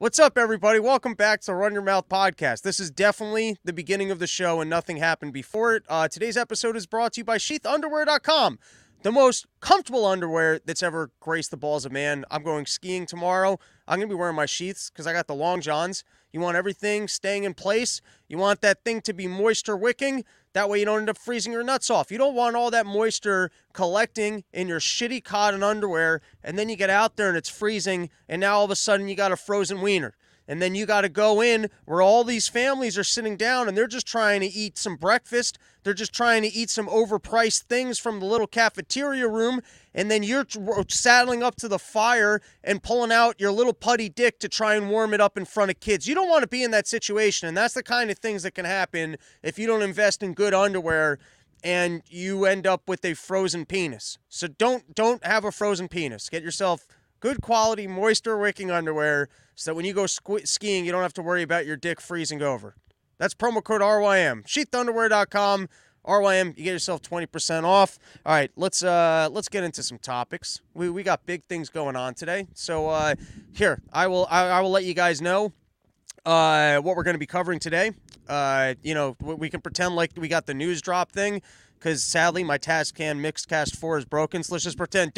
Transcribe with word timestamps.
What's 0.00 0.20
up, 0.20 0.38
everybody? 0.38 0.78
Welcome 0.78 1.14
back 1.14 1.40
to 1.40 1.54
Run 1.56 1.72
Your 1.72 1.82
Mouth 1.82 2.08
podcast. 2.08 2.62
This 2.62 2.78
is 2.78 2.88
definitely 2.88 3.56
the 3.64 3.72
beginning 3.72 4.12
of 4.12 4.20
the 4.20 4.28
show, 4.28 4.60
and 4.60 4.70
nothing 4.70 4.98
happened 4.98 5.32
before 5.32 5.74
it. 5.74 5.82
Uh, 5.88 6.06
today's 6.06 6.36
episode 6.36 6.76
is 6.76 6.86
brought 6.86 7.14
to 7.14 7.22
you 7.22 7.24
by 7.24 7.36
SheathUnderwear.com, 7.36 8.60
the 9.02 9.10
most 9.10 9.46
comfortable 9.58 10.06
underwear 10.06 10.60
that's 10.64 10.84
ever 10.84 11.10
graced 11.18 11.50
the 11.50 11.56
balls 11.56 11.84
of 11.84 11.90
man. 11.90 12.24
I'm 12.30 12.44
going 12.44 12.66
skiing 12.66 13.06
tomorrow. 13.06 13.58
I'm 13.88 13.98
going 13.98 14.08
to 14.08 14.14
be 14.14 14.18
wearing 14.18 14.36
my 14.36 14.46
sheaths 14.46 14.88
because 14.88 15.08
I 15.08 15.12
got 15.12 15.26
the 15.26 15.34
long 15.34 15.60
johns. 15.60 16.04
You 16.32 16.38
want 16.38 16.56
everything 16.56 17.08
staying 17.08 17.42
in 17.42 17.54
place. 17.54 18.00
You 18.28 18.38
want 18.38 18.60
that 18.60 18.84
thing 18.84 19.00
to 19.00 19.12
be 19.12 19.26
moisture 19.26 19.76
wicking. 19.76 20.24
That 20.54 20.68
way 20.68 20.80
you 20.80 20.84
don't 20.84 21.00
end 21.00 21.10
up 21.10 21.18
freezing 21.18 21.52
your 21.52 21.62
nuts 21.62 21.90
off. 21.90 22.10
You 22.10 22.18
don't 22.18 22.34
want 22.34 22.56
all 22.56 22.70
that 22.70 22.86
moisture 22.86 23.50
collecting 23.72 24.44
in 24.52 24.68
your 24.68 24.80
shitty 24.80 25.22
cotton 25.22 25.62
underwear, 25.62 26.20
and 26.42 26.58
then 26.58 26.68
you 26.68 26.76
get 26.76 26.90
out 26.90 27.16
there 27.16 27.28
and 27.28 27.36
it's 27.36 27.48
freezing, 27.48 28.10
and 28.28 28.40
now 28.40 28.58
all 28.58 28.64
of 28.64 28.70
a 28.70 28.76
sudden 28.76 29.08
you 29.08 29.14
got 29.14 29.32
a 29.32 29.36
frozen 29.36 29.80
wiener. 29.80 30.14
And 30.48 30.62
then 30.62 30.74
you 30.74 30.86
got 30.86 31.02
to 31.02 31.10
go 31.10 31.42
in 31.42 31.68
where 31.84 32.00
all 32.00 32.24
these 32.24 32.48
families 32.48 32.96
are 32.96 33.04
sitting 33.04 33.36
down 33.36 33.68
and 33.68 33.76
they're 33.76 33.86
just 33.86 34.06
trying 34.06 34.40
to 34.40 34.46
eat 34.46 34.78
some 34.78 34.96
breakfast. 34.96 35.58
They're 35.84 35.92
just 35.92 36.14
trying 36.14 36.42
to 36.42 36.48
eat 36.48 36.70
some 36.70 36.88
overpriced 36.88 37.64
things 37.64 37.98
from 37.98 38.18
the 38.18 38.26
little 38.26 38.46
cafeteria 38.46 39.28
room. 39.28 39.60
And 39.94 40.10
then 40.10 40.22
you're 40.22 40.46
saddling 40.88 41.42
up 41.42 41.56
to 41.56 41.68
the 41.68 41.78
fire 41.78 42.40
and 42.64 42.82
pulling 42.82 43.12
out 43.12 43.38
your 43.38 43.52
little 43.52 43.74
putty 43.74 44.08
dick 44.08 44.38
to 44.40 44.48
try 44.48 44.74
and 44.74 44.88
warm 44.88 45.12
it 45.12 45.20
up 45.20 45.36
in 45.36 45.44
front 45.44 45.70
of 45.70 45.80
kids. 45.80 46.08
You 46.08 46.14
don't 46.14 46.30
want 46.30 46.42
to 46.42 46.48
be 46.48 46.62
in 46.62 46.70
that 46.70 46.88
situation. 46.88 47.46
And 47.46 47.56
that's 47.56 47.74
the 47.74 47.82
kind 47.82 48.10
of 48.10 48.18
things 48.18 48.42
that 48.44 48.54
can 48.54 48.64
happen 48.64 49.18
if 49.42 49.58
you 49.58 49.66
don't 49.66 49.82
invest 49.82 50.22
in 50.22 50.32
good 50.32 50.54
underwear 50.54 51.18
and 51.62 52.02
you 52.08 52.44
end 52.44 52.66
up 52.66 52.88
with 52.88 53.04
a 53.04 53.14
frozen 53.14 53.66
penis. 53.66 54.18
So 54.28 54.46
don't 54.46 54.94
don't 54.94 55.24
have 55.24 55.44
a 55.44 55.52
frozen 55.52 55.88
penis. 55.88 56.28
Get 56.28 56.42
yourself 56.42 56.86
good 57.20 57.40
quality 57.40 57.86
moisture 57.86 58.38
wicking 58.38 58.70
underwear 58.70 59.28
so 59.58 59.72
that 59.72 59.74
when 59.74 59.84
you 59.84 59.92
go 59.92 60.06
skiing, 60.06 60.84
you 60.84 60.92
don't 60.92 61.02
have 61.02 61.12
to 61.14 61.22
worry 61.22 61.42
about 61.42 61.66
your 61.66 61.76
dick 61.76 62.00
freezing 62.00 62.40
over. 62.42 62.76
That's 63.18 63.34
promo 63.34 63.62
code 63.62 63.80
RYM. 63.80 64.44
Sheathunderwear.com. 64.44 65.68
RYM, 66.06 66.56
you 66.56 66.62
get 66.64 66.70
yourself 66.70 67.02
20% 67.02 67.64
off. 67.64 67.98
All 68.24 68.32
right, 68.32 68.52
let's 68.54 68.84
uh 68.84 69.28
let's 69.32 69.48
get 69.48 69.64
into 69.64 69.82
some 69.82 69.98
topics. 69.98 70.60
We, 70.74 70.88
we 70.90 71.02
got 71.02 71.26
big 71.26 71.44
things 71.44 71.70
going 71.70 71.96
on 71.96 72.14
today. 72.14 72.46
So 72.54 72.88
uh 72.88 73.16
here, 73.52 73.82
I 73.92 74.06
will 74.06 74.28
I, 74.30 74.46
I 74.46 74.60
will 74.60 74.70
let 74.70 74.84
you 74.84 74.94
guys 74.94 75.20
know 75.20 75.52
uh 76.24 76.78
what 76.78 76.94
we're 76.94 77.02
going 77.02 77.16
to 77.16 77.18
be 77.18 77.26
covering 77.26 77.58
today. 77.58 77.90
Uh 78.28 78.74
you 78.84 78.94
know, 78.94 79.16
we 79.20 79.50
can 79.50 79.60
pretend 79.60 79.96
like 79.96 80.12
we 80.16 80.28
got 80.28 80.46
the 80.46 80.54
news 80.54 80.80
drop 80.80 81.10
thing 81.10 81.42
because 81.74 82.04
sadly 82.04 82.44
my 82.44 82.58
Tascam 82.58 83.20
Mixcast 83.20 83.76
4 83.76 83.98
is 83.98 84.04
broken. 84.04 84.44
So 84.44 84.54
let's 84.54 84.64
just 84.64 84.78
pretend. 84.78 85.14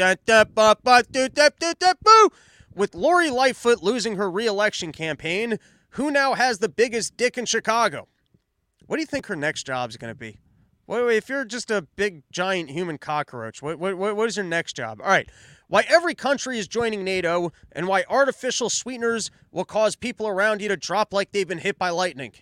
With 2.74 2.94
Lori 2.94 3.30
Lightfoot 3.30 3.82
losing 3.82 4.16
her 4.16 4.30
re-election 4.30 4.92
campaign, 4.92 5.58
who 5.90 6.10
now 6.10 6.34
has 6.34 6.58
the 6.58 6.68
biggest 6.68 7.16
dick 7.16 7.36
in 7.36 7.44
Chicago? 7.44 8.06
What 8.86 8.96
do 8.96 9.00
you 9.00 9.06
think 9.06 9.26
her 9.26 9.36
next 9.36 9.64
job 9.64 9.90
is 9.90 9.96
going 9.96 10.12
to 10.12 10.18
be? 10.18 10.38
Wait, 10.86 11.04
wait, 11.04 11.16
if 11.16 11.28
you're 11.28 11.44
just 11.44 11.70
a 11.70 11.82
big 11.96 12.22
giant 12.32 12.70
human 12.70 12.98
cockroach, 12.98 13.62
what, 13.62 13.78
what, 13.78 13.96
what 13.96 14.28
is 14.28 14.36
your 14.36 14.46
next 14.46 14.74
job? 14.74 15.00
All 15.00 15.08
right. 15.08 15.28
Why 15.68 15.84
every 15.88 16.16
country 16.16 16.58
is 16.58 16.66
joining 16.66 17.04
NATO 17.04 17.52
and 17.70 17.86
why 17.86 18.04
artificial 18.08 18.68
sweeteners 18.68 19.30
will 19.52 19.64
cause 19.64 19.94
people 19.94 20.26
around 20.26 20.60
you 20.60 20.68
to 20.68 20.76
drop 20.76 21.12
like 21.12 21.30
they've 21.30 21.46
been 21.46 21.58
hit 21.58 21.78
by 21.78 21.90
lightning. 21.90 22.32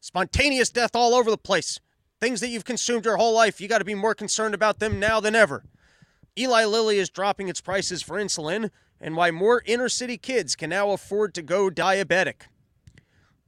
Spontaneous 0.00 0.70
death 0.70 0.92
all 0.94 1.14
over 1.14 1.30
the 1.30 1.36
place. 1.36 1.78
Things 2.18 2.40
that 2.40 2.48
you've 2.48 2.64
consumed 2.64 3.04
your 3.04 3.18
whole 3.18 3.34
life, 3.34 3.60
you 3.60 3.68
got 3.68 3.78
to 3.78 3.84
be 3.84 3.94
more 3.94 4.14
concerned 4.14 4.54
about 4.54 4.78
them 4.78 4.98
now 4.98 5.20
than 5.20 5.34
ever. 5.34 5.64
Eli 6.38 6.64
Lilly 6.64 6.98
is 6.98 7.10
dropping 7.10 7.48
its 7.48 7.60
prices 7.60 8.02
for 8.02 8.16
insulin, 8.16 8.70
and 9.00 9.16
why 9.16 9.30
more 9.30 9.62
inner 9.66 9.88
city 9.88 10.16
kids 10.16 10.56
can 10.56 10.70
now 10.70 10.90
afford 10.90 11.34
to 11.34 11.42
go 11.42 11.70
diabetic. 11.70 12.42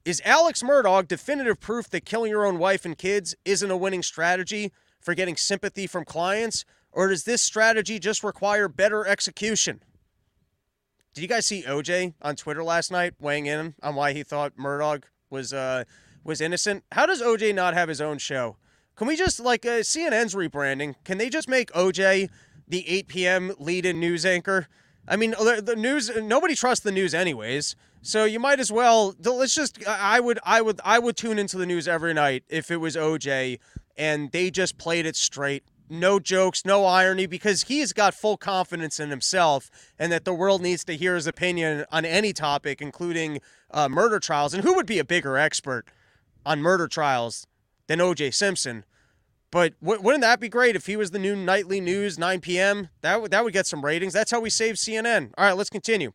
Is 0.05 0.23
Alex 0.25 0.63
Murdaugh 0.63 1.07
definitive 1.07 1.61
proof 1.61 1.91
that 1.91 2.05
killing 2.05 2.31
your 2.31 2.47
own 2.47 2.59
wife 2.59 2.85
and 2.85 2.97
kids 2.97 3.35
isn't 3.45 3.71
a 3.71 3.77
winning 3.77 4.03
strategy 4.03 4.73
for 5.01 5.15
getting 5.15 5.37
sympathy 5.37 5.87
from 5.87 6.05
clients, 6.05 6.65
or 6.93 7.09
does 7.09 7.25
this 7.25 7.43
strategy 7.43 7.99
just 7.99 8.25
require 8.25 8.69
better 8.69 9.07
execution? 9.07 9.83
Did 11.15 11.23
you 11.23 11.29
guys 11.29 11.47
see 11.47 11.63
OJ 11.63 12.15
on 12.23 12.37
Twitter 12.37 12.63
last 12.63 12.91
night 12.91 13.15
weighing 13.21 13.47
in 13.47 13.75
on 13.83 13.95
why 13.95 14.13
he 14.13 14.23
thought 14.23 14.57
Murdaugh 14.57 15.03
was 15.31 15.53
uh, 15.53 15.85
was 16.25 16.41
innocent. 16.41 16.85
How 16.93 17.07
does 17.07 17.23
OJ 17.23 17.55
not 17.55 17.75
have 17.75 17.89
his 17.89 18.01
own 18.01 18.19
show? 18.19 18.57
Can 18.97 19.07
we 19.07 19.17
just 19.17 19.41
like 19.41 19.65
uh, 19.65 19.81
CNN's 19.81 20.35
rebranding? 20.35 20.95
Can 21.05 21.19
they 21.19 21.29
just 21.29 21.49
make 21.49 21.73
OJ 21.73 22.29
the 22.67 22.89
8 22.89 23.09
p.m. 23.09 23.53
lead-in 23.59 23.99
news 23.99 24.27
anchor? 24.27 24.69
I 25.09 25.17
mean, 25.17 25.31
the, 25.31 25.75
news. 25.77 26.11
Nobody 26.17 26.55
trusts 26.55 26.85
the 26.85 26.93
news, 26.93 27.15
anyways. 27.15 27.75
So 28.03 28.25
you 28.25 28.39
might 28.39 28.61
as 28.61 28.71
well. 28.71 29.17
Let's 29.25 29.55
just. 29.55 29.85
I 29.87 30.21
would. 30.21 30.39
I 30.45 30.61
would. 30.61 30.81
I 30.85 30.99
would 30.99 31.17
tune 31.17 31.39
into 31.39 31.57
the 31.57 31.67
news 31.67 31.89
every 31.89 32.15
night 32.15 32.45
if 32.49 32.71
it 32.71 32.77
was 32.77 32.95
OJ, 32.95 33.59
and 33.97 34.31
they 34.31 34.51
just 34.51 34.77
played 34.79 35.07
it 35.07 35.17
straight. 35.17 35.65
No 35.91 36.21
jokes, 36.21 36.67
no 36.67 36.85
irony, 36.85 37.25
because 37.25 37.63
he's 37.65 37.95
got 37.95 38.13
full 38.13 38.37
confidence 38.37 39.01
in 39.01 39.09
himself, 39.09 39.71
and 39.99 40.13
that 40.13 40.27
the 40.27 40.35
world 40.35 40.61
needs 40.61 40.85
to 40.85 40.97
hear 40.97 41.15
his 41.15 41.27
opinion 41.27 41.87
on 41.91 42.05
any 42.05 42.35
topic, 42.35 42.83
including 42.83 43.41
uh, 43.71 43.89
murder 43.89 44.21
trials. 44.21 44.53
And 44.53 44.63
who 44.63 44.75
would 44.75 44.87
be 44.87 44.99
a 44.99 45.05
bigger 45.05 45.39
expert 45.39 45.87
on 46.45 46.61
murder 46.61 46.89
trials 46.89 47.47
than 47.87 48.03
O.J. 48.03 48.33
Simpson. 48.33 48.85
But 49.51 49.81
w- 49.81 50.01
wouldn't 50.01 50.23
that 50.23 50.41
be 50.41 50.49
great 50.49 50.77
if 50.77 50.87
he 50.87 50.97
was 50.97 51.11
the 51.11 51.19
new 51.19 51.35
nightly 51.35 51.81
news, 51.81 52.19
9 52.19 52.41
p.m.? 52.41 52.89
That, 53.01 53.13
w- 53.13 53.29
that 53.29 53.45
would 53.45 53.53
get 53.53 53.67
some 53.67 53.85
ratings. 53.85 54.13
That's 54.13 54.31
how 54.31 54.41
we 54.41 54.51
save 54.51 54.75
CNN. 54.75 55.33
All 55.39 55.45
right, 55.45 55.57
let's 55.57 55.71
continue. 55.71 56.13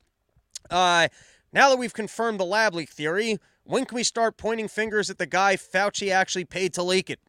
Uh, 0.70 1.08
now 1.52 1.70
that 1.70 1.78
we've 1.78 1.94
confirmed 1.94 2.40
the 2.40 2.46
lab 2.46 2.74
leak 2.76 2.90
theory, 2.90 3.38
when 3.64 3.86
can 3.86 3.96
we 3.96 4.04
start 4.04 4.38
pointing 4.38 4.68
fingers 4.68 5.10
at 5.10 5.18
the 5.18 5.26
guy 5.26 5.56
Fauci 5.56 6.12
actually 6.12 6.46
paid 6.46 6.74
to 6.74 6.84
leak 6.84 7.10
it? 7.10 7.20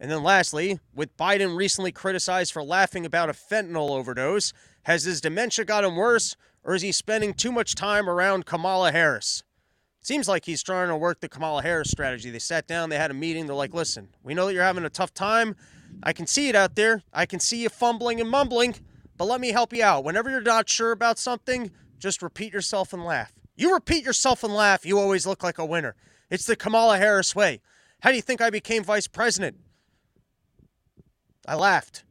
And 0.00 0.10
then 0.10 0.22
lastly, 0.22 0.80
with 0.94 1.16
Biden 1.16 1.56
recently 1.56 1.92
criticized 1.92 2.52
for 2.52 2.62
laughing 2.62 3.06
about 3.06 3.30
a 3.30 3.32
fentanyl 3.32 3.90
overdose, 3.90 4.52
has 4.82 5.04
his 5.04 5.20
dementia 5.20 5.64
gotten 5.64 5.94
worse, 5.94 6.36
or 6.62 6.74
is 6.74 6.82
he 6.82 6.92
spending 6.92 7.32
too 7.32 7.52
much 7.52 7.74
time 7.74 8.08
around 8.10 8.44
Kamala 8.44 8.92
Harris? 8.92 9.44
Seems 10.04 10.28
like 10.28 10.44
he's 10.44 10.62
trying 10.62 10.88
to 10.88 10.96
work 10.98 11.20
the 11.20 11.30
Kamala 11.30 11.62
Harris 11.62 11.90
strategy. 11.90 12.28
They 12.28 12.38
sat 12.38 12.66
down, 12.66 12.90
they 12.90 12.98
had 12.98 13.10
a 13.10 13.14
meeting. 13.14 13.46
They're 13.46 13.56
like, 13.56 13.72
listen, 13.72 14.10
we 14.22 14.34
know 14.34 14.44
that 14.44 14.52
you're 14.52 14.62
having 14.62 14.84
a 14.84 14.90
tough 14.90 15.14
time. 15.14 15.56
I 16.02 16.12
can 16.12 16.26
see 16.26 16.50
it 16.50 16.54
out 16.54 16.74
there. 16.74 17.02
I 17.10 17.24
can 17.24 17.40
see 17.40 17.62
you 17.62 17.70
fumbling 17.70 18.20
and 18.20 18.28
mumbling, 18.28 18.74
but 19.16 19.24
let 19.24 19.40
me 19.40 19.50
help 19.50 19.72
you 19.72 19.82
out. 19.82 20.04
Whenever 20.04 20.28
you're 20.28 20.42
not 20.42 20.68
sure 20.68 20.92
about 20.92 21.18
something, 21.18 21.70
just 21.98 22.20
repeat 22.20 22.52
yourself 22.52 22.92
and 22.92 23.02
laugh. 23.02 23.32
You 23.56 23.72
repeat 23.72 24.04
yourself 24.04 24.44
and 24.44 24.52
laugh, 24.52 24.84
you 24.84 24.98
always 24.98 25.26
look 25.26 25.42
like 25.42 25.56
a 25.56 25.64
winner. 25.64 25.96
It's 26.28 26.44
the 26.44 26.54
Kamala 26.54 26.98
Harris 26.98 27.34
way. 27.34 27.62
How 28.00 28.10
do 28.10 28.16
you 28.16 28.22
think 28.22 28.42
I 28.42 28.50
became 28.50 28.84
vice 28.84 29.06
president? 29.06 29.56
I 31.48 31.54
laughed 31.54 32.04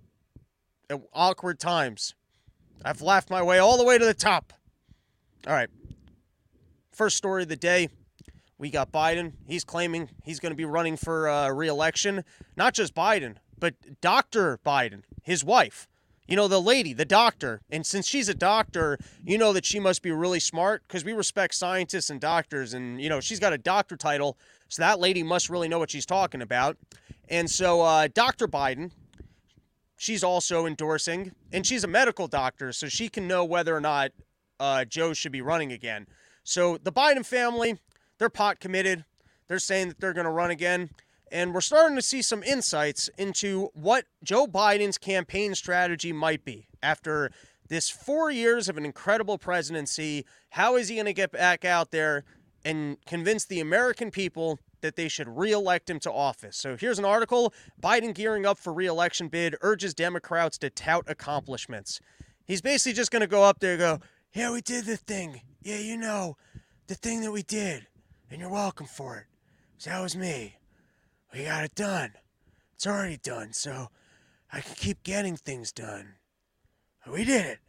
at 0.90 1.00
awkward 1.14 1.60
times. 1.60 2.16
I've 2.84 3.04
laughed 3.04 3.30
my 3.30 3.44
way 3.44 3.60
all 3.60 3.78
the 3.78 3.84
way 3.84 4.00
to 4.00 4.06
the 4.06 4.16
top. 4.16 4.52
All 5.46 5.54
right. 5.54 5.70
First 6.94 7.18
story 7.18 7.44
of 7.44 7.50
the 7.50 7.56
day. 7.56 7.90
We 8.60 8.70
got 8.70 8.92
Biden. 8.92 9.34
He's 9.48 9.64
claiming 9.64 10.10
he's 10.24 10.40
going 10.40 10.52
to 10.52 10.56
be 10.56 10.64
running 10.64 10.96
for 10.96 11.28
uh, 11.28 11.50
reelection. 11.50 12.24
Not 12.56 12.76
just 12.76 12.94
Biden, 12.94 13.38
but 13.60 13.74
Dr. 14.00 14.60
Biden, 14.64 15.02
his 15.24 15.44
wife. 15.44 15.88
You 16.28 16.36
know, 16.36 16.48
the 16.48 16.62
lady, 16.62 16.94
the 16.94 17.04
doctor. 17.04 17.62
And 17.72 17.84
since 17.84 18.08
she's 18.08 18.30
a 18.30 18.34
doctor, 18.36 19.00
you 19.26 19.40
know 19.40 19.54
that 19.54 19.66
she 19.66 19.80
must 19.80 20.04
be 20.04 20.12
really 20.12 20.40
smart 20.40 20.84
because 20.88 21.04
we 21.04 21.14
respect 21.14 21.56
scientists 21.56 22.12
and 22.12 22.22
doctors. 22.22 22.76
And, 22.76 23.02
you 23.02 23.10
know, 23.10 23.20
she's 23.20 23.40
got 23.40 23.54
a 23.54 23.58
doctor 23.58 23.98
title. 23.98 24.38
So 24.70 24.84
that 24.84 25.00
lady 25.00 25.24
must 25.24 25.50
really 25.50 25.68
know 25.68 25.80
what 25.80 25.90
she's 25.90 26.06
talking 26.06 26.42
about. 26.42 26.78
And 27.28 27.50
so, 27.50 27.82
uh, 27.82 28.08
Dr. 28.14 28.48
Biden, 28.48 28.92
she's 29.98 30.24
also 30.24 30.68
endorsing, 30.68 31.32
and 31.52 31.66
she's 31.66 31.84
a 31.84 31.88
medical 31.88 32.28
doctor, 32.28 32.72
so 32.72 32.88
she 32.88 33.10
can 33.10 33.28
know 33.28 33.44
whether 33.44 33.76
or 33.76 33.82
not 33.82 34.12
uh, 34.60 34.86
Joe 34.86 35.14
should 35.14 35.32
be 35.32 35.42
running 35.42 35.72
again. 35.72 36.08
So 36.44 36.78
the 36.78 36.92
Biden 36.92 37.26
family, 37.26 37.78
they're 38.18 38.30
pot 38.30 38.60
committed. 38.60 39.06
They're 39.48 39.60
saying 39.60 39.90
that 39.90 40.00
they're 40.00 40.14
going 40.14 40.26
to 40.26 40.32
run 40.32 40.52
again. 40.52 40.90
And 41.32 41.54
we're 41.54 41.62
starting 41.62 41.96
to 41.96 42.02
see 42.02 42.22
some 42.22 42.44
insights 42.44 43.10
into 43.18 43.70
what 43.74 44.06
Joe 44.24 44.46
Biden's 44.46 44.98
campaign 44.98 45.56
strategy 45.56 46.14
might 46.14 46.46
be 46.46 46.68
after 46.84 47.32
this 47.70 47.90
four 47.90 48.30
years 48.30 48.70
of 48.70 48.78
an 48.78 48.86
incredible 48.86 49.38
presidency. 49.38 50.26
How 50.50 50.76
is 50.76 50.90
he 50.90 50.96
going 50.96 51.06
to 51.06 51.14
get 51.14 51.32
back 51.32 51.66
out 51.66 51.92
there 51.92 52.24
and 52.64 52.98
convince 53.06 53.46
the 53.46 53.60
American 53.60 54.12
people 54.12 54.60
that 54.82 54.96
they 54.96 55.08
should 55.08 55.28
reelect 55.28 55.90
him 55.90 56.00
to 56.02 56.12
office? 56.12 56.56
So 56.56 56.78
here's 56.78 57.00
an 57.00 57.06
article 57.06 57.52
Biden 57.82 58.14
gearing 58.14 58.46
up 58.46 58.60
for 58.60 58.72
reelection 58.72 59.28
bid 59.28 59.56
urges 59.62 59.96
Democrats 59.96 60.60
to 60.60 60.70
tout 60.70 61.06
accomplishments. 61.08 62.00
He's 62.46 62.62
basically 62.62 62.94
just 62.94 63.10
going 63.10 63.22
to 63.22 63.28
go 63.28 63.44
up 63.44 63.60
there 63.60 63.72
and 63.72 63.80
go, 63.80 64.00
Yeah, 64.34 64.52
we 64.52 64.62
did 64.62 64.86
the 64.86 64.98
thing. 64.98 65.42
Yeah, 65.62 65.78
you 65.78 65.96
know, 65.96 66.38
the 66.88 66.96
thing 66.96 67.22
that 67.22 67.32
we 67.32 67.44
did, 67.44 67.88
and 68.32 68.42
you're 68.42 68.50
welcome 68.50 68.88
for 68.88 69.18
it. 69.18 69.26
So 69.78 69.92
that 69.92 70.02
was 70.02 70.16
me. 70.16 70.58
We 71.34 71.44
got 71.44 71.64
it 71.64 71.76
done. 71.76 72.14
It's 72.74 72.88
already 72.88 73.18
done, 73.18 73.54
so 73.54 73.90
I 74.52 74.62
can 74.62 74.76
keep 74.76 75.04
getting 75.04 75.38
things 75.38 75.72
done. 75.72 76.16
We 77.12 77.24
did 77.24 77.46
it. 77.46 77.60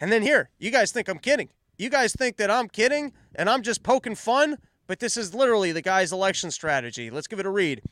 And 0.00 0.12
then 0.12 0.22
here, 0.22 0.50
you 0.58 0.70
guys 0.70 0.92
think 0.92 1.08
I'm 1.08 1.18
kidding. 1.18 1.48
You 1.78 1.90
guys 1.90 2.12
think 2.12 2.36
that 2.36 2.50
I'm 2.50 2.68
kidding 2.68 3.12
and 3.34 3.48
I'm 3.50 3.62
just 3.62 3.82
poking 3.82 4.14
fun, 4.14 4.58
but 4.86 5.00
this 5.00 5.16
is 5.16 5.34
literally 5.34 5.72
the 5.72 5.82
guy's 5.82 6.12
election 6.12 6.50
strategy. 6.50 7.10
Let's 7.10 7.26
give 7.26 7.40
it 7.40 7.46
a 7.46 7.50
read. 7.50 7.82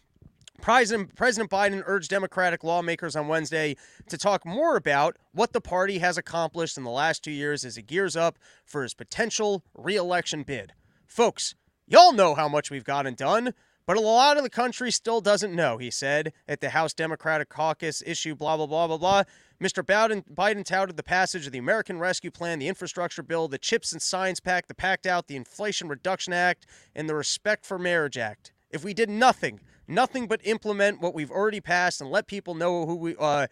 President, 0.60 1.14
Biden 1.14 1.82
urged 1.84 2.10
Democratic 2.10 2.64
lawmakers 2.64 3.16
on 3.16 3.28
Wednesday 3.28 3.76
to 4.08 4.16
talk 4.16 4.46
more 4.46 4.76
about 4.76 5.16
what 5.32 5.52
the 5.52 5.60
party 5.60 5.98
has 5.98 6.16
accomplished 6.16 6.78
in 6.78 6.84
the 6.84 6.90
last 6.90 7.22
two 7.22 7.30
years 7.30 7.64
as 7.64 7.76
he 7.76 7.82
gears 7.82 8.16
up 8.16 8.38
for 8.64 8.82
his 8.82 8.94
potential 8.94 9.62
reelection 9.74 10.42
bid. 10.42 10.72
Folks, 11.06 11.54
y'all 11.86 12.12
know 12.12 12.34
how 12.34 12.48
much 12.48 12.70
we've 12.70 12.84
gotten 12.84 13.14
done, 13.14 13.52
but 13.86 13.98
a 13.98 14.00
lot 14.00 14.38
of 14.38 14.42
the 14.42 14.50
country 14.50 14.90
still 14.90 15.20
doesn't 15.20 15.54
know, 15.54 15.76
he 15.76 15.90
said 15.90 16.32
at 16.48 16.60
the 16.62 16.70
House 16.70 16.94
Democratic 16.94 17.50
Caucus 17.50 18.02
issue, 18.06 18.34
blah, 18.34 18.56
blah, 18.56 18.66
blah, 18.66 18.86
blah, 18.86 18.96
blah. 18.96 19.22
Mr. 19.62 19.84
Biden, 19.84 20.24
Biden 20.32 20.64
touted 20.64 20.96
the 20.96 21.02
passage 21.02 21.46
of 21.46 21.52
the 21.52 21.58
American 21.58 21.98
Rescue 21.98 22.30
Plan, 22.30 22.58
the 22.58 22.68
Infrastructure 22.68 23.22
Bill, 23.22 23.46
the 23.48 23.58
CHIPS 23.58 23.92
and 23.92 24.00
Science 24.00 24.40
Pact, 24.40 24.68
the 24.68 24.74
PACT 24.74 25.06
Act, 25.06 25.28
the 25.28 25.36
Inflation 25.36 25.88
Reduction 25.88 26.32
Act, 26.32 26.66
and 26.94 27.08
the 27.08 27.14
Respect 27.14 27.66
for 27.66 27.78
Marriage 27.78 28.16
Act. 28.16 28.52
If 28.70 28.82
we 28.82 28.94
did 28.94 29.10
nothing, 29.10 29.60
nothing 29.86 30.26
but 30.26 30.40
implement 30.44 31.00
what 31.00 31.14
we've 31.14 31.30
already 31.30 31.60
passed 31.60 32.00
and 32.00 32.10
let 32.10 32.26
people 32.26 32.54
know 32.54 32.86
who 32.86 32.96
we 32.96 33.16
uh, 33.18 33.46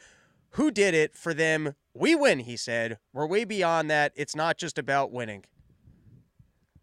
who 0.51 0.71
did 0.71 0.95
it 0.95 1.17
for 1.17 1.33
them, 1.33 1.75
we 1.95 2.15
win, 2.15 2.41
he 2.41 2.57
said. 2.57 2.99
We're 3.13 3.27
way 3.27 3.45
beyond 3.45 3.91
that. 3.91 4.13
It's 4.15 4.37
not 4.37 4.59
just 4.59 4.79
about 4.79 5.11
winning. 5.11 5.45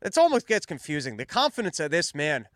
It 0.02 0.18
almost 0.18 0.48
gets 0.48 0.66
confusing. 0.66 1.18
The 1.18 1.26
confidence 1.26 1.80
of 1.80 1.92
this 1.92 2.16
man. 2.16 2.48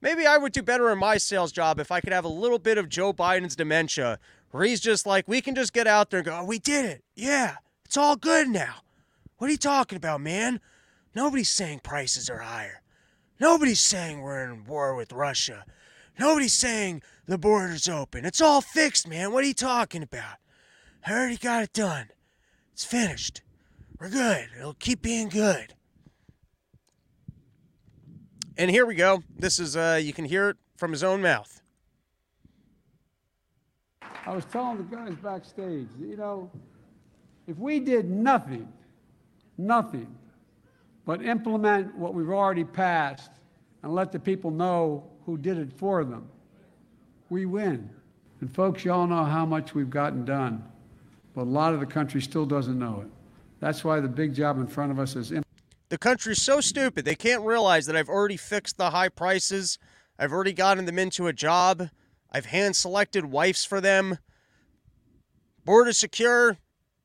Maybe 0.00 0.26
I 0.26 0.38
would 0.38 0.52
do 0.52 0.62
better 0.62 0.90
in 0.90 0.98
my 0.98 1.16
sales 1.16 1.52
job 1.52 1.80
if 1.80 1.90
I 1.90 2.00
could 2.00 2.12
have 2.12 2.24
a 2.24 2.28
little 2.28 2.58
bit 2.58 2.78
of 2.78 2.88
Joe 2.88 3.12
Biden's 3.12 3.56
dementia, 3.56 4.18
where 4.50 4.64
he's 4.64 4.80
just 4.80 5.06
like, 5.06 5.26
we 5.26 5.40
can 5.40 5.54
just 5.54 5.72
get 5.72 5.86
out 5.86 6.10
there 6.10 6.20
and 6.20 6.26
go, 6.26 6.38
oh, 6.40 6.44
we 6.44 6.58
did 6.58 6.84
it. 6.84 7.02
Yeah, 7.16 7.56
it's 7.84 7.96
all 7.96 8.16
good 8.16 8.48
now. 8.48 8.76
What 9.38 9.48
are 9.48 9.52
you 9.52 9.56
talking 9.56 9.96
about, 9.96 10.20
man? 10.20 10.60
Nobody's 11.14 11.50
saying 11.50 11.80
prices 11.82 12.30
are 12.30 12.38
higher. 12.38 12.82
Nobody's 13.40 13.80
saying 13.80 14.20
we're 14.20 14.44
in 14.44 14.64
war 14.64 14.94
with 14.94 15.12
Russia. 15.12 15.64
Nobody's 16.18 16.54
saying 16.54 17.02
the 17.26 17.38
border's 17.38 17.88
open. 17.88 18.24
It's 18.24 18.40
all 18.40 18.60
fixed, 18.60 19.06
man. 19.06 19.32
What 19.32 19.44
are 19.44 19.46
you 19.46 19.54
talking 19.54 20.02
about? 20.02 20.36
I 21.06 21.12
already 21.12 21.36
got 21.36 21.62
it 21.62 21.72
done. 21.72 22.08
It's 22.72 22.84
finished. 22.84 23.42
We're 24.00 24.10
good. 24.10 24.48
It'll 24.58 24.74
keep 24.74 25.02
being 25.02 25.28
good. 25.28 25.74
And 28.56 28.70
here 28.70 28.84
we 28.84 28.96
go. 28.96 29.22
This 29.38 29.60
is, 29.60 29.76
uh, 29.76 30.00
you 30.02 30.12
can 30.12 30.24
hear 30.24 30.50
it 30.50 30.56
from 30.76 30.90
his 30.90 31.04
own 31.04 31.22
mouth. 31.22 31.60
I 34.26 34.34
was 34.34 34.44
telling 34.46 34.78
the 34.78 34.96
guys 34.96 35.14
backstage, 35.22 35.88
you 36.00 36.16
know, 36.16 36.50
if 37.46 37.56
we 37.56 37.78
did 37.78 38.10
nothing, 38.10 38.70
nothing, 39.56 40.14
but 41.06 41.24
implement 41.24 41.94
what 41.94 42.14
we've 42.14 42.28
already 42.28 42.64
passed 42.64 43.30
and 43.82 43.94
let 43.94 44.12
the 44.12 44.18
people 44.18 44.50
know 44.50 45.04
who 45.28 45.36
did 45.36 45.58
it 45.58 45.70
for 45.70 46.04
them, 46.04 46.26
we 47.28 47.44
win. 47.44 47.90
And 48.40 48.50
folks, 48.54 48.82
y'all 48.82 49.06
know 49.06 49.26
how 49.26 49.44
much 49.44 49.74
we've 49.74 49.90
gotten 49.90 50.24
done, 50.24 50.64
but 51.34 51.42
a 51.42 51.50
lot 51.50 51.74
of 51.74 51.80
the 51.80 51.86
country 51.86 52.22
still 52.22 52.46
doesn't 52.46 52.78
know 52.78 53.02
it. 53.02 53.10
That's 53.60 53.84
why 53.84 54.00
the 54.00 54.08
big 54.08 54.32
job 54.32 54.58
in 54.58 54.66
front 54.66 54.90
of 54.90 54.98
us 54.98 55.16
is. 55.16 55.30
The 55.90 55.98
country's 55.98 56.40
so 56.40 56.62
stupid, 56.62 57.04
they 57.04 57.14
can't 57.14 57.42
realize 57.42 57.84
that 57.84 57.94
I've 57.94 58.08
already 58.08 58.38
fixed 58.38 58.78
the 58.78 58.88
high 58.88 59.10
prices. 59.10 59.78
I've 60.18 60.32
already 60.32 60.54
gotten 60.54 60.86
them 60.86 60.98
into 60.98 61.26
a 61.26 61.34
job. 61.34 61.90
I've 62.32 62.46
hand 62.46 62.74
selected 62.74 63.26
wives 63.26 63.66
for 63.66 63.82
them. 63.82 64.16
Board 65.62 65.88
is 65.88 65.98
secure. 65.98 66.56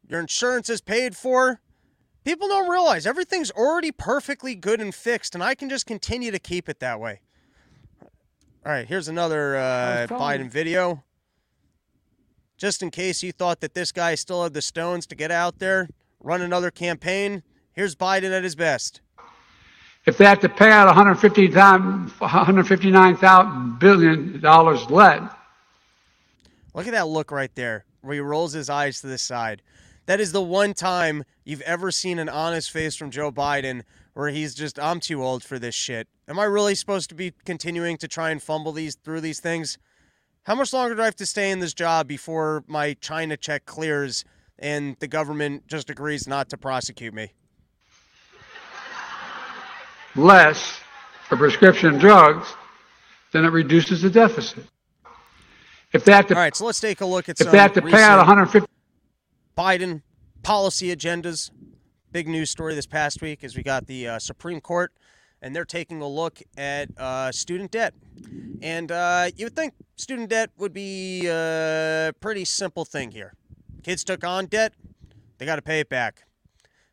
Your 0.07 0.21
insurance 0.21 0.69
is 0.69 0.79
paid 0.79 1.17
for. 1.17 1.59
People 2.23 2.47
don't 2.47 2.69
realize 2.69 3.05
everything's 3.05 3.51
already 3.51 3.91
perfectly 3.91 4.55
good 4.55 4.79
and 4.79 4.95
fixed, 4.95 5.35
and 5.35 5.43
I 5.43 5.55
can 5.55 5.67
just 5.67 5.85
continue 5.85 6.31
to 6.31 6.39
keep 6.39 6.69
it 6.69 6.79
that 6.79 7.01
way. 7.01 7.19
All 8.65 8.71
right, 8.71 8.87
here's 8.87 9.09
another 9.09 9.57
uh, 9.57 10.07
Biden 10.09 10.49
video. 10.49 11.03
Just 12.55 12.81
in 12.81 12.91
case 12.91 13.21
you 13.21 13.33
thought 13.33 13.59
that 13.59 13.73
this 13.73 13.91
guy 13.91 14.15
still 14.15 14.43
had 14.43 14.53
the 14.53 14.61
stones 14.61 15.05
to 15.07 15.15
get 15.15 15.31
out 15.31 15.59
there, 15.59 15.89
run 16.21 16.41
another 16.41 16.71
campaign, 16.71 17.43
here's 17.73 17.93
Biden 17.93 18.31
at 18.31 18.41
his 18.41 18.55
best. 18.55 19.01
If 20.05 20.17
they 20.17 20.23
have 20.23 20.39
to 20.39 20.47
pay 20.47 20.71
out 20.71 20.85
150 20.85 21.49
$159 21.49 23.79
billion 23.79 24.41
lead. 24.41 25.29
Look 26.73 26.87
at 26.87 26.93
that 26.93 27.07
look 27.07 27.31
right 27.31 27.53
there, 27.55 27.83
where 27.99 28.13
he 28.13 28.21
rolls 28.21 28.53
his 28.53 28.69
eyes 28.69 29.01
to 29.01 29.07
the 29.07 29.17
side. 29.17 29.61
That 30.05 30.21
is 30.21 30.31
the 30.31 30.41
one 30.41 30.73
time 30.73 31.25
you've 31.43 31.59
ever 31.61 31.91
seen 31.91 32.17
an 32.17 32.29
honest 32.29 32.71
face 32.71 32.95
from 32.95 33.11
Joe 33.11 33.29
Biden 33.29 33.81
where 34.13 34.29
he's 34.29 34.53
just, 34.53 34.79
I'm 34.79 34.99
too 34.99 35.23
old 35.23 35.43
for 35.43 35.59
this 35.59 35.75
shit. 35.75 36.07
Am 36.27 36.39
I 36.39 36.45
really 36.45 36.75
supposed 36.75 37.09
to 37.09 37.15
be 37.15 37.33
continuing 37.45 37.97
to 37.97 38.07
try 38.07 38.29
and 38.29 38.41
fumble 38.41 38.71
these 38.71 38.95
through 38.95 39.21
these 39.21 39.39
things? 39.39 39.77
How 40.43 40.55
much 40.55 40.73
longer 40.73 40.95
do 40.95 41.01
I 41.01 41.05
have 41.05 41.15
to 41.17 41.25
stay 41.25 41.51
in 41.51 41.59
this 41.59 41.73
job 41.73 42.07
before 42.07 42.63
my 42.67 42.93
China 42.95 43.37
check 43.37 43.65
clears 43.65 44.25
and 44.59 44.95
the 44.99 45.07
government 45.07 45.67
just 45.67 45.89
agrees 45.89 46.27
not 46.27 46.49
to 46.49 46.57
prosecute 46.57 47.13
me? 47.13 47.33
Less 50.15 50.79
for 51.27 51.37
prescription 51.37 51.97
drugs, 51.97 52.53
then 53.31 53.45
it 53.45 53.49
reduces 53.49 54.01
the 54.01 54.09
deficit. 54.09 54.65
If 55.91 56.05
that 56.05 56.27
to, 56.27 56.35
all 56.35 56.41
right, 56.41 56.55
so 56.55 56.65
let's 56.65 56.79
take 56.79 57.01
a 57.01 57.05
look 57.05 57.29
at 57.29 57.39
if 57.39 57.51
they 57.51 57.57
have 57.57 57.73
to 57.73 57.81
pay 57.81 58.01
out 58.01 58.17
150 58.17 58.67
Biden 59.57 60.01
policy 60.41 60.95
agendas. 60.95 61.51
Big 62.13 62.27
news 62.27 62.51
story 62.51 62.75
this 62.75 62.85
past 62.85 63.23
week 63.23 63.43
is 63.43 63.57
we 63.57 63.63
got 63.63 63.87
the 63.87 64.07
uh, 64.07 64.19
Supreme 64.19 64.61
Court, 64.61 64.93
and 65.41 65.55
they're 65.55 65.65
taking 65.65 65.99
a 65.99 66.07
look 66.07 66.43
at 66.55 66.95
uh, 66.95 67.31
student 67.31 67.71
debt. 67.71 67.95
And 68.61 68.91
uh, 68.91 69.31
you 69.35 69.47
would 69.47 69.55
think 69.55 69.73
student 69.95 70.29
debt 70.29 70.51
would 70.59 70.73
be 70.73 71.25
a 71.25 72.13
pretty 72.19 72.45
simple 72.45 72.85
thing 72.85 73.09
here. 73.09 73.33
Kids 73.81 74.03
took 74.03 74.23
on 74.23 74.45
debt, 74.45 74.75
they 75.39 75.47
got 75.47 75.55
to 75.55 75.63
pay 75.63 75.79
it 75.79 75.89
back. 75.89 76.25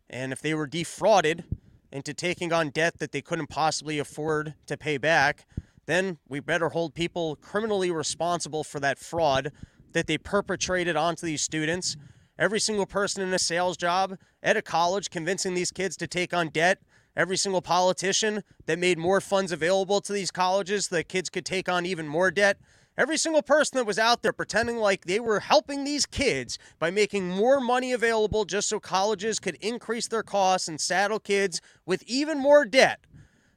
And 0.08 0.32
if 0.32 0.40
they 0.40 0.54
were 0.54 0.66
defrauded 0.66 1.44
into 1.92 2.14
taking 2.14 2.50
on 2.50 2.70
debt 2.70 2.98
that 2.98 3.12
they 3.12 3.20
couldn't 3.20 3.48
possibly 3.48 3.98
afford 3.98 4.54
to 4.68 4.78
pay 4.78 4.96
back, 4.96 5.44
then 5.84 6.16
we 6.30 6.40
better 6.40 6.70
hold 6.70 6.94
people 6.94 7.36
criminally 7.36 7.90
responsible 7.90 8.64
for 8.64 8.80
that 8.80 8.98
fraud 8.98 9.52
that 9.92 10.06
they 10.06 10.16
perpetrated 10.16 10.96
onto 10.96 11.26
these 11.26 11.42
students 11.42 11.98
every 12.40 12.58
single 12.58 12.86
person 12.86 13.22
in 13.22 13.32
a 13.34 13.38
sales 13.38 13.76
job 13.76 14.18
at 14.42 14.56
a 14.56 14.62
college 14.62 15.10
convincing 15.10 15.54
these 15.54 15.70
kids 15.70 15.96
to 15.98 16.06
take 16.06 16.32
on 16.32 16.48
debt, 16.48 16.78
every 17.14 17.36
single 17.36 17.60
politician 17.60 18.42
that 18.64 18.78
made 18.78 18.98
more 18.98 19.20
funds 19.20 19.52
available 19.52 20.00
to 20.00 20.12
these 20.12 20.30
colleges 20.30 20.86
so 20.86 20.96
that 20.96 21.08
kids 21.08 21.28
could 21.28 21.44
take 21.44 21.68
on 21.68 21.84
even 21.84 22.08
more 22.08 22.30
debt. 22.30 22.58
Every 22.96 23.18
single 23.18 23.42
person 23.42 23.76
that 23.76 23.86
was 23.86 23.98
out 23.98 24.22
there 24.22 24.32
pretending 24.32 24.78
like 24.78 25.04
they 25.04 25.20
were 25.20 25.40
helping 25.40 25.84
these 25.84 26.06
kids 26.06 26.58
by 26.78 26.90
making 26.90 27.28
more 27.28 27.60
money 27.60 27.92
available 27.92 28.44
just 28.44 28.68
so 28.68 28.80
colleges 28.80 29.38
could 29.38 29.56
increase 29.60 30.08
their 30.08 30.22
costs 30.22 30.66
and 30.66 30.80
saddle 30.80 31.20
kids 31.20 31.60
with 31.86 32.02
even 32.06 32.38
more 32.38 32.64
debt. 32.64 33.00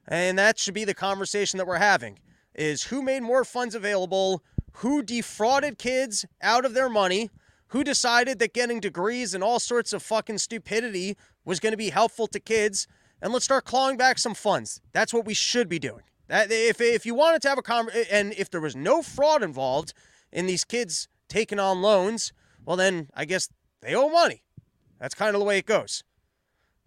And 0.06 0.38
that 0.38 0.58
should 0.58 0.74
be 0.74 0.84
the 0.84 0.94
conversation 0.94 1.56
that 1.56 1.66
we're 1.66 1.78
having 1.78 2.18
is 2.54 2.84
who 2.84 3.02
made 3.02 3.22
more 3.22 3.44
funds 3.44 3.74
available, 3.74 4.42
who 4.74 5.02
defrauded 5.02 5.78
kids 5.78 6.24
out 6.40 6.64
of 6.64 6.74
their 6.74 6.88
money, 6.88 7.30
who 7.74 7.82
decided 7.82 8.38
that 8.38 8.54
getting 8.54 8.78
degrees 8.78 9.34
and 9.34 9.42
all 9.42 9.58
sorts 9.58 9.92
of 9.92 10.00
fucking 10.00 10.38
stupidity 10.38 11.16
was 11.44 11.58
going 11.58 11.72
to 11.72 11.76
be 11.76 11.90
helpful 11.90 12.28
to 12.28 12.38
kids? 12.38 12.86
And 13.20 13.32
let's 13.32 13.44
start 13.44 13.64
clawing 13.64 13.96
back 13.96 14.20
some 14.20 14.32
funds. 14.32 14.80
That's 14.92 15.12
what 15.12 15.26
we 15.26 15.34
should 15.34 15.68
be 15.68 15.80
doing. 15.80 16.04
That 16.28 16.52
if 16.52 16.80
if 16.80 17.04
you 17.04 17.16
wanted 17.16 17.42
to 17.42 17.48
have 17.48 17.58
a 17.58 18.14
and 18.14 18.32
if 18.34 18.48
there 18.48 18.60
was 18.60 18.76
no 18.76 19.02
fraud 19.02 19.42
involved 19.42 19.92
in 20.30 20.46
these 20.46 20.62
kids 20.62 21.08
taking 21.28 21.58
on 21.58 21.82
loans, 21.82 22.32
well 22.64 22.76
then 22.76 23.08
I 23.12 23.24
guess 23.24 23.48
they 23.80 23.96
owe 23.96 24.08
money. 24.08 24.44
That's 25.00 25.16
kind 25.16 25.34
of 25.34 25.40
the 25.40 25.44
way 25.44 25.58
it 25.58 25.66
goes. 25.66 26.04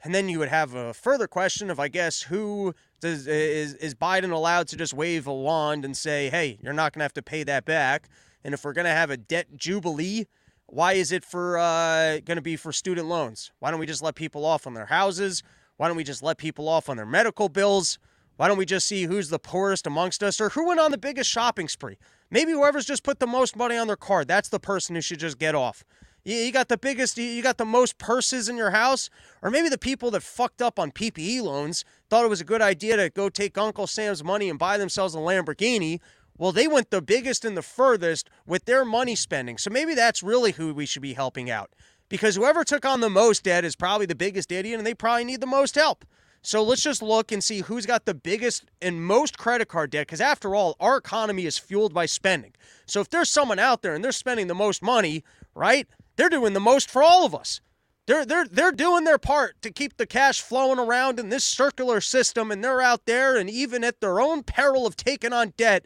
And 0.06 0.16
then 0.16 0.30
you 0.30 0.40
would 0.40 0.48
have 0.48 0.74
a 0.74 0.94
further 0.94 1.28
question 1.28 1.70
of 1.70 1.82
I 1.82 1.90
guess 1.90 2.22
who 2.22 2.74
does 3.02 3.28
is 3.28 3.74
is 3.74 3.94
Biden 3.94 4.32
allowed 4.32 4.70
to 4.70 4.78
just 4.78 4.94
wave 4.94 5.28
a 5.28 5.34
wand 5.34 5.84
and 5.84 5.98
say, 5.98 6.30
"Hey, 6.30 6.60
you're 6.62 6.72
not 6.72 6.94
going 6.94 7.02
to 7.02 7.06
have 7.06 7.14
to 7.16 7.22
pay 7.22 7.44
that 7.44 7.66
back." 7.66 8.08
And 8.42 8.54
if 8.54 8.64
we're 8.64 8.72
going 8.72 8.86
to 8.86 8.92
have 8.92 9.10
a 9.10 9.18
debt 9.18 9.58
jubilee 9.58 10.28
why 10.68 10.94
is 10.94 11.12
it 11.12 11.24
for 11.24 11.58
uh, 11.58 12.20
going 12.26 12.36
to 12.36 12.42
be 12.42 12.56
for 12.56 12.72
student 12.72 13.08
loans? 13.08 13.52
Why 13.60 13.72
don't 13.72 13.80
we 13.80 13.86
just 13.86 14.04
let 14.04 14.16
people 14.16 14.46
off 14.46 14.68
on 14.68 14.74
their 14.74 14.86
houses? 14.86 15.42
Why 15.78 15.88
don't 15.88 15.98
we 15.98 16.04
just 16.04 16.24
let 16.24 16.38
people 16.38 16.68
off 16.68 16.90
on 16.90 16.98
their 16.98 17.06
medical 17.06 17.50
bills? 17.50 18.00
Why 18.36 18.48
don't 18.48 18.58
we 18.58 18.66
just 18.66 18.88
see 18.88 19.04
who's 19.04 19.30
the 19.30 19.40
poorest 19.40 19.88
amongst 19.88 20.22
us 20.22 20.40
or 20.40 20.50
who 20.50 20.68
went 20.68 20.80
on 20.80 20.92
the 20.92 20.98
biggest 20.98 21.30
shopping 21.30 21.68
spree? 21.68 21.98
Maybe 22.30 22.52
whoever's 22.52 22.86
just 22.86 23.04
put 23.04 23.20
the 23.20 23.28
most 23.28 23.56
money 23.56 23.78
on 23.78 23.88
their 23.88 23.96
card, 23.96 24.28
that's 24.28 24.50
the 24.50 24.60
person 24.60 24.96
who 24.96 25.02
should 25.02 25.20
just 25.20 25.40
get 25.40 25.56
off. 25.56 25.84
You 26.24 26.52
got 26.52 26.68
the 26.68 26.78
biggest, 26.78 27.18
you 27.18 27.42
got 27.42 27.58
the 27.58 27.64
most 27.64 27.98
purses 27.98 28.50
in 28.50 28.58
your 28.58 28.72
house, 28.72 29.10
or 29.42 29.50
maybe 29.50 29.70
the 29.70 29.78
people 29.78 30.12
that 30.12 30.24
fucked 30.24 30.62
up 30.62 30.78
on 30.78 30.92
PPE 30.92 31.42
loans 31.42 31.86
thought 32.10 32.26
it 32.26 32.30
was 32.30 32.42
a 32.42 32.46
good 32.46 32.62
idea 32.62 32.98
to 32.98 33.10
go 33.10 33.30
take 33.30 33.58
Uncle 33.58 33.88
Sam's 33.88 34.26
money 34.26 34.50
and 34.50 34.60
buy 34.60 34.78
themselves 34.78 35.16
a 35.16 35.20
Lamborghini 35.20 36.02
well, 36.38 36.52
they 36.52 36.68
went 36.68 36.92
the 36.92 37.02
biggest 37.02 37.44
and 37.46 37.58
the 37.58 37.62
furthest 37.62 38.30
with 38.46 38.66
their 38.66 38.86
money 38.86 39.16
spending. 39.16 39.58
So 39.58 39.70
maybe 39.70 39.96
that's 39.96 40.22
really 40.24 40.52
who 40.54 40.74
we 40.74 40.86
should 40.86 41.02
be 41.02 41.14
helping 41.14 41.50
out. 41.50 41.72
because 42.10 42.36
whoever 42.36 42.64
took 42.64 42.86
on 42.86 43.02
the 43.02 43.10
most 43.10 43.44
debt 43.44 43.66
is 43.66 43.76
probably 43.76 44.06
the 44.06 44.16
biggest 44.16 44.52
idiot 44.52 44.78
and 44.78 44.88
they 44.88 44.94
probably 44.94 45.26
need 45.26 45.42
the 45.42 45.48
most 45.48 45.76
help. 45.76 46.06
So 46.42 46.64
let's 46.64 46.84
just 46.84 47.02
look 47.02 47.32
and 47.32 47.44
see 47.44 47.62
who's 47.62 47.86
got 47.86 48.06
the 48.06 48.14
biggest 48.14 48.66
and 48.82 49.04
most 49.04 49.38
credit 49.38 49.68
card 49.68 49.90
debt 49.90 50.08
because 50.08 50.22
after 50.22 50.56
all, 50.56 50.76
our 50.80 50.98
economy 50.98 51.46
is 51.46 51.58
fueled 51.58 51.94
by 51.94 52.06
spending. 52.06 52.54
So 52.86 53.02
if 53.02 53.10
there's 53.10 53.30
someone 53.30 53.60
out 53.60 53.82
there 53.82 53.94
and 53.96 54.04
they're 54.04 54.12
spending 54.14 54.48
the 54.48 54.56
most 54.56 54.82
money, 54.82 55.24
right? 55.56 55.88
They're 56.16 56.30
doing 56.30 56.54
the 56.54 56.60
most 56.62 56.90
for 56.90 57.04
all 57.04 57.26
of 57.26 57.36
us. 57.36 57.60
They're 58.06 58.26
they're 58.26 58.48
they're 58.48 58.72
doing 58.72 59.04
their 59.04 59.18
part 59.18 59.62
to 59.64 59.70
keep 59.70 59.98
the 59.98 60.06
cash 60.06 60.42
flowing 60.42 60.80
around 60.80 61.20
in 61.20 61.28
this 61.28 61.44
circular 61.44 62.00
system 62.00 62.52
and 62.52 62.64
they're 62.64 62.82
out 62.82 63.06
there 63.06 63.36
and 63.36 63.50
even 63.50 63.84
at 63.84 64.00
their 64.00 64.22
own 64.22 64.44
peril 64.44 64.88
of 64.88 64.96
taking 64.96 65.34
on 65.34 65.54
debt, 65.58 65.84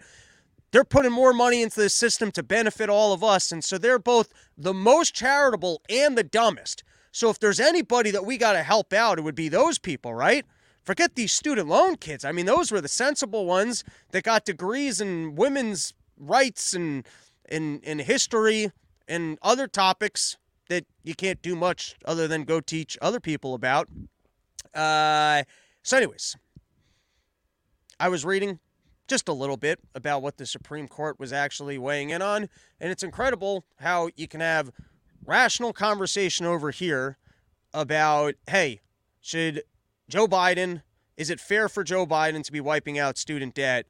they're 0.71 0.83
putting 0.83 1.11
more 1.11 1.33
money 1.33 1.61
into 1.61 1.79
the 1.79 1.89
system 1.89 2.31
to 2.31 2.43
benefit 2.43 2.89
all 2.89 3.13
of 3.13 3.23
us. 3.23 3.51
And 3.51 3.63
so 3.63 3.77
they're 3.77 3.99
both 3.99 4.33
the 4.57 4.73
most 4.73 5.13
charitable 5.13 5.81
and 5.89 6.17
the 6.17 6.23
dumbest. 6.23 6.83
So 7.11 7.29
if 7.29 7.39
there's 7.39 7.59
anybody 7.59 8.11
that 8.11 8.25
we 8.25 8.37
got 8.37 8.53
to 8.53 8.63
help 8.63 8.93
out, 8.93 9.19
it 9.19 9.23
would 9.23 9.35
be 9.35 9.49
those 9.49 9.77
people, 9.77 10.13
right? 10.13 10.45
Forget 10.83 11.15
these 11.15 11.33
student 11.33 11.67
loan 11.67 11.97
kids. 11.97 12.25
I 12.25 12.31
mean, 12.31 12.45
those 12.45 12.71
were 12.71 12.81
the 12.81 12.87
sensible 12.87 13.45
ones 13.45 13.83
that 14.11 14.23
got 14.23 14.45
degrees 14.45 15.01
in 15.01 15.35
women's 15.35 15.93
rights 16.17 16.73
and 16.73 17.05
in 17.49 17.79
in 17.81 17.99
history 17.99 18.71
and 19.07 19.37
other 19.41 19.67
topics 19.67 20.37
that 20.69 20.85
you 21.03 21.13
can't 21.13 21.41
do 21.41 21.55
much 21.55 21.95
other 22.05 22.27
than 22.27 22.45
go 22.45 22.61
teach 22.61 22.97
other 23.01 23.19
people 23.19 23.53
about. 23.53 23.89
Uh, 24.73 25.43
so, 25.83 25.97
anyways, 25.97 26.37
I 27.99 28.07
was 28.07 28.25
reading 28.25 28.59
just 29.11 29.27
a 29.27 29.33
little 29.33 29.57
bit 29.57 29.77
about 29.93 30.21
what 30.21 30.37
the 30.37 30.45
Supreme 30.45 30.87
Court 30.87 31.19
was 31.19 31.33
actually 31.33 31.77
weighing 31.77 32.11
in 32.11 32.21
on. 32.21 32.47
And 32.79 32.89
it's 32.93 33.03
incredible 33.03 33.65
how 33.75 34.07
you 34.15 34.25
can 34.25 34.39
have 34.39 34.71
rational 35.25 35.73
conversation 35.73 36.45
over 36.45 36.71
here 36.71 37.17
about 37.73 38.35
hey, 38.49 38.79
should 39.19 39.63
Joe 40.07 40.27
Biden, 40.27 40.83
is 41.17 41.29
it 41.29 41.41
fair 41.41 41.67
for 41.67 41.83
Joe 41.83 42.07
Biden 42.07 42.41
to 42.41 42.53
be 42.53 42.61
wiping 42.61 42.97
out 42.97 43.17
student 43.17 43.53
debt? 43.53 43.85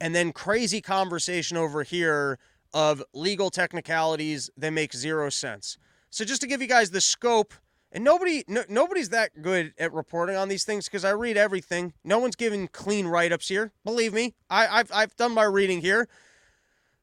And 0.00 0.14
then 0.14 0.32
crazy 0.32 0.80
conversation 0.80 1.58
over 1.58 1.82
here 1.82 2.38
of 2.72 3.02
legal 3.12 3.50
technicalities 3.50 4.48
that 4.56 4.70
make 4.70 4.94
zero 4.94 5.28
sense. 5.28 5.76
So 6.08 6.24
just 6.24 6.40
to 6.40 6.46
give 6.46 6.62
you 6.62 6.66
guys 6.66 6.90
the 6.90 7.02
scope 7.02 7.52
and 7.92 8.02
nobody, 8.02 8.42
no, 8.48 8.64
nobody's 8.68 9.10
that 9.10 9.42
good 9.42 9.74
at 9.78 9.92
reporting 9.92 10.36
on 10.36 10.48
these 10.48 10.64
things 10.64 10.86
because 10.86 11.04
I 11.04 11.10
read 11.10 11.36
everything. 11.36 11.92
No 12.02 12.18
one's 12.18 12.36
giving 12.36 12.66
clean 12.68 13.06
write-ups 13.06 13.48
here. 13.48 13.72
Believe 13.84 14.14
me, 14.14 14.34
I, 14.48 14.78
have 14.78 14.90
I've 14.92 15.16
done 15.16 15.34
my 15.34 15.44
reading 15.44 15.82
here. 15.82 16.08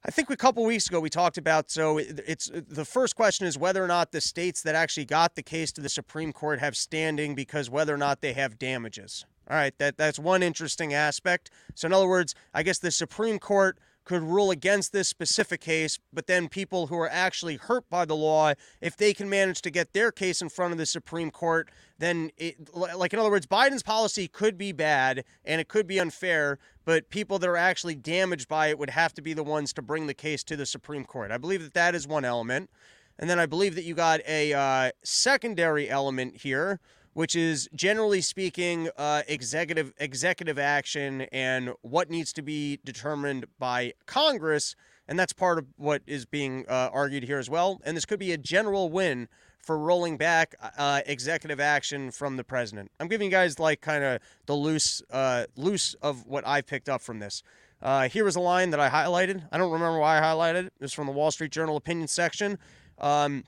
I 0.03 0.12
think 0.12 0.29
a 0.29 0.38
couple 0.38 0.63
weeks 0.63 0.88
ago 0.88 1.00
we 1.00 1.10
talked 1.10 1.38
about. 1.38 1.69
So 1.69 1.98
it's 1.98 2.50
the 2.53 2.86
first 2.86 3.15
question 3.15 3.46
is 3.46 3.58
whether 3.58 3.84
or 3.84 3.88
not 3.88 4.12
the 4.12 4.22
states 4.22 4.63
that 4.63 4.74
actually 4.74 5.05
got 5.05 5.36
the 5.36 5.43
case 5.43 5.72
to 5.74 5.81
the 5.81 5.89
Supreme 5.89 6.31
Court 6.31 6.60
have 6.60 6.75
standing 6.77 7.36
because 7.36 7.69
whether 7.69 7.93
or 7.93 7.98
not 7.98 8.22
they 8.22 8.34
have 8.34 8.58
damages. 8.58 9.25
All 9.50 9.58
right, 9.58 9.77
that 9.79 9.98
that's 9.98 10.19
one 10.19 10.41
interesting 10.43 10.93
aspect. 10.93 11.50
So 11.75 11.88
in 11.88 11.93
other 11.93 12.08
words, 12.08 12.34
I 12.53 12.63
guess 12.63 12.79
the 12.79 12.91
Supreme 12.91 13.39
Court 13.39 13.77
could 14.09 14.23
rule 14.23 14.49
against 14.49 14.91
this 14.91 15.07
specific 15.07 15.61
case, 15.61 15.99
but 16.11 16.25
then 16.25 16.49
people 16.49 16.87
who 16.87 16.97
are 16.97 17.11
actually 17.11 17.57
hurt 17.57 17.87
by 17.91 18.05
the 18.05 18.15
law, 18.15 18.51
if 18.81 18.97
they 18.97 19.13
can 19.13 19.29
manage 19.29 19.61
to 19.61 19.69
get 19.69 19.93
their 19.93 20.11
case 20.11 20.41
in 20.41 20.49
front 20.49 20.71
of 20.71 20.79
the 20.79 20.85
Supreme 20.87 21.29
Court, 21.29 21.69
then, 21.99 22.31
it, 22.35 22.73
like, 22.73 23.13
in 23.13 23.19
other 23.19 23.29
words, 23.29 23.45
Biden's 23.45 23.83
policy 23.83 24.27
could 24.27 24.57
be 24.57 24.71
bad 24.71 25.23
and 25.45 25.61
it 25.61 25.67
could 25.67 25.85
be 25.85 25.99
unfair, 25.99 26.57
but 26.85 27.11
people 27.11 27.37
that 27.37 27.47
are 27.47 27.55
actually 27.55 27.93
damaged 27.93 28.47
by 28.47 28.69
it 28.69 28.79
would 28.79 28.89
have 28.89 29.13
to 29.13 29.21
be 29.21 29.33
the 29.33 29.43
ones 29.43 29.73
to 29.73 29.83
bring 29.83 30.07
the 30.07 30.15
case 30.15 30.43
to 30.45 30.55
the 30.55 30.65
Supreme 30.65 31.05
Court. 31.05 31.29
I 31.29 31.37
believe 31.37 31.61
that 31.61 31.75
that 31.75 31.93
is 31.93 32.07
one 32.07 32.25
element. 32.25 32.71
And 33.19 33.29
then 33.29 33.37
I 33.37 33.45
believe 33.45 33.75
that 33.75 33.83
you 33.83 33.93
got 33.93 34.21
a 34.27 34.53
uh, 34.53 34.91
secondary 35.03 35.87
element 35.87 36.37
here, 36.37 36.79
which 37.19 37.35
is 37.35 37.67
generally 37.75 38.21
speaking 38.21 38.89
uh, 38.95 39.23
executive 39.27 39.91
executive 39.97 40.57
action 40.57 41.23
and 41.33 41.73
what 41.81 42.09
needs 42.09 42.31
to 42.31 42.41
be 42.41 42.79
determined 42.85 43.45
by 43.59 43.91
Congress, 44.05 44.73
and 45.05 45.19
that's 45.19 45.33
part 45.33 45.57
of 45.57 45.65
what 45.75 46.01
is 46.07 46.25
being 46.25 46.63
uh, 46.69 46.89
argued 46.93 47.23
here 47.23 47.38
as 47.38 47.49
well. 47.49 47.81
And 47.83 47.97
this 47.97 48.05
could 48.05 48.19
be 48.19 48.31
a 48.31 48.38
general 48.38 48.89
win 48.89 49.27
for 49.61 49.77
rolling 49.77 50.15
back 50.15 50.55
uh, 50.77 51.01
executive 51.05 51.59
action 51.59 52.09
from 52.09 52.38
the 52.38 52.43
president. 52.45 52.89
I'm 53.01 53.09
giving 53.09 53.25
you 53.25 53.31
guys 53.31 53.59
like 53.59 53.81
kind 53.81 54.01
of 54.01 54.21
the 54.45 54.55
loose 54.55 55.01
uh, 55.11 55.43
loose 55.57 55.95
of 56.01 56.25
what 56.25 56.47
I 56.47 56.61
picked 56.61 56.88
up 56.88 57.01
from 57.01 57.19
this. 57.19 57.43
Uh, 57.81 58.07
here 58.07 58.29
is 58.29 58.38
a 58.38 58.39
line 58.39 58.69
that 58.69 58.79
I 58.79 58.89
highlighted. 58.89 59.43
I 59.51 59.57
don't 59.57 59.73
remember 59.73 59.99
why 59.99 60.19
I 60.19 60.21
highlighted 60.21 60.67
it. 60.67 60.73
It's 60.79 60.93
from 60.93 61.07
the 61.07 61.11
Wall 61.11 61.31
Street 61.31 61.51
Journal 61.51 61.75
opinion 61.75 62.07
section. 62.07 62.57
Um, 62.97 63.43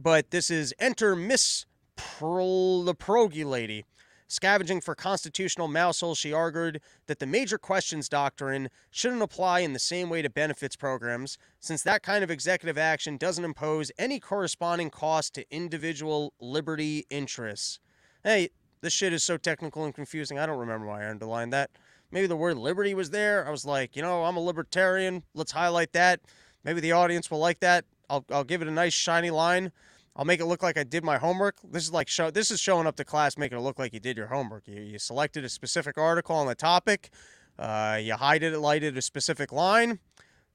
but 0.00 0.30
this 0.30 0.48
is 0.48 0.72
enter 0.78 1.16
Miss 1.16 1.66
pro- 2.18 2.82
the 2.82 2.94
Pierogi 2.94 3.44
lady. 3.44 3.84
Scavenging 4.28 4.80
for 4.80 4.94
constitutional 4.94 5.66
mouseholes, 5.66 6.16
she 6.16 6.32
argued 6.32 6.80
that 7.06 7.18
the 7.18 7.26
major 7.26 7.58
questions 7.58 8.08
doctrine 8.08 8.70
shouldn't 8.90 9.22
apply 9.22 9.60
in 9.60 9.72
the 9.72 9.80
same 9.80 10.08
way 10.08 10.22
to 10.22 10.30
benefits 10.30 10.76
programs, 10.76 11.36
since 11.58 11.82
that 11.82 12.04
kind 12.04 12.22
of 12.22 12.30
executive 12.30 12.78
action 12.78 13.16
doesn't 13.16 13.44
impose 13.44 13.90
any 13.98 14.20
corresponding 14.20 14.88
cost 14.88 15.34
to 15.34 15.44
individual 15.50 16.32
liberty 16.40 17.06
interests. 17.10 17.80
Hey, 18.22 18.50
this 18.82 18.92
shit 18.92 19.12
is 19.12 19.24
so 19.24 19.36
technical 19.36 19.84
and 19.84 19.94
confusing. 19.94 20.38
I 20.38 20.46
don't 20.46 20.58
remember 20.58 20.86
why 20.86 21.04
I 21.04 21.10
underlined 21.10 21.52
that. 21.52 21.70
Maybe 22.12 22.28
the 22.28 22.36
word 22.36 22.56
liberty 22.56 22.94
was 22.94 23.10
there. 23.10 23.46
I 23.46 23.50
was 23.50 23.64
like, 23.64 23.96
you 23.96 24.02
know, 24.02 24.24
I'm 24.24 24.36
a 24.36 24.40
libertarian. 24.40 25.24
Let's 25.34 25.52
highlight 25.52 25.92
that. 25.92 26.20
Maybe 26.62 26.80
the 26.80 26.92
audience 26.92 27.30
will 27.30 27.38
like 27.40 27.60
that. 27.60 27.84
I'll, 28.08 28.24
I'll 28.30 28.44
give 28.44 28.62
it 28.62 28.68
a 28.68 28.72
nice 28.72 28.92
shiny 28.92 29.30
line. 29.30 29.72
I'll 30.16 30.24
make 30.24 30.40
it 30.40 30.46
look 30.46 30.62
like 30.62 30.76
I 30.76 30.84
did 30.84 31.04
my 31.04 31.18
homework. 31.18 31.56
This 31.62 31.84
is 31.84 31.92
like 31.92 32.08
show. 32.08 32.30
This 32.30 32.50
is 32.50 32.60
showing 32.60 32.86
up 32.86 32.96
to 32.96 33.04
class, 33.04 33.38
making 33.38 33.58
it 33.58 33.62
look 33.62 33.78
like 33.78 33.92
you 33.92 34.00
did 34.00 34.16
your 34.16 34.26
homework. 34.26 34.66
You, 34.66 34.80
you 34.80 34.98
selected 34.98 35.44
a 35.44 35.48
specific 35.48 35.96
article 35.96 36.36
on 36.36 36.46
the 36.46 36.54
topic. 36.54 37.10
Uh, 37.58 37.98
you 38.02 38.14
highlighted 38.14 38.96
a 38.96 39.02
specific 39.02 39.52
line, 39.52 39.98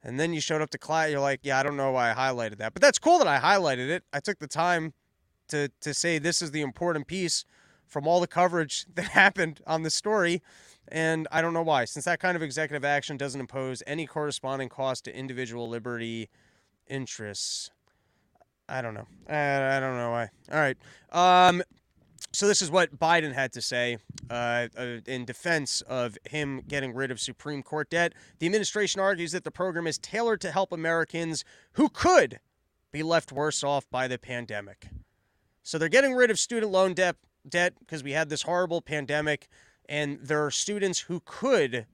and 0.03 0.19
then 0.19 0.33
you 0.33 0.41
showed 0.41 0.61
up 0.61 0.69
to 0.71 0.77
class. 0.77 1.11
You're 1.11 1.19
like, 1.19 1.39
yeah, 1.43 1.59
I 1.59 1.63
don't 1.63 1.77
know 1.77 1.91
why 1.91 2.11
I 2.11 2.13
highlighted 2.13 2.57
that, 2.57 2.73
but 2.73 2.81
that's 2.81 2.99
cool 2.99 3.17
that 3.19 3.27
I 3.27 3.39
highlighted 3.39 3.89
it. 3.89 4.03
I 4.11 4.19
took 4.19 4.39
the 4.39 4.47
time 4.47 4.93
to 5.47 5.69
to 5.81 5.93
say 5.93 6.19
this 6.19 6.41
is 6.41 6.51
the 6.51 6.61
important 6.61 7.07
piece 7.07 7.45
from 7.87 8.07
all 8.07 8.19
the 8.19 8.27
coverage 8.27 8.85
that 8.95 9.09
happened 9.09 9.61
on 9.65 9.83
the 9.83 9.89
story. 9.89 10.41
And 10.87 11.27
I 11.31 11.41
don't 11.41 11.53
know 11.53 11.63
why, 11.63 11.85
since 11.85 12.05
that 12.05 12.19
kind 12.19 12.35
of 12.35 12.43
executive 12.43 12.85
action 12.85 13.17
doesn't 13.17 13.39
impose 13.39 13.81
any 13.87 14.05
corresponding 14.05 14.69
cost 14.69 15.05
to 15.05 15.17
individual 15.17 15.67
liberty 15.67 16.29
interests. 16.87 17.71
I 18.67 18.81
don't 18.81 18.93
know. 18.93 19.07
I, 19.29 19.77
I 19.77 19.79
don't 19.79 19.97
know 19.97 20.11
why. 20.11 20.29
All 20.51 20.59
right. 20.59 20.77
Um, 21.11 21.61
so 22.31 22.47
this 22.47 22.61
is 22.61 22.69
what 22.69 22.99
Biden 22.99 23.33
had 23.33 23.53
to 23.53 23.61
say 23.61 23.97
uh, 24.29 24.67
uh, 24.77 24.97
in 25.05 25.23
defense 25.25 25.81
of 25.81 26.17
him 26.29 26.61
getting 26.67 26.93
rid 26.93 27.11
of 27.11 27.19
Supreme 27.19 27.63
Court 27.63 27.89
debt. 27.89 28.13
The 28.39 28.45
administration 28.45 28.99
argues 28.99 29.31
that 29.31 29.43
the 29.43 29.51
program 29.51 29.87
is 29.87 29.97
tailored 29.97 30.41
to 30.41 30.51
help 30.51 30.73
Americans 30.73 31.45
who 31.73 31.89
could 31.89 32.39
be 32.91 33.03
left 33.03 33.31
worse 33.31 33.63
off 33.63 33.89
by 33.89 34.07
the 34.07 34.17
pandemic. 34.17 34.87
So 35.63 35.77
they're 35.77 35.89
getting 35.89 36.13
rid 36.13 36.29
of 36.29 36.39
student 36.39 36.71
loan 36.71 36.93
debt 36.93 37.15
debt 37.47 37.73
because 37.79 38.03
we 38.03 38.11
had 38.11 38.29
this 38.29 38.41
horrible 38.41 38.81
pandemic, 38.81 39.47
and 39.87 40.19
there 40.21 40.43
are 40.45 40.51
students 40.51 40.99
who 40.99 41.21
could 41.25 41.85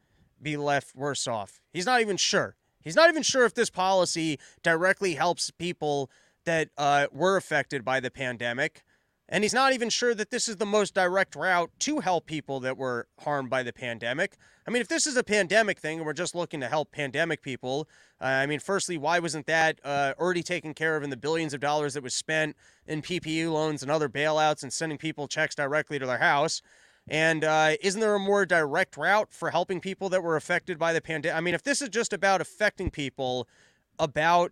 be 0.42 0.58
left 0.58 0.96
worse 0.96 1.28
off. 1.28 1.62
He's 1.72 1.86
not 1.86 2.02
even 2.02 2.18
sure. 2.18 2.56
He's 2.82 2.96
not 2.96 3.10
even 3.10 3.24
sure 3.24 3.46
if 3.46 3.54
this 3.54 3.70
policy 3.70 4.40
directly 4.64 5.14
helps 5.14 5.52
people 5.52 6.10
that 6.46 6.70
uh, 6.78 7.08
were 7.12 7.38
affected 7.38 7.84
by 7.84 8.00
the 8.00 8.12
pandemic. 8.12 8.84
And 9.30 9.46
he's 9.46 9.54
not 9.54 9.72
even 9.72 9.90
sure 9.90 10.14
that 10.14 10.30
this 10.30 10.50
is 10.50 10.58
the 10.58 10.66
most 10.66 10.94
direct 10.94 11.38
route 11.38 11.72
to 11.80 12.02
help 12.02 12.26
people 12.26 12.60
that 12.60 12.78
were 12.78 13.08
harmed 13.22 13.50
by 13.50 13.64
the 13.64 13.72
pandemic. 13.72 14.36
I 14.68 14.72
mean, 14.72 14.82
if 14.82 14.90
this 14.90 15.08
is 15.08 15.16
a 15.16 15.24
pandemic 15.24 15.80
thing 15.80 16.00
and 16.00 16.06
we're 16.06 16.12
just 16.12 16.36
looking 16.36 16.60
to 16.60 16.68
help 16.68 16.92
pandemic 16.92 17.42
people, 17.42 17.88
uh, 18.20 18.26
I 18.26 18.46
mean, 18.46 18.60
firstly, 18.60 18.98
why 18.98 19.20
wasn't 19.20 19.46
that 19.46 19.80
uh, 19.86 20.14
already 20.20 20.44
taken 20.44 20.74
care 20.74 20.98
of 20.98 21.04
in 21.04 21.10
the 21.10 21.18
billions 21.18 21.54
of 21.54 21.62
dollars 21.62 21.94
that 21.94 22.04
was 22.04 22.14
spent 22.14 22.58
in 22.86 23.02
PPP 23.02 23.50
loans 23.50 23.82
and 23.82 23.90
other 23.90 24.10
bailouts 24.10 24.64
and 24.64 24.74
sending 24.74 24.98
people 24.98 25.30
checks 25.30 25.56
directly 25.56 25.98
to 25.98 26.06
their 26.06 26.18
house? 26.18 26.62
And 27.08 27.46
uh, 27.46 27.72
isn't 27.82 28.02
there 28.02 28.16
a 28.16 28.20
more 28.20 28.46
direct 28.46 28.98
route 28.98 29.32
for 29.32 29.52
helping 29.52 29.80
people 29.80 30.10
that 30.10 30.24
were 30.24 30.36
affected 30.36 30.78
by 30.78 30.92
the 30.92 31.02
pandemic? 31.02 31.38
I 31.38 31.42
mean, 31.42 31.54
if 31.54 31.64
this 31.64 31.82
is 31.82 31.88
just 31.88 32.12
about 32.12 32.42
affecting 32.42 32.92
people 32.92 33.48
about 33.98 34.52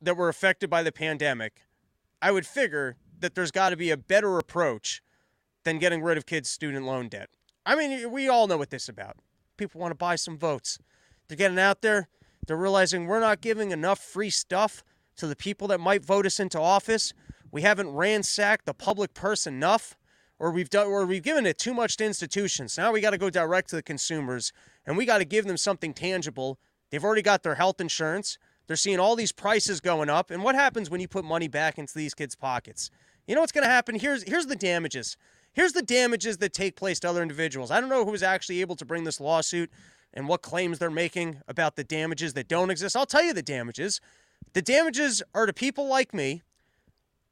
that 0.00 0.16
were 0.16 0.28
affected 0.28 0.70
by 0.70 0.82
the 0.82 0.92
pandemic, 0.92 1.62
I 2.20 2.30
would 2.30 2.46
figure 2.46 2.96
that 3.20 3.34
there's 3.34 3.50
got 3.50 3.70
to 3.70 3.76
be 3.76 3.90
a 3.90 3.96
better 3.96 4.38
approach 4.38 5.02
than 5.64 5.78
getting 5.78 6.02
rid 6.02 6.16
of 6.16 6.26
kids' 6.26 6.50
student 6.50 6.86
loan 6.86 7.08
debt. 7.08 7.30
I 7.66 7.74
mean, 7.74 8.10
we 8.10 8.28
all 8.28 8.46
know 8.46 8.56
what 8.56 8.70
this 8.70 8.84
is 8.84 8.88
about. 8.88 9.16
People 9.56 9.80
want 9.80 9.90
to 9.90 9.96
buy 9.96 10.16
some 10.16 10.38
votes. 10.38 10.78
They're 11.28 11.36
getting 11.36 11.58
out 11.58 11.82
there. 11.82 12.08
They're 12.46 12.56
realizing 12.56 13.06
we're 13.06 13.20
not 13.20 13.40
giving 13.40 13.72
enough 13.72 13.98
free 13.98 14.30
stuff 14.30 14.82
to 15.16 15.26
the 15.26 15.36
people 15.36 15.68
that 15.68 15.80
might 15.80 16.04
vote 16.04 16.24
us 16.24 16.40
into 16.40 16.60
office. 16.60 17.12
We 17.50 17.62
haven't 17.62 17.90
ransacked 17.90 18.66
the 18.66 18.74
public 18.74 19.12
purse 19.14 19.46
enough, 19.46 19.98
or 20.38 20.50
we've 20.50 20.70
done, 20.70 20.86
or 20.86 21.04
we've 21.04 21.22
given 21.22 21.44
it 21.44 21.58
too 21.58 21.74
much 21.74 21.96
to 21.98 22.06
institutions. 22.06 22.78
Now 22.78 22.92
we 22.92 23.00
got 23.00 23.10
to 23.10 23.18
go 23.18 23.28
direct 23.28 23.70
to 23.70 23.76
the 23.76 23.82
consumers, 23.82 24.52
and 24.86 24.96
we 24.96 25.04
got 25.04 25.18
to 25.18 25.24
give 25.24 25.44
them 25.44 25.56
something 25.56 25.92
tangible. 25.92 26.58
They've 26.90 27.04
already 27.04 27.22
got 27.22 27.42
their 27.42 27.56
health 27.56 27.80
insurance. 27.80 28.38
They're 28.68 28.76
seeing 28.76 29.00
all 29.00 29.16
these 29.16 29.32
prices 29.32 29.80
going 29.80 30.08
up. 30.08 30.30
And 30.30 30.44
what 30.44 30.54
happens 30.54 30.90
when 30.90 31.00
you 31.00 31.08
put 31.08 31.24
money 31.24 31.48
back 31.48 31.78
into 31.78 31.94
these 31.94 32.14
kids' 32.14 32.36
pockets? 32.36 32.90
You 33.26 33.34
know 33.34 33.40
what's 33.40 33.52
going 33.52 33.64
to 33.64 33.70
happen? 33.70 33.96
Here's 33.98 34.22
here's 34.22 34.46
the 34.46 34.56
damages. 34.56 35.16
Here's 35.52 35.72
the 35.72 35.82
damages 35.82 36.38
that 36.38 36.52
take 36.52 36.76
place 36.76 37.00
to 37.00 37.08
other 37.08 37.22
individuals. 37.22 37.70
I 37.70 37.80
don't 37.80 37.88
know 37.88 38.04
who 38.04 38.12
was 38.12 38.22
actually 38.22 38.60
able 38.60 38.76
to 38.76 38.84
bring 38.84 39.04
this 39.04 39.20
lawsuit 39.20 39.70
and 40.14 40.28
what 40.28 40.42
claims 40.42 40.78
they're 40.78 40.90
making 40.90 41.40
about 41.48 41.76
the 41.76 41.82
damages 41.82 42.34
that 42.34 42.46
don't 42.46 42.70
exist. 42.70 42.96
I'll 42.96 43.06
tell 43.06 43.22
you 43.22 43.32
the 43.32 43.42
damages. 43.42 44.00
The 44.52 44.62
damages 44.62 45.22
are 45.34 45.46
to 45.46 45.52
people 45.52 45.88
like 45.88 46.14
me 46.14 46.42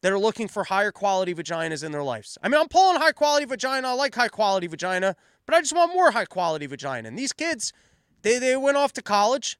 that 0.01 0.13
are 0.13 0.19
looking 0.19 0.49
for 0.49 0.65
higher 0.65 0.93
quality 0.93 1.35
vaginas 1.35 1.85
in 1.85 1.93
their 1.93 2.03
lives. 2.03 2.37
I 2.43 2.49
mean, 2.49 2.61
I'm 2.61 2.69
pulling 2.69 3.01
high 3.01 3.13
quality 3.13 3.47
vagina. 3.47 3.89
I 3.89 3.93
like 3.93 4.15
high 4.15 4.29
quality 4.29 4.67
vagina, 4.67 5.17
but 5.47 5.55
I 5.55 5.61
just 5.61 5.75
want 5.75 5.95
more 5.95 6.11
high 6.11 6.25
quality 6.27 6.67
vagina. 6.67 7.09
And 7.09 7.19
these 7.19 7.33
kids, 7.33 7.73
they, 8.23 8.39
they 8.39 8.57
went 8.57 8.77
off 8.77 8.93
to 8.95 9.03
college. 9.03 9.59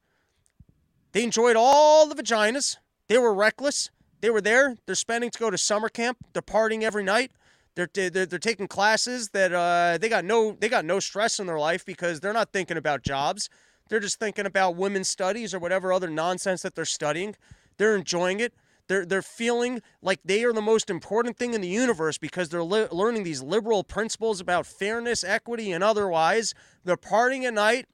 They 1.11 1.23
enjoyed 1.23 1.55
all 1.55 2.07
the 2.07 2.15
vaginas. 2.15 2.77
They 3.07 3.17
were 3.17 3.33
reckless. 3.33 3.89
They 4.21 4.29
were 4.29 4.41
there. 4.41 4.75
They're 4.85 4.95
spending 4.95 5.29
to 5.31 5.39
go 5.39 5.49
to 5.49 5.57
summer 5.57 5.89
camp. 5.89 6.17
They're 6.33 6.41
partying 6.41 6.83
every 6.83 7.03
night. 7.03 7.31
They're, 7.75 7.89
they're, 7.93 8.25
they're 8.25 8.39
taking 8.39 8.67
classes 8.67 9.29
that 9.29 9.53
uh, 9.53 9.99
they 9.99 10.09
got 10.09 10.25
no 10.25 10.53
they 10.59 10.67
got 10.67 10.83
no 10.83 10.99
stress 10.99 11.39
in 11.39 11.45
their 11.45 11.59
life 11.59 11.85
because 11.85 12.19
they're 12.19 12.33
not 12.33 12.51
thinking 12.51 12.77
about 12.77 13.03
jobs. 13.03 13.49
They're 13.89 13.99
just 13.99 14.19
thinking 14.19 14.47
about 14.47 14.75
women's 14.75 15.09
studies 15.09 15.53
or 15.53 15.59
whatever 15.59 15.93
other 15.93 16.09
nonsense 16.09 16.63
that 16.63 16.73
they're 16.73 16.85
studying. 16.85 17.35
They're 17.77 17.95
enjoying 17.95 18.39
it. 18.39 18.53
They're 18.87 19.05
they're 19.05 19.21
feeling 19.21 19.81
like 20.01 20.21
they 20.25 20.43
are 20.43 20.53
the 20.53 20.61
most 20.61 20.89
important 20.89 21.37
thing 21.37 21.53
in 21.53 21.61
the 21.61 21.67
universe 21.67 22.17
because 22.17 22.49
they're 22.49 22.63
li- 22.63 22.87
learning 22.91 23.23
these 23.23 23.43
liberal 23.43 23.83
principles 23.83 24.39
about 24.39 24.65
fairness, 24.65 25.23
equity, 25.23 25.71
and 25.71 25.83
otherwise. 25.83 26.55
They're 26.83 26.97
partying 26.97 27.43
at 27.43 27.53
night. 27.53 27.85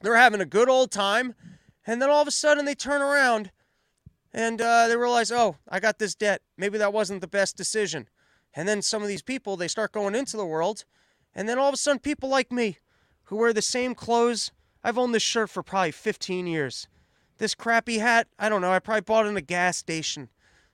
They're 0.00 0.16
having 0.16 0.40
a 0.40 0.46
good 0.46 0.68
old 0.68 0.90
time, 0.90 1.34
and 1.88 2.02
then 2.02 2.10
all 2.10 2.20
of 2.20 2.28
a 2.28 2.30
sudden 2.30 2.66
they 2.66 2.74
turn 2.74 3.00
around 3.00 3.50
and 4.30 4.60
uh, 4.60 4.88
they 4.88 4.96
realize, 4.96 5.32
oh, 5.32 5.56
I 5.66 5.80
got 5.80 5.98
this 5.98 6.14
debt. 6.14 6.42
Maybe 6.58 6.76
that 6.76 6.92
wasn't 6.92 7.22
the 7.22 7.26
best 7.26 7.56
decision. 7.56 8.10
And 8.54 8.68
then 8.68 8.82
some 8.82 9.00
of 9.00 9.08
these 9.08 9.22
people, 9.22 9.56
they 9.56 9.68
start 9.68 9.92
going 9.92 10.14
into 10.14 10.36
the 10.36 10.44
world. 10.44 10.84
And 11.34 11.48
then 11.48 11.58
all 11.58 11.68
of 11.68 11.72
a 11.72 11.78
sudden, 11.78 11.98
people 11.98 12.28
like 12.28 12.52
me 12.52 12.76
who 13.24 13.36
wear 13.36 13.54
the 13.54 13.62
same 13.62 13.94
clothes. 13.94 14.52
I've 14.84 14.98
owned 14.98 15.14
this 15.14 15.22
shirt 15.22 15.48
for 15.48 15.62
probably 15.62 15.92
15 15.92 16.46
years. 16.46 16.88
This 17.38 17.54
crappy 17.54 17.98
hat, 17.98 18.26
I 18.38 18.50
don't 18.50 18.60
know, 18.60 18.70
I 18.70 18.80
probably 18.80 19.00
bought 19.00 19.24
it 19.24 19.30
in 19.30 19.38
a 19.38 19.40
gas 19.40 19.78
station. 19.78 20.28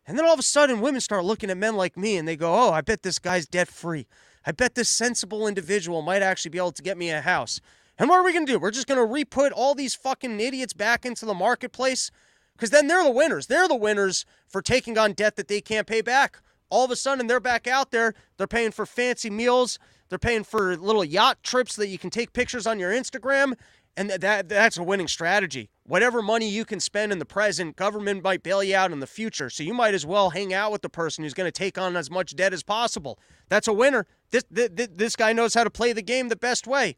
And 0.08 0.18
then 0.18 0.26
all 0.26 0.34
of 0.34 0.40
a 0.40 0.42
sudden, 0.42 0.80
women 0.80 1.00
start 1.00 1.24
looking 1.24 1.48
at 1.48 1.56
men 1.56 1.76
like 1.76 1.96
me 1.96 2.16
and 2.16 2.26
they 2.26 2.36
go, 2.36 2.52
oh, 2.52 2.72
I 2.72 2.80
bet 2.80 3.04
this 3.04 3.20
guy's 3.20 3.46
debt 3.46 3.68
free. 3.68 4.08
I 4.44 4.50
bet 4.50 4.74
this 4.74 4.88
sensible 4.88 5.46
individual 5.46 6.02
might 6.02 6.22
actually 6.22 6.50
be 6.50 6.58
able 6.58 6.72
to 6.72 6.82
get 6.82 6.98
me 6.98 7.10
a 7.10 7.20
house. 7.20 7.60
And 7.98 8.08
what 8.08 8.18
are 8.18 8.24
we 8.24 8.32
going 8.32 8.46
to 8.46 8.52
do? 8.52 8.58
We're 8.58 8.70
just 8.70 8.86
going 8.86 8.98
to 8.98 9.04
re 9.04 9.24
put 9.24 9.52
all 9.52 9.74
these 9.74 9.94
fucking 9.94 10.40
idiots 10.40 10.72
back 10.72 11.06
into 11.06 11.26
the 11.26 11.34
marketplace? 11.34 12.10
Because 12.54 12.70
then 12.70 12.86
they're 12.86 13.04
the 13.04 13.10
winners. 13.10 13.46
They're 13.46 13.68
the 13.68 13.74
winners 13.76 14.24
for 14.46 14.62
taking 14.62 14.96
on 14.96 15.12
debt 15.12 15.36
that 15.36 15.48
they 15.48 15.60
can't 15.60 15.86
pay 15.86 16.00
back 16.00 16.40
all 16.74 16.84
of 16.84 16.90
a 16.90 16.96
sudden 16.96 17.28
they're 17.28 17.38
back 17.38 17.68
out 17.68 17.92
there. 17.92 18.14
They're 18.36 18.48
paying 18.48 18.72
for 18.72 18.84
fancy 18.84 19.30
meals. 19.30 19.78
They're 20.08 20.18
paying 20.18 20.42
for 20.42 20.76
little 20.76 21.04
yacht 21.04 21.42
trips 21.44 21.76
that 21.76 21.86
you 21.86 21.98
can 21.98 22.10
take 22.10 22.32
pictures 22.32 22.66
on 22.66 22.80
your 22.80 22.92
Instagram. 22.92 23.54
And 23.96 24.10
that 24.10 24.48
that's 24.48 24.76
a 24.76 24.82
winning 24.82 25.06
strategy. 25.06 25.70
Whatever 25.84 26.20
money 26.20 26.48
you 26.48 26.64
can 26.64 26.80
spend 26.80 27.12
in 27.12 27.20
the 27.20 27.24
present, 27.24 27.76
government 27.76 28.24
might 28.24 28.42
bail 28.42 28.64
you 28.64 28.74
out 28.74 28.90
in 28.90 28.98
the 28.98 29.06
future. 29.06 29.48
So 29.48 29.62
you 29.62 29.72
might 29.72 29.94
as 29.94 30.04
well 30.04 30.30
hang 30.30 30.52
out 30.52 30.72
with 30.72 30.82
the 30.82 30.88
person 30.88 31.22
who's 31.22 31.34
going 31.34 31.46
to 31.46 31.52
take 31.52 31.78
on 31.78 31.96
as 31.96 32.10
much 32.10 32.34
debt 32.34 32.52
as 32.52 32.64
possible. 32.64 33.20
That's 33.48 33.68
a 33.68 33.72
winner. 33.72 34.06
This, 34.32 34.42
this, 34.50 34.88
this 34.92 35.14
guy 35.14 35.32
knows 35.32 35.54
how 35.54 35.62
to 35.62 35.70
play 35.70 35.92
the 35.92 36.02
game 36.02 36.28
the 36.28 36.34
best 36.34 36.66
way. 36.66 36.96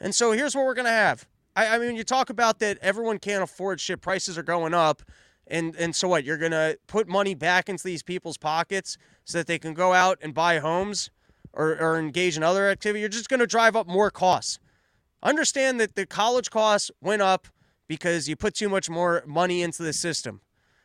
And 0.00 0.14
so 0.14 0.32
here's 0.32 0.54
what 0.54 0.64
we're 0.64 0.74
going 0.74 0.86
to 0.86 0.90
have. 0.90 1.26
I, 1.56 1.76
I 1.76 1.78
mean, 1.78 1.96
you 1.96 2.04
talk 2.04 2.30
about 2.30 2.58
that 2.60 2.78
everyone 2.80 3.18
can't 3.18 3.42
afford 3.42 3.80
shit, 3.80 4.00
prices 4.00 4.38
are 4.38 4.42
going 4.42 4.74
up. 4.74 5.02
And 5.46 5.74
and 5.76 5.94
so 5.96 6.06
what? 6.06 6.24
You're 6.24 6.38
gonna 6.38 6.76
put 6.86 7.08
money 7.08 7.34
back 7.34 7.68
into 7.68 7.82
these 7.82 8.04
people's 8.04 8.36
pockets 8.36 8.96
so 9.24 9.38
that 9.38 9.48
they 9.48 9.58
can 9.58 9.74
go 9.74 9.92
out 9.92 10.18
and 10.22 10.32
buy 10.32 10.60
homes 10.60 11.10
or, 11.52 11.76
or 11.80 11.98
engage 11.98 12.36
in 12.36 12.44
other 12.44 12.68
activity. 12.68 13.00
You're 13.00 13.08
just 13.08 13.28
gonna 13.28 13.48
drive 13.48 13.74
up 13.74 13.88
more 13.88 14.12
costs. 14.12 14.60
Understand 15.22 15.80
that 15.80 15.96
the 15.96 16.06
college 16.06 16.50
costs 16.50 16.90
went 17.00 17.20
up 17.20 17.48
because 17.88 18.28
you 18.28 18.36
put 18.36 18.54
too 18.54 18.68
much 18.68 18.88
more 18.88 19.24
money 19.26 19.62
into 19.62 19.82
the 19.82 19.92
system. 19.92 20.40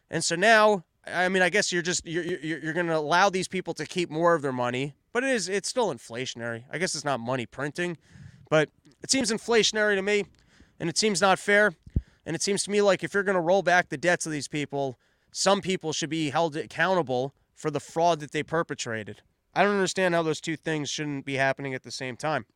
And 0.09 0.23
so 0.23 0.35
now, 0.35 0.83
I 1.05 1.29
mean, 1.29 1.43
I 1.43 1.49
guess 1.49 1.71
you're 1.71 1.83
just 1.83 2.05
you're 2.05 2.23
you're, 2.23 2.59
you're 2.59 2.73
going 2.73 2.87
to 2.87 2.97
allow 2.97 3.29
these 3.29 3.47
people 3.47 3.75
to 3.75 3.85
keep 3.85 4.09
more 4.09 4.33
of 4.33 4.41
their 4.41 4.51
money, 4.51 4.95
but 5.13 5.23
it 5.23 5.29
is 5.29 5.47
it's 5.47 5.69
still 5.69 5.93
inflationary. 5.93 6.63
I 6.71 6.79
guess 6.79 6.95
it's 6.95 7.05
not 7.05 7.19
money 7.19 7.45
printing, 7.45 7.97
but 8.49 8.69
it 9.05 9.11
seems 9.11 9.31
inflationary 9.31 9.95
to 9.95 10.01
me, 10.01 10.25
and 10.79 10.89
it 10.89 10.97
seems 10.97 11.21
not 11.21 11.37
fair. 11.37 11.73
And 12.25 12.35
it 12.35 12.41
seems 12.41 12.63
to 12.63 12.71
me 12.71 12.81
like 12.81 13.03
if 13.03 13.13
you're 13.13 13.21
going 13.21 13.35
to 13.35 13.41
roll 13.41 13.61
back 13.61 13.89
the 13.89 13.97
debts 13.97 14.25
of 14.25 14.31
these 14.31 14.47
people, 14.47 14.97
some 15.31 15.61
people 15.61 15.93
should 15.93 16.09
be 16.09 16.31
held 16.31 16.55
accountable 16.57 17.35
for 17.53 17.69
the 17.69 17.79
fraud 17.79 18.19
that 18.21 18.31
they 18.31 18.41
perpetrated. 18.41 19.21
I 19.53 19.61
don't 19.61 19.75
understand 19.75 20.15
how 20.15 20.23
those 20.23 20.41
two 20.41 20.55
things 20.55 20.89
shouldn't 20.89 21.23
be 21.23 21.35
happening 21.35 21.75
at 21.75 21.83
the 21.83 21.91
same 21.91 22.17
time. 22.17 22.47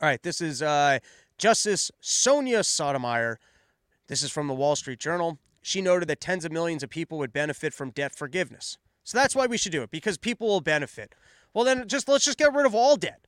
All 0.00 0.08
right, 0.08 0.22
this 0.22 0.40
is 0.40 0.62
uh, 0.62 1.00
Justice 1.36 1.90
Sonia 2.00 2.62
Sotomayor. 2.62 3.40
This 4.06 4.22
is 4.22 4.30
from 4.30 4.46
the 4.46 4.54
Wall 4.54 4.76
Street 4.76 5.00
Journal. 5.00 5.40
She 5.62 5.82
noted 5.82 6.08
that 6.10 6.20
tens 6.20 6.44
of 6.44 6.52
millions 6.52 6.84
of 6.84 6.90
people 6.90 7.18
would 7.18 7.32
benefit 7.32 7.74
from 7.74 7.90
debt 7.90 8.14
forgiveness. 8.14 8.78
So 9.02 9.18
that's 9.18 9.34
why 9.34 9.46
we 9.46 9.56
should 9.56 9.72
do 9.72 9.82
it 9.82 9.90
because 9.90 10.16
people 10.16 10.46
will 10.46 10.60
benefit. 10.60 11.12
Well, 11.52 11.64
then 11.64 11.88
just 11.88 12.08
let's 12.08 12.24
just 12.24 12.38
get 12.38 12.54
rid 12.54 12.66
of 12.66 12.74
all 12.74 12.94
debt. 12.94 13.21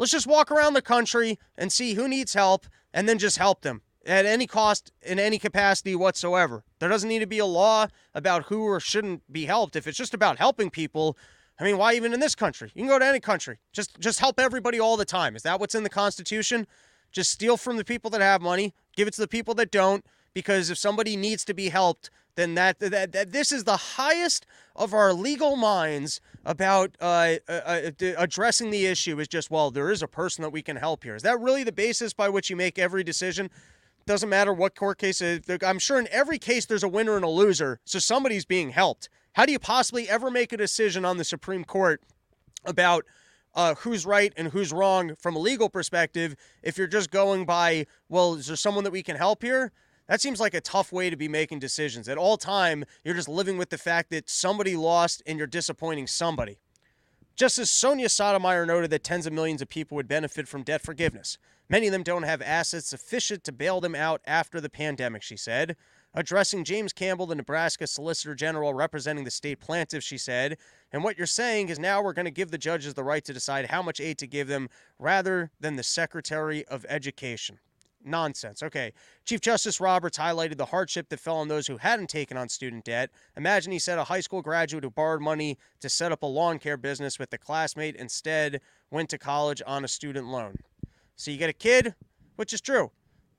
Let's 0.00 0.12
just 0.12 0.26
walk 0.26 0.50
around 0.50 0.72
the 0.72 0.80
country 0.80 1.38
and 1.58 1.70
see 1.70 1.92
who 1.92 2.08
needs 2.08 2.32
help 2.32 2.64
and 2.94 3.06
then 3.06 3.18
just 3.18 3.36
help 3.36 3.60
them 3.60 3.82
at 4.06 4.24
any 4.24 4.46
cost 4.46 4.92
in 5.02 5.18
any 5.18 5.38
capacity 5.38 5.94
whatsoever. 5.94 6.64
There 6.78 6.88
doesn't 6.88 7.10
need 7.10 7.18
to 7.18 7.26
be 7.26 7.38
a 7.38 7.44
law 7.44 7.86
about 8.14 8.44
who 8.44 8.62
or 8.62 8.80
shouldn't 8.80 9.30
be 9.30 9.44
helped. 9.44 9.76
If 9.76 9.86
it's 9.86 9.98
just 9.98 10.14
about 10.14 10.38
helping 10.38 10.70
people, 10.70 11.18
I 11.58 11.64
mean, 11.64 11.76
why 11.76 11.92
even 11.92 12.14
in 12.14 12.20
this 12.20 12.34
country? 12.34 12.72
You 12.74 12.80
can 12.80 12.88
go 12.88 12.98
to 12.98 13.04
any 13.04 13.20
country. 13.20 13.58
Just 13.74 14.00
just 14.00 14.20
help 14.20 14.40
everybody 14.40 14.80
all 14.80 14.96
the 14.96 15.04
time. 15.04 15.36
Is 15.36 15.42
that 15.42 15.60
what's 15.60 15.74
in 15.74 15.82
the 15.82 15.90
Constitution? 15.90 16.66
Just 17.12 17.30
steal 17.30 17.58
from 17.58 17.76
the 17.76 17.84
people 17.84 18.10
that 18.12 18.22
have 18.22 18.40
money, 18.40 18.72
give 18.96 19.06
it 19.06 19.12
to 19.14 19.20
the 19.20 19.28
people 19.28 19.52
that 19.56 19.70
don't 19.70 20.02
because 20.32 20.70
if 20.70 20.78
somebody 20.78 21.14
needs 21.14 21.44
to 21.44 21.52
be 21.52 21.68
helped, 21.68 22.08
then 22.36 22.54
that, 22.54 22.78
that, 22.78 23.12
that 23.12 23.32
this 23.32 23.52
is 23.52 23.64
the 23.64 23.76
highest 23.76 24.46
of 24.74 24.94
our 24.94 25.12
legal 25.12 25.56
minds 25.56 26.22
about 26.44 26.96
uh, 27.00 27.34
uh, 27.48 27.52
uh 27.52 27.90
addressing 28.16 28.70
the 28.70 28.86
issue 28.86 29.20
is 29.20 29.28
just 29.28 29.50
well 29.50 29.70
there 29.70 29.90
is 29.90 30.02
a 30.02 30.08
person 30.08 30.40
that 30.40 30.50
we 30.50 30.62
can 30.62 30.76
help 30.76 31.04
here 31.04 31.14
is 31.14 31.22
that 31.22 31.38
really 31.38 31.62
the 31.64 31.72
basis 31.72 32.14
by 32.14 32.30
which 32.30 32.48
you 32.48 32.56
make 32.56 32.78
every 32.78 33.04
decision 33.04 33.50
doesn't 34.06 34.28
matter 34.28 34.52
what 34.52 34.74
court 34.74 34.98
case. 34.98 35.22
I'm 35.22 35.78
sure 35.78 35.98
in 35.98 36.08
every 36.10 36.38
case 36.38 36.66
there's 36.66 36.82
a 36.82 36.88
winner 36.88 37.16
and 37.16 37.24
a 37.24 37.28
loser, 37.28 37.80
so 37.84 37.98
somebody's 37.98 38.44
being 38.44 38.70
helped. 38.70 39.08
How 39.34 39.46
do 39.46 39.52
you 39.52 39.58
possibly 39.58 40.08
ever 40.08 40.30
make 40.30 40.52
a 40.52 40.56
decision 40.56 41.04
on 41.04 41.16
the 41.16 41.24
Supreme 41.24 41.64
Court 41.64 42.02
about 42.64 43.04
uh, 43.54 43.74
who's 43.76 44.06
right 44.06 44.32
and 44.36 44.48
who's 44.48 44.72
wrong 44.72 45.14
from 45.16 45.36
a 45.36 45.38
legal 45.38 45.68
perspective 45.68 46.34
if 46.62 46.76
you're 46.76 46.86
just 46.86 47.10
going 47.10 47.44
by, 47.44 47.86
well, 48.08 48.34
is 48.34 48.46
there 48.46 48.56
someone 48.56 48.84
that 48.84 48.90
we 48.90 49.02
can 49.02 49.16
help 49.16 49.42
here? 49.42 49.72
That 50.10 50.20
seems 50.20 50.40
like 50.40 50.54
a 50.54 50.60
tough 50.60 50.90
way 50.90 51.08
to 51.08 51.14
be 51.14 51.28
making 51.28 51.60
decisions. 51.60 52.08
At 52.08 52.18
all 52.18 52.36
time, 52.36 52.84
you're 53.04 53.14
just 53.14 53.28
living 53.28 53.56
with 53.56 53.70
the 53.70 53.78
fact 53.78 54.10
that 54.10 54.28
somebody 54.28 54.74
lost 54.74 55.22
and 55.24 55.38
you're 55.38 55.46
disappointing 55.46 56.08
somebody. 56.08 56.58
Justice 57.36 57.70
Sonia 57.70 58.08
Sotomayor 58.08 58.66
noted 58.66 58.90
that 58.90 59.04
tens 59.04 59.24
of 59.28 59.32
millions 59.32 59.62
of 59.62 59.68
people 59.68 59.94
would 59.94 60.08
benefit 60.08 60.48
from 60.48 60.64
debt 60.64 60.80
forgiveness. 60.80 61.38
Many 61.68 61.86
of 61.86 61.92
them 61.92 62.02
don't 62.02 62.24
have 62.24 62.42
assets 62.42 62.88
sufficient 62.88 63.44
to 63.44 63.52
bail 63.52 63.80
them 63.80 63.94
out 63.94 64.20
after 64.26 64.60
the 64.60 64.68
pandemic, 64.68 65.22
she 65.22 65.36
said. 65.36 65.76
Addressing 66.12 66.64
James 66.64 66.92
Campbell, 66.92 67.26
the 67.26 67.36
Nebraska 67.36 67.86
Solicitor 67.86 68.34
General 68.34 68.74
representing 68.74 69.22
the 69.22 69.30
state 69.30 69.60
plaintiffs, 69.60 70.04
she 70.04 70.18
said, 70.18 70.58
And 70.90 71.04
what 71.04 71.18
you're 71.18 71.26
saying 71.28 71.68
is 71.68 71.78
now 71.78 72.02
we're 72.02 72.14
going 72.14 72.24
to 72.24 72.32
give 72.32 72.50
the 72.50 72.58
judges 72.58 72.94
the 72.94 73.04
right 73.04 73.24
to 73.24 73.32
decide 73.32 73.70
how 73.70 73.80
much 73.80 74.00
aid 74.00 74.18
to 74.18 74.26
give 74.26 74.48
them 74.48 74.70
rather 74.98 75.52
than 75.60 75.76
the 75.76 75.84
Secretary 75.84 76.64
of 76.66 76.84
Education. 76.88 77.60
Nonsense. 78.04 78.62
Okay. 78.62 78.92
Chief 79.24 79.40
Justice 79.40 79.80
Roberts 79.80 80.18
highlighted 80.18 80.56
the 80.56 80.66
hardship 80.66 81.08
that 81.08 81.20
fell 81.20 81.36
on 81.36 81.48
those 81.48 81.66
who 81.66 81.76
hadn't 81.76 82.08
taken 82.08 82.36
on 82.36 82.48
student 82.48 82.84
debt. 82.84 83.10
Imagine 83.36 83.72
he 83.72 83.78
said 83.78 83.98
a 83.98 84.04
high 84.04 84.20
school 84.20 84.42
graduate 84.42 84.84
who 84.84 84.90
borrowed 84.90 85.20
money 85.20 85.58
to 85.80 85.88
set 85.88 86.12
up 86.12 86.22
a 86.22 86.26
lawn 86.26 86.58
care 86.58 86.76
business 86.76 87.18
with 87.18 87.32
a 87.32 87.38
classmate 87.38 87.96
instead 87.96 88.60
went 88.90 89.08
to 89.10 89.18
college 89.18 89.62
on 89.66 89.84
a 89.84 89.88
student 89.88 90.26
loan. 90.26 90.56
So 91.16 91.30
you 91.30 91.36
get 91.36 91.50
a 91.50 91.54
kid, 91.54 91.94
which 92.36 92.52
is 92.52 92.60
true. 92.60 92.90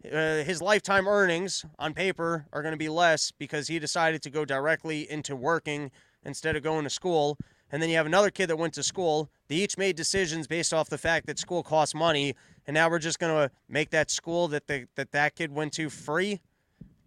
Uh, 0.06 0.44
his 0.44 0.62
lifetime 0.62 1.08
earnings 1.08 1.66
on 1.78 1.94
paper 1.94 2.48
are 2.52 2.62
going 2.62 2.74
to 2.74 2.78
be 2.78 2.90
less 2.90 3.32
because 3.32 3.68
he 3.68 3.78
decided 3.78 4.22
to 4.24 4.30
go 4.30 4.46
directly 4.46 5.10
into 5.12 5.36
working 5.36 5.92
instead 6.26 6.56
of 6.56 6.64
going 6.64 6.84
to 6.84 6.90
school. 6.90 7.38
And 7.72 7.82
then 7.82 7.90
you 7.90 7.96
have 7.96 8.06
another 8.06 8.32
kid 8.32 8.48
that 8.48 8.58
went 8.58 8.74
to 8.74 8.84
school. 8.84 9.30
They 9.48 9.56
each 9.56 9.78
made 9.78 9.96
decisions 9.96 10.48
based 10.48 10.74
off 10.74 10.90
the 10.90 10.98
fact 10.98 11.26
that 11.28 11.40
school 11.40 11.64
costs 11.64 11.96
money, 11.96 12.36
and 12.68 12.74
now 12.74 12.90
we're 12.90 13.00
just 13.00 13.20
going 13.20 13.34
to 13.34 13.54
make 13.68 13.90
that 13.92 14.12
school 14.12 14.48
that 14.50 14.68
the, 14.68 14.88
that 14.96 15.12
that 15.12 15.36
kid 15.36 15.52
went 15.52 15.74
to 15.74 15.90
free. 15.90 16.42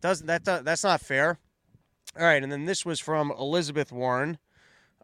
Doesn't 0.00 0.26
that 0.26 0.44
that's 0.44 0.84
not 0.84 1.00
fair? 1.00 1.38
All 2.18 2.24
right, 2.24 2.42
and 2.42 2.52
then 2.52 2.66
this 2.66 2.84
was 2.84 3.00
from 3.00 3.32
Elizabeth 3.32 3.90
Warren. 3.90 4.38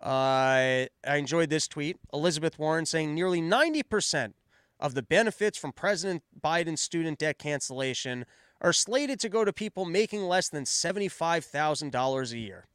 Uh, 0.01 0.87
I 1.07 1.17
enjoyed 1.17 1.51
this 1.51 1.67
tweet. 1.67 1.97
Elizabeth 2.13 2.59
Warren 2.59 2.87
saying 2.87 3.15
nearly 3.15 3.43
90% 3.43 4.33
of 4.79 4.95
the 4.95 5.03
benefits 5.03 5.59
from 5.59 5.73
President 5.73 6.23
Biden's 6.41 6.81
student 6.81 7.19
debt 7.19 7.39
cancellation 7.39 8.25
are 8.61 8.73
slated 8.73 9.21
to 9.21 9.29
go 9.29 9.45
to 9.45 9.53
people 9.53 9.85
making 9.85 10.23
less 10.23 10.49
than 10.49 10.65
$75,000 10.65 12.33
a 12.33 12.39
year. 12.39 12.67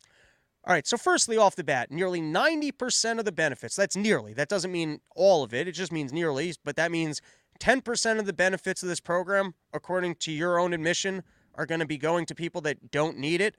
All 0.68 0.74
right, 0.74 0.88
so 0.88 0.98
firstly, 0.98 1.38
off 1.38 1.56
the 1.56 1.64
bat, 1.64 1.92
nearly 1.92 2.20
90% 2.20 3.20
of 3.20 3.26
the 3.26 3.32
benefits, 3.32 3.76
that's 3.76 3.96
nearly, 3.96 4.34
that 4.34 4.50
doesn't 4.50 4.72
mean 4.72 5.00
all 5.16 5.44
of 5.44 5.54
it, 5.54 5.68
it 5.68 5.74
just 5.74 5.92
means 5.92 6.12
nearly, 6.12 6.56
but 6.64 6.76
that 6.76 6.92
means 6.92 7.22
10% 7.60 8.20
of 8.20 8.26
the 8.26 8.34
benefits 8.34 8.84
of 8.84 8.90
this 8.90 9.00
program, 9.00 9.54
according 9.74 10.16
to 10.16 10.32
your 10.32 10.60
own 10.60 10.74
admission, 10.74 11.24
are 11.56 11.66
going 11.66 11.80
to 11.80 11.86
be 11.86 11.98
going 11.98 12.26
to 12.26 12.36
people 12.36 12.62
that 12.62 12.92
don't 12.92 13.18
need 13.18 13.42
it. 13.42 13.56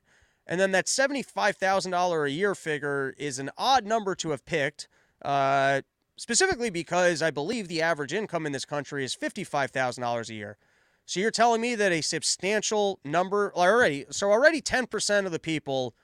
And 0.47 0.61
then 0.61 0.71
that 0.73 0.87
$75,000 0.87 2.25
a 2.25 2.31
year 2.31 2.55
figure 2.55 3.15
is 3.19 3.39
an 3.39 3.51
odd 3.57 3.85
number 3.85 4.15
to 4.17 4.31
have 4.31 4.45
picked, 4.45 4.89
uh, 5.23 5.83
specifically 6.17 6.71
because 6.71 7.23
I 7.23 7.31
believe 7.31 7.69
the 7.69 7.83
average 7.83 8.13
income 8.13 8.47
in 8.47 8.53
this 8.53 8.65
country 8.65 9.05
is 9.05 9.17
$55,000 9.17 10.29
a 10.29 10.35
year. 10.35 10.57
So 11.05 11.21
you're 11.21 11.31
telling 11.31 11.61
me 11.61 11.75
that 11.77 11.93
a 11.93 12.01
substantial 12.01 13.01
number 13.05 13.53
already, 13.55 14.07
so 14.11 14.31
already 14.31 14.61
10% 14.61 15.27
of 15.27 15.33
the 15.33 15.39
people 15.39 15.95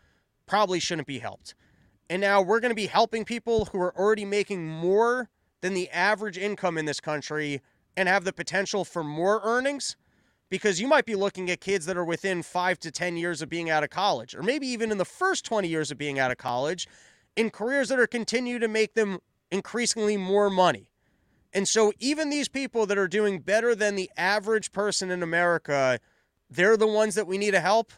probably 0.47 0.81
shouldn't 0.81 1.09
be 1.09 1.19
helped. 1.19 1.55
And 2.09 2.21
now 2.21 2.43
we're 2.43 2.61
going 2.61 2.71
to 2.71 2.77
be 2.77 2.87
helping 2.87 3.25
people 3.25 3.67
who 3.67 3.81
are 3.81 3.97
already 3.97 4.25
making 4.25 4.67
more 4.67 5.29
than 5.61 5.75
the 5.75 5.89
average 5.91 6.37
income 6.37 6.77
in 6.77 6.85
this 6.85 7.01
country 7.01 7.63
and 7.97 8.09
have 8.09 8.25
the 8.25 8.33
potential 8.33 8.85
for 8.85 9.05
more 9.05 9.41
earnings 9.45 9.97
because 10.53 10.81
you 10.81 10.87
might 10.87 11.07
be 11.07 11.15
looking 11.15 11.51
at 11.51 11.63
kids 11.63 11.87
that 11.87 11.97
are 11.97 12.05
within 12.05 12.43
five 12.43 12.79
to 12.79 12.91
10 12.91 13.17
years 13.17 13.41
of 13.41 13.49
being 13.49 13.71
out 13.71 13.83
of 13.83 13.89
college, 13.89 14.35
or 14.35 14.43
maybe 14.43 14.67
even 14.67 14.91
in 14.91 14.99
the 14.99 15.05
first 15.05 15.47
20 15.47 15.67
years 15.67 15.91
of 15.91 15.97
being 15.97 16.19
out 16.19 16.31
of 16.31 16.37
college, 16.37 16.87
in 17.37 17.49
careers 17.49 17.89
that 17.89 17.99
are 17.99 18.07
continue 18.07 18.59
to 18.59 18.69
make 18.69 18.93
them 18.93 19.19
increasingly 19.51 20.19
more 20.19 20.51
money. 20.51 20.91
And 21.55 21.67
so, 21.69 21.93
even 21.99 22.31
these 22.31 22.49
people 22.49 22.85
that 22.87 22.99
are 22.99 23.09
doing 23.09 23.41
better 23.41 23.75
than 23.75 23.95
the 23.95 24.11
average 24.17 24.73
person 24.73 25.11
in 25.11 25.23
America, 25.23 25.99
they're 26.51 26.77
the 26.77 26.87
ones 26.87 27.15
that 27.15 27.27
we 27.27 27.39
need 27.39 27.53
to 27.53 27.61
help. 27.61 27.93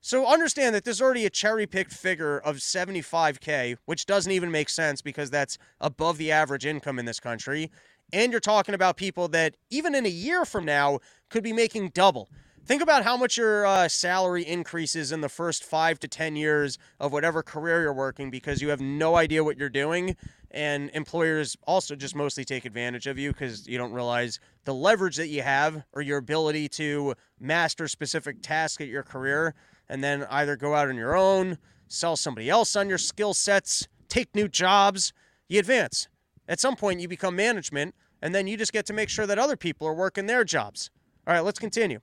So, 0.00 0.26
understand 0.26 0.74
that 0.74 0.84
there's 0.84 1.02
already 1.02 1.26
a 1.26 1.30
cherry 1.30 1.66
picked 1.66 1.92
figure 1.92 2.38
of 2.38 2.56
75K, 2.56 3.76
which 3.86 4.06
doesn't 4.06 4.30
even 4.30 4.50
make 4.50 4.68
sense 4.68 5.02
because 5.02 5.30
that's 5.30 5.58
above 5.80 6.18
the 6.18 6.30
average 6.32 6.66
income 6.66 6.98
in 6.98 7.06
this 7.06 7.20
country. 7.20 7.70
And 8.12 8.32
you're 8.32 8.40
talking 8.40 8.74
about 8.74 8.96
people 8.96 9.28
that, 9.28 9.56
even 9.70 9.94
in 9.94 10.06
a 10.06 10.10
year 10.10 10.44
from 10.44 10.64
now, 10.64 11.00
could 11.28 11.42
be 11.42 11.52
making 11.52 11.90
double. 11.90 12.28
Think 12.66 12.82
about 12.82 13.04
how 13.04 13.16
much 13.16 13.36
your 13.36 13.64
uh, 13.64 13.86
salary 13.86 14.44
increases 14.44 15.12
in 15.12 15.20
the 15.20 15.28
first 15.28 15.62
five 15.62 16.00
to 16.00 16.08
10 16.08 16.34
years 16.34 16.78
of 16.98 17.12
whatever 17.12 17.40
career 17.40 17.82
you're 17.82 17.92
working 17.92 18.28
because 18.28 18.60
you 18.60 18.70
have 18.70 18.80
no 18.80 19.14
idea 19.14 19.44
what 19.44 19.56
you're 19.56 19.68
doing. 19.68 20.16
And 20.50 20.90
employers 20.92 21.56
also 21.64 21.94
just 21.94 22.16
mostly 22.16 22.44
take 22.44 22.64
advantage 22.64 23.06
of 23.06 23.18
you 23.18 23.30
because 23.32 23.68
you 23.68 23.78
don't 23.78 23.92
realize 23.92 24.40
the 24.64 24.74
leverage 24.74 25.14
that 25.14 25.28
you 25.28 25.42
have 25.42 25.84
or 25.92 26.02
your 26.02 26.18
ability 26.18 26.68
to 26.70 27.14
master 27.38 27.86
specific 27.86 28.42
tasks 28.42 28.80
at 28.80 28.88
your 28.88 29.04
career 29.04 29.54
and 29.88 30.02
then 30.02 30.26
either 30.30 30.56
go 30.56 30.74
out 30.74 30.88
on 30.88 30.96
your 30.96 31.14
own, 31.14 31.58
sell 31.86 32.16
somebody 32.16 32.50
else 32.50 32.74
on 32.74 32.88
your 32.88 32.98
skill 32.98 33.32
sets, 33.32 33.86
take 34.08 34.34
new 34.34 34.48
jobs. 34.48 35.12
You 35.48 35.60
advance. 35.60 36.08
At 36.48 36.60
some 36.60 36.76
point, 36.76 37.00
you 37.00 37.08
become 37.08 37.36
management, 37.36 37.94
and 38.22 38.34
then 38.34 38.46
you 38.46 38.56
just 38.56 38.72
get 38.72 38.86
to 38.86 38.92
make 38.92 39.08
sure 39.08 39.26
that 39.26 39.38
other 39.38 39.56
people 39.56 39.86
are 39.86 39.94
working 39.94 40.26
their 40.26 40.44
jobs. 40.44 40.90
All 41.26 41.34
right, 41.34 41.44
let's 41.44 41.58
continue. 41.58 42.00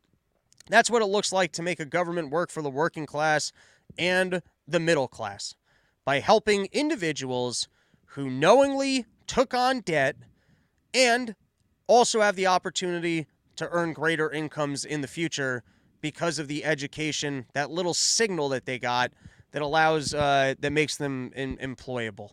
That's 0.69 0.89
what 0.89 1.01
it 1.01 1.07
looks 1.07 1.31
like 1.31 1.51
to 1.53 1.61
make 1.61 1.79
a 1.79 1.85
government 1.85 2.29
work 2.29 2.49
for 2.49 2.61
the 2.61 2.69
working 2.69 3.05
class 3.05 3.51
and 3.97 4.41
the 4.67 4.79
middle 4.79 5.07
class 5.07 5.55
by 6.05 6.19
helping 6.19 6.67
individuals 6.71 7.67
who 8.07 8.29
knowingly 8.29 9.05
took 9.27 9.53
on 9.53 9.81
debt 9.81 10.15
and 10.93 11.35
also 11.87 12.21
have 12.21 12.35
the 12.35 12.47
opportunity 12.47 13.27
to 13.55 13.67
earn 13.69 13.93
greater 13.93 14.31
incomes 14.31 14.85
in 14.85 15.01
the 15.01 15.07
future 15.07 15.63
because 16.01 16.39
of 16.39 16.47
the 16.47 16.65
education, 16.65 17.45
that 17.53 17.71
little 17.71 17.93
signal 17.93 18.49
that 18.49 18.65
they 18.65 18.77
got 18.77 19.11
that 19.51 19.61
allows, 19.61 20.13
uh, 20.13 20.53
that 20.59 20.71
makes 20.71 20.97
them 20.97 21.31
in, 21.35 21.57
employable. 21.57 22.31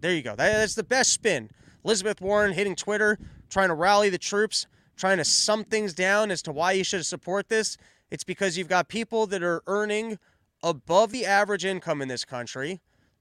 There 0.00 0.12
you 0.12 0.22
go. 0.22 0.36
That, 0.36 0.52
that's 0.52 0.74
the 0.74 0.84
best 0.84 1.12
spin. 1.12 1.50
Elizabeth 1.84 2.20
Warren 2.20 2.52
hitting 2.52 2.76
Twitter, 2.76 3.18
trying 3.50 3.68
to 3.68 3.74
rally 3.74 4.10
the 4.10 4.18
troops, 4.18 4.66
trying 4.96 5.18
to 5.18 5.24
sum 5.24 5.64
things 5.64 5.94
down 5.94 6.30
as 6.30 6.42
to 6.42 6.52
why 6.52 6.72
you 6.72 6.84
should 6.84 7.06
support 7.06 7.48
this. 7.48 7.76
It's 8.10 8.24
because 8.24 8.56
you've 8.56 8.68
got 8.68 8.88
people 8.88 9.26
that 9.26 9.42
are 9.42 9.62
earning 9.66 10.18
above 10.62 11.12
the 11.12 11.24
average 11.24 11.64
income 11.64 12.02
in 12.02 12.08
this 12.08 12.24
country 12.24 12.80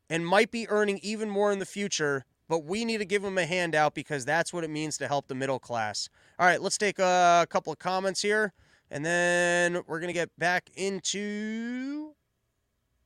and 0.09 0.25
might 0.25 0.51
be 0.51 0.67
earning 0.69 0.99
even 1.03 1.29
more 1.29 1.51
in 1.51 1.59
the 1.59 1.65
future, 1.65 2.25
but 2.47 2.63
we 2.63 2.85
need 2.85 2.97
to 2.97 3.05
give 3.05 3.21
them 3.21 3.37
a 3.37 3.45
handout 3.45 3.93
because 3.93 4.25
that's 4.25 4.53
what 4.53 4.63
it 4.63 4.69
means 4.69 4.97
to 4.97 5.07
help 5.07 5.27
the 5.27 5.35
middle 5.35 5.59
class. 5.59 6.09
All 6.39 6.47
right, 6.47 6.61
let's 6.61 6.77
take 6.77 6.99
a 6.99 7.45
couple 7.49 7.73
of 7.73 7.79
comments 7.79 8.21
here. 8.21 8.53
And 8.89 9.05
then 9.05 9.81
we're 9.85 9.99
going 9.99 10.07
to 10.07 10.13
get 10.13 10.29
back 10.37 10.69
into 10.75 12.13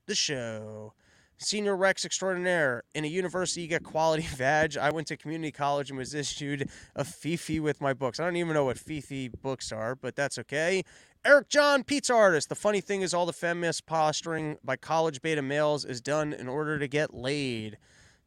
the 0.06 0.14
show. 0.14 0.94
Senior 1.42 1.76
Rex 1.76 2.06
extraordinaire. 2.06 2.84
In 2.94 3.04
a 3.04 3.08
university, 3.08 3.62
you 3.64 3.68
get 3.68 3.84
quality 3.84 4.28
badge. 4.38 4.78
I 4.78 4.92
went 4.92 5.08
to 5.08 5.18
community 5.18 5.52
college 5.52 5.90
and 5.90 5.98
was 5.98 6.14
issued 6.14 6.70
a 6.96 7.04
Fifi 7.04 7.60
with 7.60 7.82
my 7.82 7.94
books. 7.94 8.20
I 8.20 8.26
don't 8.26 8.36
even 8.36 8.54
know 8.54 8.66
what 8.66 8.78
Fifi 8.78 9.28
books 9.28 9.72
are, 9.72 9.96
but 9.96 10.16
that's 10.16 10.38
okay. 10.38 10.84
Eric 11.26 11.50
John, 11.50 11.84
pizza 11.84 12.14
artist. 12.14 12.50
The 12.50 12.56
funny 12.56 12.82
thing 12.82 13.02
is, 13.02 13.14
all 13.14 13.26
the 13.26 13.34
feminist 13.34 13.86
posturing 13.86 14.58
by 14.64 14.76
college 14.76 15.22
beta 15.22 15.42
males 15.42 15.86
is 15.86 16.02
done 16.02 16.34
in 16.34 16.48
order 16.48 16.80
to 16.80 16.88
get 16.88 17.14
laid. 17.14 17.78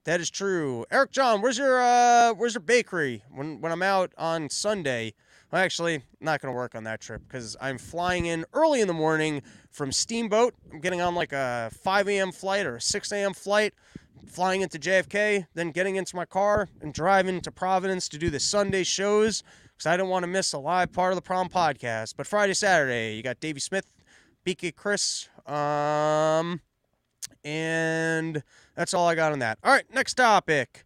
That 0.05 0.21
is 0.21 0.31
true. 0.31 0.85
Eric 0.91 1.11
John, 1.11 1.41
where's 1.41 1.59
your 1.59 1.81
uh, 1.81 2.35
where's 2.35 2.55
your 2.55 2.61
bakery 2.61 3.25
when 3.31 3.61
when 3.61 3.73
I'm 3.73 3.83
out 3.83 4.13
on 4.19 4.51
Sunday? 4.51 5.15
Well, 5.55 5.63
actually, 5.63 6.03
not 6.21 6.41
going 6.41 6.53
to 6.53 6.57
work 6.57 6.75
on 6.75 6.83
that 6.83 7.01
trip 7.01 7.23
because 7.29 7.57
I'm 7.61 7.79
flying 7.79 8.27
in 8.27 8.45
early 8.55 8.81
in 8.81 8.89
the 8.89 8.93
morning 8.93 9.41
from 9.71 9.93
Steamboat. 9.93 10.53
I'm 10.73 10.81
getting 10.81 11.01
on 11.01 11.15
like 11.15 11.33
a 11.33 11.71
5 11.73 12.09
a.m. 12.09 12.33
flight 12.33 12.67
or 12.67 12.75
a 12.75 12.81
6 12.81 13.13
a.m. 13.13 13.33
flight, 13.35 13.73
flying 14.27 14.63
into 14.63 14.81
JFK, 14.81 15.47
then 15.55 15.71
getting 15.71 15.95
into 15.95 16.17
my 16.17 16.25
car 16.25 16.69
and 16.81 16.93
driving 16.93 17.41
to 17.41 17.53
Providence 17.53 18.09
to 18.09 18.19
do 18.19 18.31
the 18.31 18.41
Sunday 18.41 18.83
shows 18.83 19.45
because 19.69 19.87
I 19.87 19.97
don't 19.97 20.09
want 20.09 20.25
to 20.25 20.27
miss 20.27 20.53
a 20.55 20.59
live 20.59 20.93
part 20.93 21.13
of 21.13 21.17
the 21.17 21.23
Prom 21.23 21.49
podcast. 21.49 22.15
But 22.17 22.27
Friday, 22.27 22.55
Saturday, 22.55 23.15
you 23.15 23.23
got 23.23 23.39
Davey 23.39 23.61
Smith, 23.61 23.87
BK 24.45 24.75
Chris, 24.75 25.29
um, 25.47 26.63
and 27.45 28.43
that's 28.75 28.93
all 28.93 29.07
I 29.07 29.15
got 29.15 29.31
on 29.31 29.39
that. 29.39 29.59
All 29.63 29.71
right, 29.71 29.85
next 29.95 30.15
topic. 30.15 30.84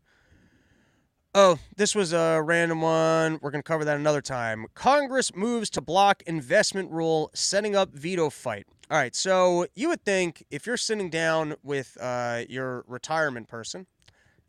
Oh, 1.35 1.59
this 1.77 1.95
was 1.95 2.15
a 2.15 2.41
random 2.43 2.81
one. 2.81 3.39
We're 3.43 3.51
going 3.51 3.63
to 3.63 3.67
cover 3.67 3.85
that 3.85 3.99
another 3.99 4.23
time. 4.23 4.67
Congress 4.75 5.35
moves 5.35 5.69
to 5.71 5.83
block 5.83 6.23
investment 6.27 6.91
rule, 6.91 7.31
setting 7.35 7.77
up 7.77 7.93
veto 7.93 8.31
fight. 8.31 8.67
All 8.91 8.97
right, 8.97 9.15
so 9.15 9.67
you 9.75 9.91
would 9.91 10.03
think 10.03 10.43
if 10.51 10.67
you're 10.67 10.79
sitting 10.79 11.11
down 11.11 11.57
with 11.63 11.99
uh, 12.01 12.45
your 12.49 12.83
retirement 12.89 13.47
person, 13.47 13.87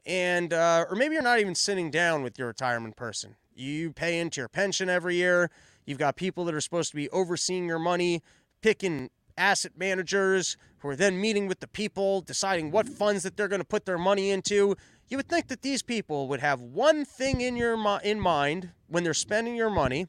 and 0.05 0.53
uh, 0.53 0.85
or 0.89 0.95
maybe 0.95 1.15
you're 1.15 1.21
not 1.21 1.41
even 1.41 1.53
sitting 1.53 1.91
down 1.91 2.23
with 2.23 2.39
your 2.39 2.47
retirement 2.47 2.95
person. 2.95 3.35
You 3.53 3.91
pay 3.91 4.17
into 4.17 4.39
your 4.39 4.47
pension 4.47 4.89
every 4.89 5.15
year. 5.15 5.51
You've 5.85 5.97
got 5.97 6.15
people 6.15 6.45
that 6.45 6.55
are 6.55 6.61
supposed 6.61 6.91
to 6.91 6.95
be 6.95 7.09
overseeing 7.09 7.67
your 7.67 7.79
money, 7.79 8.23
picking 8.61 9.09
asset 9.37 9.73
managers 9.77 10.55
who 10.77 10.87
are 10.87 10.95
then 10.95 11.19
meeting 11.19 11.47
with 11.47 11.59
the 11.59 11.67
people, 11.67 12.21
deciding 12.21 12.71
what 12.71 12.87
funds 12.87 13.23
that 13.23 13.35
they're 13.35 13.49
going 13.49 13.61
to 13.61 13.67
put 13.67 13.85
their 13.85 13.97
money 13.97 14.29
into 14.29 14.77
you 15.09 15.17
would 15.17 15.27
think 15.27 15.47
that 15.47 15.61
these 15.61 15.81
people 15.81 16.27
would 16.27 16.39
have 16.39 16.61
one 16.61 17.03
thing 17.03 17.41
in 17.41 17.57
your 17.57 17.77
in 18.03 18.19
mind 18.19 18.71
when 18.87 19.03
they're 19.03 19.13
spending 19.13 19.55
your 19.55 19.69
money, 19.69 20.07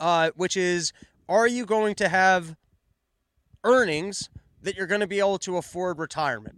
uh, 0.00 0.30
which 0.34 0.56
is, 0.56 0.92
are 1.28 1.46
you 1.46 1.66
going 1.66 1.94
to 1.96 2.08
have 2.08 2.56
earnings 3.62 4.30
that 4.62 4.76
you're 4.76 4.86
going 4.86 5.02
to 5.02 5.06
be 5.06 5.18
able 5.18 5.38
to 5.38 5.56
afford 5.56 5.98
retirement? 5.98 6.56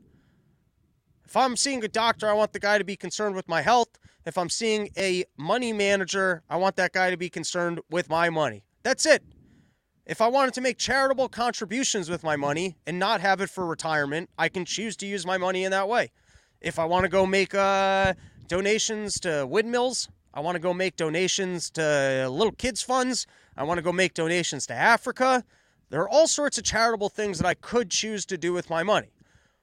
If 1.24 1.37
I'm 1.37 1.57
seeing 1.57 1.85
a 1.85 1.88
doctor, 1.88 2.29
I 2.29 2.35
want 2.35 2.52
the 2.52 2.61
guy 2.61 2.79
to 2.79 2.85
be 2.85 2.96
concerned 2.96 3.35
with 3.35 3.48
my 3.48 3.62
health. 3.62 3.88
If 4.24 4.38
I'm 4.38 4.48
seeing 4.48 4.90
a 4.96 5.24
money 5.37 5.72
manager, 5.72 6.42
I 6.48 6.57
want 6.57 6.76
that 6.76 6.92
guy 6.92 7.11
to 7.11 7.16
be 7.16 7.29
concerned 7.29 7.81
with 7.90 8.09
my 8.09 8.31
money. 8.31 8.64
That's 8.85 9.07
it. 9.07 9.24
If 10.07 10.20
I 10.20 10.29
wanted 10.29 10.55
to 10.55 10.61
make 10.61 10.79
charitable 10.79 11.29
contributions 11.29 12.09
with 12.09 12.22
my 12.22 12.37
money 12.37 12.76
and 12.87 12.96
not 13.00 13.20
have 13.20 13.40
it 13.40 13.50
for 13.50 13.66
retirement, 13.66 14.31
I 14.38 14.48
can 14.48 14.64
choose 14.64 14.96
to 14.98 15.07
use 15.07 15.26
my 15.26 15.37
money 15.37 15.64
in 15.64 15.72
that 15.72 15.88
way. 15.88 16.12
If 16.61 16.79
I 16.79 16.85
want 16.85 17.05
to 17.05 17.09
go 17.09 17.27
make 17.27 17.55
uh, 17.55 18.14
donations 18.49 19.21
to 19.21 19.47
windmills, 19.49 20.09
I 20.33 20.40
want 20.40 20.57
to 20.57 20.61
go 20.61 20.75
make 20.75 20.97
donations 20.97 21.71
to 21.71 22.29
little 22.31 22.53
kids' 22.53 22.83
funds, 22.83 23.27
I 23.57 23.64
want 23.64 23.79
to 23.79 23.83
go 23.83 23.92
make 23.92 24.14
donations 24.14 24.66
to 24.66 24.75
Africa. 24.75 25.45
There 25.88 26.01
are 26.01 26.09
all 26.09 26.27
sorts 26.27 26.59
of 26.59 26.64
charitable 26.64 27.09
things 27.09 27.38
that 27.38 27.47
I 27.47 27.55
could 27.55 27.90
choose 27.90 28.27
to 28.27 28.37
do 28.37 28.53
with 28.53 28.69
my 28.69 28.83
money. 28.83 29.12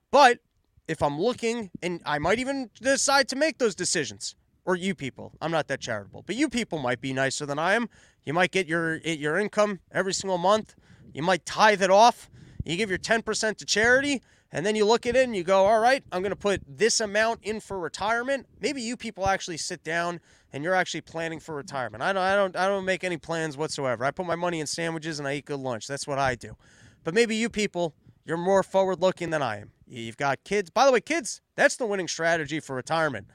But 0.09 0.39
if 0.87 1.01
I'm 1.01 1.19
looking, 1.19 1.69
and 1.81 2.01
I 2.05 2.19
might 2.19 2.39
even 2.39 2.69
decide 2.81 3.27
to 3.29 3.35
make 3.35 3.57
those 3.57 3.75
decisions, 3.75 4.35
or 4.65 4.75
you 4.75 4.95
people, 4.95 5.33
I'm 5.41 5.51
not 5.51 5.67
that 5.67 5.81
charitable, 5.81 6.23
but 6.25 6.35
you 6.35 6.49
people 6.49 6.79
might 6.79 7.01
be 7.01 7.13
nicer 7.13 7.45
than 7.45 7.59
I 7.59 7.73
am. 7.73 7.89
You 8.25 8.33
might 8.33 8.51
get 8.51 8.67
your 8.67 8.97
your 8.97 9.37
income 9.37 9.79
every 9.91 10.13
single 10.13 10.37
month. 10.37 10.75
You 11.13 11.21
might 11.21 11.45
tithe 11.45 11.81
it 11.81 11.91
off. 11.91 12.29
You 12.63 12.77
give 12.77 12.89
your 12.89 12.99
10% 12.99 13.57
to 13.57 13.65
charity, 13.65 14.21
And 14.55 14.63
then 14.63 14.75
you 14.75 14.85
look 14.85 15.07
at 15.07 15.15
it 15.15 15.23
and 15.23 15.35
you 15.35 15.43
go, 15.43 15.65
all 15.65 15.79
right, 15.79 16.03
I'm 16.11 16.21
going 16.21 16.29
to 16.29 16.35
put 16.35 16.61
this 16.67 16.99
amount 16.99 17.39
in 17.41 17.59
for 17.59 17.79
retirement. 17.79 18.45
Maybe 18.61 18.83
you 18.83 18.95
people 18.95 19.27
actually 19.27 19.57
sit 19.57 19.83
down 19.83 20.19
and 20.53 20.63
you're 20.63 20.75
actually 20.75 21.01
planning 21.01 21.39
for 21.39 21.55
retirement. 21.55 22.03
I 22.03 22.13
don't, 22.13 22.21
I 22.21 22.35
don't, 22.35 22.55
I 22.55 22.67
don't 22.67 22.85
make 22.85 23.03
any 23.03 23.17
plans 23.17 23.57
whatsoever. 23.57 24.05
I 24.05 24.11
put 24.11 24.27
my 24.27 24.35
money 24.35 24.59
in 24.59 24.67
sandwiches 24.67 25.17
and 25.17 25.27
I 25.27 25.37
eat 25.37 25.45
good 25.45 25.59
lunch. 25.59 25.87
That's 25.87 26.05
what 26.05 26.19
I 26.19 26.35
do. 26.35 26.55
But 27.03 27.15
maybe 27.15 27.35
you 27.35 27.49
people, 27.49 27.95
you're 28.25 28.37
more 28.37 28.61
forward 28.61 29.01
looking 29.01 29.31
than 29.31 29.41
I 29.41 29.57
am. 29.57 29.71
You've 29.87 30.17
got 30.17 30.43
kids. 30.43 30.69
By 30.69 30.85
the 30.85 30.91
way, 30.91 31.01
kids, 31.01 31.41
that's 31.55 31.75
the 31.75 31.87
winning 31.87 32.07
strategy 32.07 32.59
for 32.59 32.75
retirement. 32.75 33.31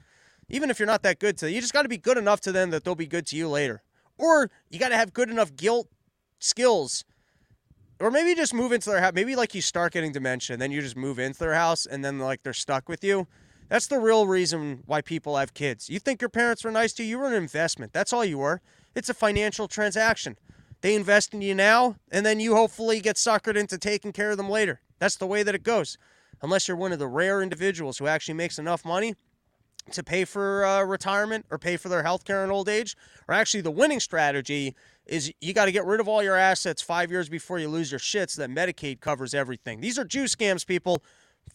Even 0.49 0.71
if 0.71 0.79
you're 0.79 0.87
not 0.87 1.03
that 1.03 1.19
good 1.19 1.37
to 1.39 1.47
them, 1.47 1.55
you 1.55 1.61
just 1.61 1.73
got 1.73 1.83
to 1.83 1.89
be 1.89 1.99
good 1.99 2.17
enough 2.17 2.41
to 2.43 2.53
them 2.53 2.71
that 2.71 2.85
they'll 2.85 2.95
be 2.95 3.09
good 3.09 3.27
to 3.27 3.37
you 3.37 3.49
later. 3.49 3.83
Or 4.19 4.53
you 4.71 4.79
got 4.79 4.91
to 4.91 4.97
have 4.97 5.13
good 5.13 5.31
enough 5.31 5.57
guilt 5.57 5.89
skills 6.39 7.05
or 8.01 8.11
maybe 8.11 8.35
just 8.35 8.55
move 8.55 8.73
into 8.73 8.91
their 8.91 9.01
house. 9.01 9.13
Maybe 9.15 9.37
like 9.37 9.55
you 9.55 9.63
start 9.63 9.93
getting 9.93 10.13
dementia, 10.13 10.55
and 10.55 10.63
then 10.63 10.71
you 10.71 10.81
just 10.81 10.97
move 10.97 11.19
into 11.19 11.39
their 11.39 11.55
house, 11.55 11.87
and 11.87 12.05
then 12.05 12.19
like 12.19 12.43
they're 12.43 12.53
stuck 12.53 12.89
with 12.89 13.03
you. 13.03 13.27
That's 13.69 13.87
the 13.87 13.99
real 13.99 14.27
reason 14.27 14.83
why 14.87 15.03
people 15.03 15.37
have 15.37 15.53
kids. 15.53 15.91
You 15.91 15.99
think 15.99 16.23
your 16.23 16.31
parents 16.31 16.65
were 16.65 16.71
nice 16.71 16.93
to 16.95 17.03
you? 17.03 17.11
You 17.11 17.19
were 17.19 17.29
an 17.29 17.35
investment. 17.35 17.93
That's 17.93 18.13
all 18.13 18.25
you 18.25 18.39
were. 18.39 18.63
It's 18.95 19.11
a 19.11 19.15
financial 19.15 19.69
transaction. 19.69 20.39
They 20.81 20.95
invest 20.95 21.35
in 21.35 21.43
you 21.43 21.55
now, 21.55 21.97
and 22.11 22.25
then 22.25 22.41
you 22.41 22.55
hopefully 22.55 23.01
get 23.01 23.17
suckered 23.17 23.57
into 23.57 23.77
taking 23.79 24.13
care 24.13 24.31
of 24.31 24.37
them 24.37 24.49
later. 24.49 24.81
That's 24.99 25.17
the 25.17 25.27
way 25.27 25.43
that 25.43 25.55
it 25.55 25.63
goes. 25.63 25.99
Unless 26.41 26.69
you're 26.69 26.77
one 26.77 26.93
of 26.93 26.99
the 26.99 27.09
rare 27.09 27.43
individuals 27.43 27.99
who 27.99 28.07
actually 28.07 28.35
makes 28.35 28.59
enough 28.59 28.85
money 28.85 29.15
to 29.93 30.03
pay 30.03 30.25
for 30.25 30.65
uh, 30.65 30.83
retirement 30.85 31.47
or 31.51 31.59
pay 31.59 31.77
for 31.77 31.89
their 31.89 32.03
health 32.03 32.25
care 32.25 32.45
in 32.45 32.51
old 32.51 32.69
age, 32.69 32.97
or 33.27 33.35
actually 33.35 33.61
the 33.61 33.71
winning 33.71 34.01
strategy 34.01 34.75
is 35.09 35.33
you 35.41 35.55
got 35.55 35.65
to 35.65 35.73
get 35.73 35.85
rid 35.85 36.01
of 36.01 36.09
all 36.09 36.23
your 36.23 36.37
assets 36.37 36.83
five 36.83 37.11
years 37.11 37.29
before 37.29 37.59
you 37.59 37.69
lose 37.69 37.91
your 37.91 37.99
shit 37.99 38.31
so 38.31 38.43
that 38.43 38.51
Medicaid 38.51 39.01
covers 39.01 39.35
everything. 39.35 39.81
These 39.81 39.99
are 39.99 40.05
Jew 40.05 40.25
scams, 40.25 40.67
people. 40.67 41.03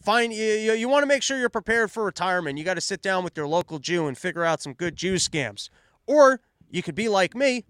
Find 0.02 0.32
you, 0.32 0.44
you, 0.44 0.72
you 0.72 0.88
want 0.88 1.02
to 1.02 1.06
make 1.06 1.22
sure 1.22 1.38
you're 1.38 1.48
prepared 1.48 1.90
for 1.90 2.04
retirement. 2.04 2.58
You 2.58 2.64
got 2.64 2.74
to 2.74 2.80
sit 2.80 3.00
down 3.00 3.22
with 3.22 3.36
your 3.36 3.46
local 3.46 3.78
Jew 3.78 4.06
and 4.06 4.18
figure 4.18 4.44
out 4.44 4.60
some 4.60 4.72
good 4.72 4.96
Jew 4.96 5.14
scams. 5.14 5.68
Or 6.06 6.40
you 6.68 6.82
could 6.82 6.96
be 6.96 7.08
like 7.08 7.34
me 7.34 7.64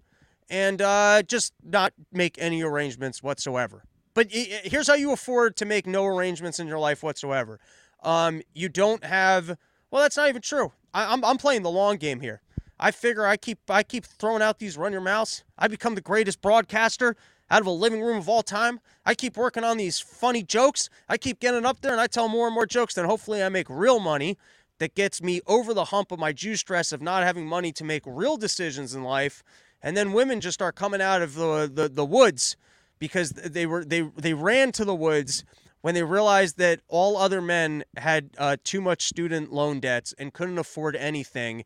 and 0.49 0.81
uh, 0.81 1.21
just 1.23 1.53
not 1.63 1.93
make 2.11 2.35
any 2.39 2.63
arrangements 2.63 3.21
whatsoever. 3.21 3.83
But 4.13 4.27
here's 4.31 4.87
how 4.87 4.95
you 4.95 5.11
afford 5.11 5.55
to 5.57 5.65
make 5.65 5.85
no 5.85 6.05
arrangements 6.05 6.59
in 6.59 6.67
your 6.67 6.79
life 6.79 7.03
whatsoever. 7.03 7.59
Um, 8.01 8.41
you 8.53 8.69
don't 8.69 9.03
have. 9.03 9.57
Well, 9.91 10.01
that's 10.01 10.17
not 10.17 10.29
even 10.29 10.41
true. 10.41 10.71
I, 10.93 11.11
I'm, 11.11 11.23
I'm 11.23 11.37
playing 11.37 11.63
the 11.63 11.71
long 11.71 11.97
game 11.97 12.21
here. 12.21 12.41
I 12.79 12.91
figure 12.91 13.25
I 13.25 13.37
keep 13.37 13.59
I 13.69 13.83
keep 13.83 14.05
throwing 14.05 14.41
out 14.41 14.59
these 14.59 14.77
run 14.77 14.91
your 14.91 15.01
mouths. 15.01 15.43
I 15.57 15.67
become 15.67 15.95
the 15.95 16.01
greatest 16.01 16.41
broadcaster 16.41 17.15
out 17.49 17.61
of 17.61 17.67
a 17.67 17.71
living 17.71 18.01
room 18.01 18.17
of 18.17 18.27
all 18.27 18.43
time. 18.43 18.79
I 19.05 19.13
keep 19.13 19.37
working 19.37 19.63
on 19.63 19.77
these 19.77 19.99
funny 19.99 20.43
jokes. 20.43 20.89
I 21.07 21.17
keep 21.17 21.39
getting 21.39 21.65
up 21.65 21.81
there 21.81 21.91
and 21.91 22.01
I 22.01 22.07
tell 22.07 22.27
more 22.27 22.47
and 22.47 22.53
more 22.53 22.65
jokes. 22.65 22.95
Then 22.95 23.05
hopefully 23.05 23.43
I 23.43 23.49
make 23.49 23.67
real 23.69 23.99
money 23.99 24.37
that 24.79 24.95
gets 24.95 25.21
me 25.21 25.41
over 25.47 25.73
the 25.73 25.85
hump 25.85 26.11
of 26.11 26.19
my 26.19 26.33
Jew 26.33 26.55
stress 26.55 26.91
of 26.91 27.01
not 27.01 27.23
having 27.23 27.47
money 27.47 27.71
to 27.73 27.83
make 27.83 28.03
real 28.05 28.35
decisions 28.35 28.93
in 28.93 29.03
life. 29.03 29.43
And 29.81 29.95
then 29.95 30.11
women 30.11 30.41
just 30.41 30.55
start 30.55 30.75
coming 30.75 31.01
out 31.01 31.21
of 31.21 31.35
the 31.35 31.69
the, 31.71 31.87
the 31.87 32.05
woods 32.05 32.57
because 32.99 33.31
they 33.31 33.65
were 33.65 33.85
they 33.85 34.01
they 34.17 34.33
ran 34.33 34.71
to 34.73 34.83
the 34.83 34.95
woods 34.95 35.45
when 35.81 35.93
they 35.93 36.03
realized 36.03 36.57
that 36.57 36.81
all 36.87 37.15
other 37.15 37.41
men 37.41 37.83
had 37.95 38.31
uh, 38.39 38.57
too 38.63 38.81
much 38.81 39.03
student 39.03 39.53
loan 39.53 39.79
debts 39.79 40.13
and 40.17 40.33
couldn't 40.33 40.57
afford 40.57 40.95
anything 40.95 41.63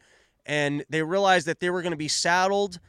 and 0.50 0.84
they 0.90 1.04
realized 1.04 1.46
that 1.46 1.60
they 1.60 1.70
were 1.70 1.84
going 1.84 1.92
to 1.92 1.98
be 1.98 2.08
saddled 2.08 2.80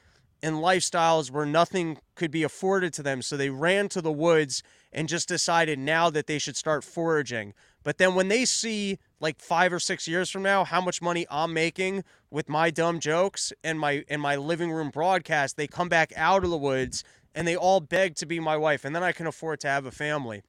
in 0.43 0.55
lifestyles 0.55 1.31
where 1.31 1.45
nothing 1.45 1.99
could 2.15 2.31
be 2.31 2.43
afforded 2.43 2.95
to 2.95 3.03
them. 3.03 3.21
So 3.21 3.37
they 3.37 3.51
ran 3.51 3.91
to 3.91 4.01
the 4.01 4.11
woods 4.11 4.63
and 4.91 5.07
just 5.07 5.29
decided 5.29 5.79
now 5.79 6.09
that 6.09 6.27
they 6.27 6.39
should 6.39 6.57
start 6.57 6.83
foraging. 6.83 7.53
But 7.85 7.99
then 7.99 8.15
when 8.15 8.29
they 8.29 8.47
see 8.47 8.99
like 9.21 9.39
five 9.39 9.75
or 9.75 9.79
six 9.79 10.09
years 10.09 10.31
from 10.31 10.43
now 10.43 10.65
how 10.65 10.81
much 10.81 11.03
money 11.03 11.27
I'm 11.31 11.53
making 11.53 12.03
with 12.31 12.49
my 12.49 12.71
dumb 12.71 12.99
jokes 12.99 13.53
and 13.63 13.79
my 13.79 14.05
and 14.09 14.23
my 14.23 14.37
living 14.37 14.73
room 14.73 14.89
broadcast, 14.89 15.59
they 15.59 15.67
come 15.67 15.91
back 15.91 16.15
out 16.17 16.45
of 16.45 16.51
the 16.51 16.57
woods 16.57 17.05
and 17.35 17.47
they 17.47 17.57
all 17.57 17.81
beg 17.81 18.17
to 18.17 18.27
be 18.27 18.41
my 18.41 18.57
wife, 18.57 18.87
and 18.87 18.97
then 18.97 19.05
I 19.05 19.13
can 19.13 19.27
afford 19.27 19.61
to 19.61 19.69
have 19.69 19.85
a 19.85 19.93
family. 19.93 20.43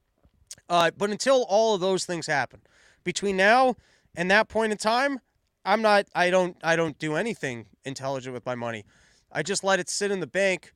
Uh, 0.69 0.91
but 0.97 1.09
until 1.09 1.45
all 1.49 1.75
of 1.75 1.81
those 1.81 2.05
things 2.05 2.25
happen, 2.25 2.61
between 3.03 3.35
now 3.35 3.75
and 4.15 4.31
that 4.31 4.47
point 4.47 4.71
in 4.71 4.77
time, 4.77 5.19
I'm 5.65 5.81
not 5.81 6.07
I 6.15 6.29
don't 6.29 6.57
I 6.63 6.75
don't 6.75 6.97
do 6.97 7.15
anything 7.15 7.67
intelligent 7.85 8.33
with 8.33 8.45
my 8.45 8.55
money. 8.55 8.85
I 9.31 9.43
just 9.43 9.63
let 9.63 9.79
it 9.79 9.89
sit 9.89 10.11
in 10.11 10.19
the 10.19 10.27
bank 10.27 10.73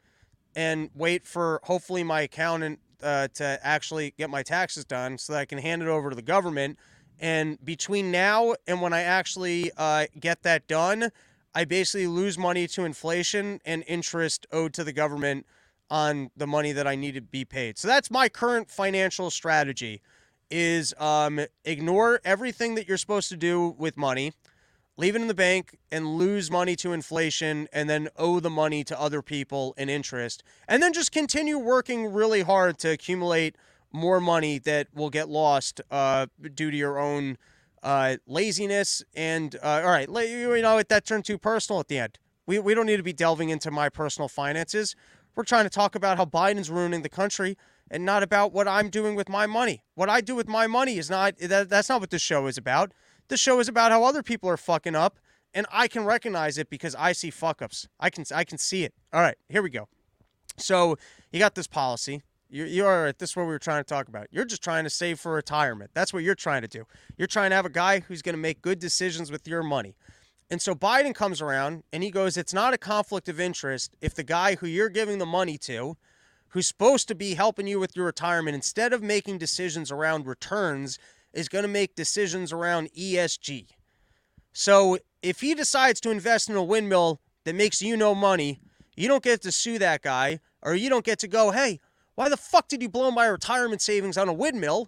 and 0.56 0.90
wait 0.96 1.26
for 1.26 1.60
hopefully 1.64 2.04
my 2.04 2.22
accountant 2.22 2.80
uh, 3.04 3.28
to 3.36 3.60
actually 3.62 4.14
get 4.18 4.30
my 4.30 4.42
taxes 4.44 4.86
done 4.86 5.18
so 5.18 5.34
that 5.34 5.40
I 5.40 5.46
can 5.46 5.58
hand 5.58 5.82
it 5.82 5.88
over 5.88 6.10
to 6.10 6.16
the 6.16 6.22
government. 6.22 6.78
And 7.20 7.64
between 7.64 8.12
now 8.12 8.56
and 8.68 8.82
when 8.82 8.94
I 8.94 9.02
actually 9.02 9.72
uh, 9.78 10.06
get 10.20 10.44
that 10.44 10.68
done, 10.68 11.10
I 11.54 11.66
basically 11.66 12.08
lose 12.08 12.38
money 12.38 12.68
to 12.68 12.84
inflation 12.84 13.60
and 13.66 13.84
interest 13.88 14.46
owed 14.52 14.74
to 14.74 14.84
the 14.84 14.94
government 14.94 15.46
on 15.90 16.32
the 16.36 16.48
money 16.48 16.72
that 16.72 16.88
I 16.88 16.96
need 16.96 17.14
to 17.14 17.22
be 17.22 17.46
paid. 17.46 17.78
So 17.78 17.88
that's 17.88 18.10
my 18.10 18.28
current 18.28 18.72
financial 18.72 19.30
strategy 19.30 20.02
is 20.50 20.94
um, 21.00 21.40
ignore 21.64 22.22
everything 22.24 22.76
that 22.76 22.88
you're 22.88 22.98
supposed 22.98 23.30
to 23.30 23.38
do 23.38 23.76
with 23.78 23.98
money 23.98 24.34
leave 24.98 25.16
it 25.16 25.22
in 25.22 25.28
the 25.28 25.34
bank 25.34 25.78
and 25.92 26.16
lose 26.18 26.50
money 26.50 26.76
to 26.76 26.94
inflation 26.94 27.68
and 27.74 27.90
then 27.90 28.08
owe 28.18 28.40
the 28.40 28.50
money 28.50 28.84
to 28.84 29.00
other 29.00 29.22
people 29.22 29.74
in 29.78 29.90
interest 29.90 30.44
and 30.68 30.82
then 30.82 30.94
just 30.94 31.12
continue 31.12 31.58
working 31.58 32.12
really 32.12 32.42
hard 32.42 32.78
to 32.78 32.90
accumulate 32.90 33.56
more 33.92 34.20
money 34.20 34.60
that 34.60 34.88
will 34.94 35.10
get 35.10 35.30
lost 35.30 35.82
uh, 35.92 36.28
due 36.54 36.72
to 36.72 36.78
your 36.78 37.00
own 37.00 37.38
uh, 37.84 38.18
laziness 38.28 39.04
and 39.16 39.56
uh, 39.64 39.82
all 39.84 39.92
right 39.92 40.10
you 40.10 40.62
know 40.62 40.82
that 40.82 41.06
turned 41.06 41.26
too 41.26 41.38
personal 41.38 41.80
at 41.80 41.88
the 41.88 42.00
end. 42.00 42.18
We, 42.48 42.60
we 42.60 42.74
don't 42.74 42.86
need 42.86 42.98
to 42.98 43.04
be 43.04 43.14
delving 43.14 43.50
into 43.50 43.72
my 43.72 43.90
personal 43.90 44.28
finances. 44.28 44.96
We're 45.36 45.44
trying 45.44 45.66
to 45.66 45.70
talk 45.70 45.96
about 45.96 46.18
how 46.18 46.26
biden's 46.26 46.70
ruining 46.70 47.02
the 47.02 47.10
country 47.10 47.58
and 47.90 48.06
not 48.06 48.24
about 48.24 48.54
what 48.54 48.68
i'm 48.68 48.90
doing 48.90 49.16
with 49.16 49.30
my 49.30 49.46
money. 49.46 49.84
What 49.94 50.10
i 50.10 50.22
do 50.22 50.36
with 50.36 50.48
my 50.48 50.68
money 50.68 50.98
is 50.98 51.10
not 51.10 51.38
that, 51.38 51.70
that's 51.70 51.90
not 51.90 52.02
what 52.02 52.10
this 52.10 52.22
show 52.22 52.48
is 52.48 52.58
about 52.58 52.92
the 53.28 53.38
show 53.38 53.60
is 53.60 53.68
about 53.68 53.92
how 53.92 54.04
other 54.04 54.24
people 54.24 54.50
are 54.50 54.58
fucking 54.58 54.96
up, 54.96 55.18
and 55.54 55.66
I 55.72 55.88
can 55.88 56.06
recognize 56.06 56.58
it 56.58 56.70
because 56.70 56.96
I 56.96 57.14
see 57.14 57.30
fuck 57.30 57.62
ups. 57.62 57.88
I 58.00 58.10
can 58.10 58.26
I 58.34 58.44
can 58.44 58.58
see 58.58 58.84
it. 58.84 58.94
All 59.14 59.22
right, 59.22 59.38
here 59.50 59.62
we 59.62 59.70
go. 59.70 59.88
So 60.58 60.98
you 61.32 61.40
got 61.40 61.56
this 61.56 61.68
policy. 61.68 62.22
You're, 62.50 62.68
you're 62.68 63.08
at 63.08 63.20
This 63.20 63.32
is 63.32 63.36
what 63.36 63.44
we 63.44 63.50
were 63.50 63.60
trying 63.60 63.84
to 63.84 63.88
talk 63.88 64.08
about. 64.08 64.28
You're 64.32 64.46
just 64.46 64.64
trying 64.64 64.84
to 64.84 64.90
save 64.90 65.20
for 65.20 65.34
retirement. 65.34 65.92
That's 65.94 66.14
what 66.14 66.24
you're 66.24 66.36
trying 66.36 66.62
to 66.62 66.68
do. 66.68 66.86
You're 67.18 67.28
trying 67.28 67.50
to 67.50 67.56
have 67.56 67.66
a 67.66 67.70
guy 67.70 68.02
who's 68.02 68.22
going 68.22 68.36
to 68.36 68.42
make 68.42 68.62
good 68.62 68.80
decisions 68.80 69.32
with 69.32 69.48
your 69.48 69.64
money. 69.64 69.96
And 70.50 70.62
so 70.62 70.76
Biden 70.76 71.16
comes 71.16 71.42
around 71.42 71.84
and 71.92 72.04
he 72.04 72.12
goes, 72.12 72.38
It's 72.38 72.54
not 72.54 72.74
a 72.74 72.78
conflict 72.78 73.30
of 73.30 73.40
interest 73.40 73.96
if 74.02 74.14
the 74.14 74.24
guy 74.24 74.56
who 74.56 74.68
you're 74.68 74.90
giving 74.90 75.18
the 75.18 75.26
money 75.26 75.58
to, 75.60 75.98
who's 76.50 76.68
supposed 76.68 77.08
to 77.08 77.16
be 77.16 77.34
helping 77.34 77.68
you 77.68 77.80
with 77.80 77.96
your 77.96 78.06
retirement, 78.06 78.56
instead 78.56 78.94
of 78.94 79.02
making 79.02 79.40
decisions 79.40 79.92
around 79.92 80.28
returns, 80.28 81.00
is 81.36 81.50
going 81.50 81.64
to 81.64 81.70
make 81.70 81.96
decisions 81.96 82.52
around 82.52 82.90
ESG. 82.98 83.68
So 84.54 84.98
if 85.22 85.42
he 85.42 85.54
decides 85.54 86.00
to 86.02 86.10
invest 86.10 86.50
in 86.50 86.56
a 86.56 86.64
windmill 86.64 87.20
that 87.44 87.54
makes 87.54 87.82
you 87.82 87.98
no 87.98 88.16
money, 88.16 88.62
you 88.96 89.08
don't 89.08 89.24
get 89.24 89.42
to 89.42 89.52
sue 89.52 89.78
that 89.80 90.02
guy, 90.02 90.40
or 90.62 90.74
you 90.74 90.90
don't 90.90 91.06
get 91.06 91.20
to 91.20 91.28
go, 91.28 91.52
hey, 91.52 91.82
why 92.16 92.30
the 92.30 92.38
fuck 92.38 92.70
did 92.70 92.82
you 92.82 92.90
blow 92.90 93.12
my 93.12 93.28
retirement 93.28 93.82
savings 93.82 94.18
on 94.18 94.30
a 94.30 94.34
windmill? 94.34 94.88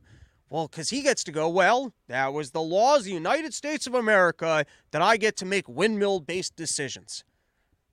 Well, 0.49 0.67
because 0.67 0.89
he 0.89 1.01
gets 1.01 1.25
to 1.25 1.31
go, 1.33 1.49
well, 1.49 1.93
that 2.07 2.31
was 2.31 2.51
the 2.51 2.61
laws 2.61 2.99
of 2.99 3.05
the 3.05 3.11
United 3.11 3.53
States 3.53 3.85
of 3.85 3.93
America 3.93 4.65
that 4.91 5.01
I 5.01 5.17
get 5.17 5.35
to 5.37 5.45
make 5.45 5.67
windmill 5.67 6.21
based 6.21 6.55
decisions. 6.55 7.25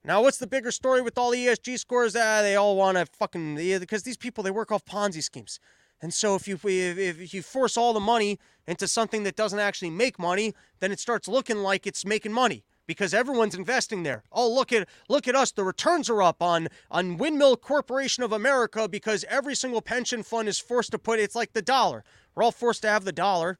Now, 0.05 0.23
what's 0.23 0.39
the 0.39 0.47
bigger 0.47 0.71
story 0.71 1.03
with 1.03 1.19
all 1.19 1.33
the 1.33 1.47
ESG 1.47 1.81
scores? 1.81 2.15
Ah, 2.15 2.43
they 2.43 2.55
all 2.55 2.77
want 2.77 2.97
to 2.99 3.07
fucking, 3.07 3.57
because 3.57 4.05
these 4.05 4.17
people, 4.17 4.45
they 4.45 4.53
work 4.53 4.71
off 4.71 4.85
Ponzi 4.85 5.23
schemes. 5.23 5.59
And 6.05 6.13
so 6.13 6.35
if 6.35 6.47
you 6.47 6.59
if 6.63 7.33
you 7.33 7.41
force 7.41 7.79
all 7.79 7.95
the 7.95 7.99
money 7.99 8.39
into 8.67 8.87
something 8.87 9.23
that 9.23 9.37
doesn't 9.37 9.59
actually 9.59 9.89
make 9.89 10.19
money, 10.19 10.53
then 10.81 10.93
it 10.93 11.01
starts 11.01 11.29
looking 11.29 11.57
like 11.57 11.87
it's 11.87 12.05
making 12.05 12.31
money 12.31 12.63
because 12.87 13.15
everyone's 13.15 13.55
investing 13.55 14.03
there. 14.03 14.23
Oh, 14.31 14.53
look 14.53 14.71
at 14.71 14.87
look 15.09 15.27
at 15.27 15.35
us. 15.35 15.51
The 15.51 15.65
returns 15.65 16.11
are 16.11 16.21
up 16.21 16.43
on 16.43 16.69
on 16.91 17.17
Windmill 17.17 17.57
Corporation 17.57 18.23
of 18.23 18.33
America 18.33 18.87
because 18.87 19.25
every 19.31 19.55
single 19.55 19.81
pension 19.81 20.23
fund 20.23 20.47
is 20.47 20.59
forced 20.59 20.91
to 20.91 20.99
put 20.99 21.21
it's 21.21 21.35
like 21.35 21.55
the 21.55 21.63
dollar. 21.63 22.05
We're 22.35 22.43
all 22.43 22.53
forced 22.53 22.83
to 22.83 22.91
have 22.91 23.07
the 23.07 23.11
dollar, 23.11 23.59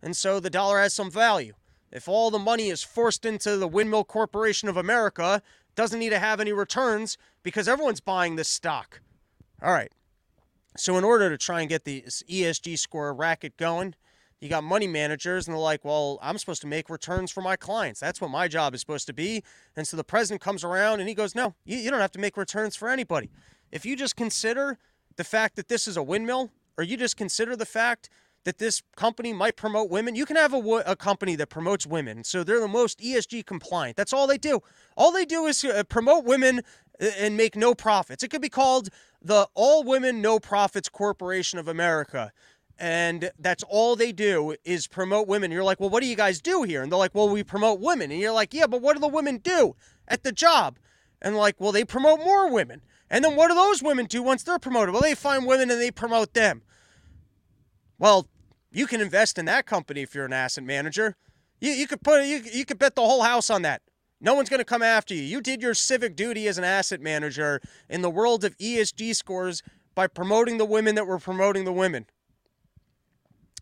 and 0.00 0.16
so 0.16 0.38
the 0.38 0.48
dollar 0.48 0.78
has 0.78 0.94
some 0.94 1.10
value. 1.10 1.54
If 1.90 2.06
all 2.06 2.30
the 2.30 2.38
money 2.38 2.68
is 2.68 2.84
forced 2.84 3.24
into 3.24 3.56
the 3.56 3.66
Windmill 3.66 4.04
Corporation 4.04 4.68
of 4.68 4.76
America, 4.76 5.42
doesn't 5.74 5.98
need 5.98 6.10
to 6.10 6.20
have 6.20 6.38
any 6.38 6.52
returns 6.52 7.18
because 7.42 7.66
everyone's 7.66 7.98
buying 7.98 8.36
this 8.36 8.48
stock. 8.48 9.00
All 9.60 9.72
right. 9.72 9.90
So, 10.80 10.96
in 10.96 11.04
order 11.04 11.28
to 11.28 11.36
try 11.36 11.60
and 11.60 11.68
get 11.68 11.84
the 11.84 12.00
ESG 12.00 12.78
score 12.78 13.12
racket 13.12 13.58
going, 13.58 13.94
you 14.40 14.48
got 14.48 14.64
money 14.64 14.86
managers, 14.86 15.46
and 15.46 15.54
they're 15.54 15.60
like, 15.60 15.84
well, 15.84 16.18
I'm 16.22 16.38
supposed 16.38 16.62
to 16.62 16.66
make 16.66 16.88
returns 16.88 17.30
for 17.30 17.42
my 17.42 17.54
clients. 17.54 18.00
That's 18.00 18.18
what 18.18 18.30
my 18.30 18.48
job 18.48 18.74
is 18.74 18.80
supposed 18.80 19.06
to 19.08 19.12
be. 19.12 19.44
And 19.76 19.86
so 19.86 19.98
the 19.98 20.04
president 20.04 20.40
comes 20.40 20.64
around 20.64 21.00
and 21.00 21.08
he 21.10 21.14
goes, 21.14 21.34
no, 21.34 21.54
you, 21.66 21.76
you 21.76 21.90
don't 21.90 22.00
have 22.00 22.12
to 22.12 22.18
make 22.18 22.38
returns 22.38 22.76
for 22.76 22.88
anybody. 22.88 23.28
If 23.70 23.84
you 23.84 23.94
just 23.94 24.16
consider 24.16 24.78
the 25.16 25.24
fact 25.24 25.56
that 25.56 25.68
this 25.68 25.86
is 25.86 25.98
a 25.98 26.02
windmill, 26.02 26.50
or 26.78 26.84
you 26.84 26.96
just 26.96 27.18
consider 27.18 27.56
the 27.56 27.66
fact 27.66 28.08
that 28.44 28.56
this 28.56 28.82
company 28.96 29.34
might 29.34 29.56
promote 29.56 29.90
women. 29.90 30.14
You 30.14 30.24
can 30.24 30.36
have 30.36 30.54
a, 30.54 30.82
a 30.86 30.96
company 30.96 31.36
that 31.36 31.48
promotes 31.48 31.86
women, 31.86 32.24
so 32.24 32.42
they're 32.42 32.58
the 32.58 32.68
most 32.68 33.00
ESG 33.00 33.44
compliant. 33.44 33.98
That's 33.98 34.14
all 34.14 34.26
they 34.26 34.38
do. 34.38 34.60
All 34.96 35.12
they 35.12 35.26
do 35.26 35.44
is 35.44 35.62
uh, 35.62 35.82
promote 35.90 36.24
women 36.24 36.62
and 37.00 37.36
make 37.36 37.56
no 37.56 37.74
profits. 37.74 38.22
It 38.22 38.28
could 38.28 38.42
be 38.42 38.48
called 38.48 38.90
the 39.22 39.48
All 39.54 39.82
Women 39.82 40.20
No 40.20 40.38
Profits 40.38 40.88
Corporation 40.88 41.58
of 41.58 41.66
America. 41.66 42.32
And 42.78 43.30
that's 43.38 43.62
all 43.68 43.94
they 43.94 44.12
do 44.12 44.54
is 44.64 44.86
promote 44.86 45.28
women. 45.28 45.50
You're 45.50 45.64
like, 45.64 45.80
well, 45.80 45.90
what 45.90 46.02
do 46.02 46.06
you 46.06 46.16
guys 46.16 46.40
do 46.40 46.62
here? 46.62 46.82
And 46.82 46.90
they're 46.90 46.98
like, 46.98 47.14
well, 47.14 47.28
we 47.28 47.44
promote 47.44 47.80
women. 47.80 48.10
And 48.10 48.20
you're 48.20 48.32
like, 48.32 48.54
yeah, 48.54 48.66
but 48.66 48.80
what 48.80 48.94
do 48.94 49.00
the 49.00 49.08
women 49.08 49.36
do 49.38 49.76
at 50.08 50.22
the 50.22 50.32
job? 50.32 50.78
And 51.20 51.36
like, 51.36 51.56
well, 51.58 51.72
they 51.72 51.84
promote 51.84 52.20
more 52.20 52.50
women. 52.50 52.80
And 53.10 53.24
then 53.24 53.36
what 53.36 53.48
do 53.48 53.54
those 53.54 53.82
women 53.82 54.06
do 54.06 54.22
once 54.22 54.42
they're 54.42 54.58
promoted? 54.58 54.92
Well, 54.92 55.02
they 55.02 55.14
find 55.14 55.46
women 55.46 55.70
and 55.70 55.80
they 55.80 55.90
promote 55.90 56.32
them. 56.32 56.62
Well, 57.98 58.28
you 58.72 58.86
can 58.86 59.02
invest 59.02 59.36
in 59.36 59.44
that 59.46 59.66
company 59.66 60.00
if 60.00 60.14
you're 60.14 60.24
an 60.24 60.32
asset 60.32 60.64
manager. 60.64 61.16
You, 61.60 61.72
you 61.72 61.86
could 61.86 62.02
put 62.02 62.24
you, 62.24 62.42
you 62.50 62.64
could 62.64 62.78
bet 62.78 62.94
the 62.94 63.02
whole 63.02 63.22
house 63.22 63.50
on 63.50 63.62
that. 63.62 63.82
No 64.20 64.34
one's 64.34 64.48
going 64.48 64.58
to 64.58 64.64
come 64.64 64.82
after 64.82 65.14
you. 65.14 65.22
You 65.22 65.40
did 65.40 65.62
your 65.62 65.74
civic 65.74 66.14
duty 66.14 66.46
as 66.46 66.58
an 66.58 66.64
asset 66.64 67.00
manager 67.00 67.60
in 67.88 68.02
the 68.02 68.10
world 68.10 68.44
of 68.44 68.56
ESG 68.58 69.16
scores 69.16 69.62
by 69.94 70.06
promoting 70.06 70.58
the 70.58 70.64
women 70.64 70.94
that 70.94 71.06
were 71.06 71.18
promoting 71.18 71.64
the 71.64 71.72
women. 71.72 72.06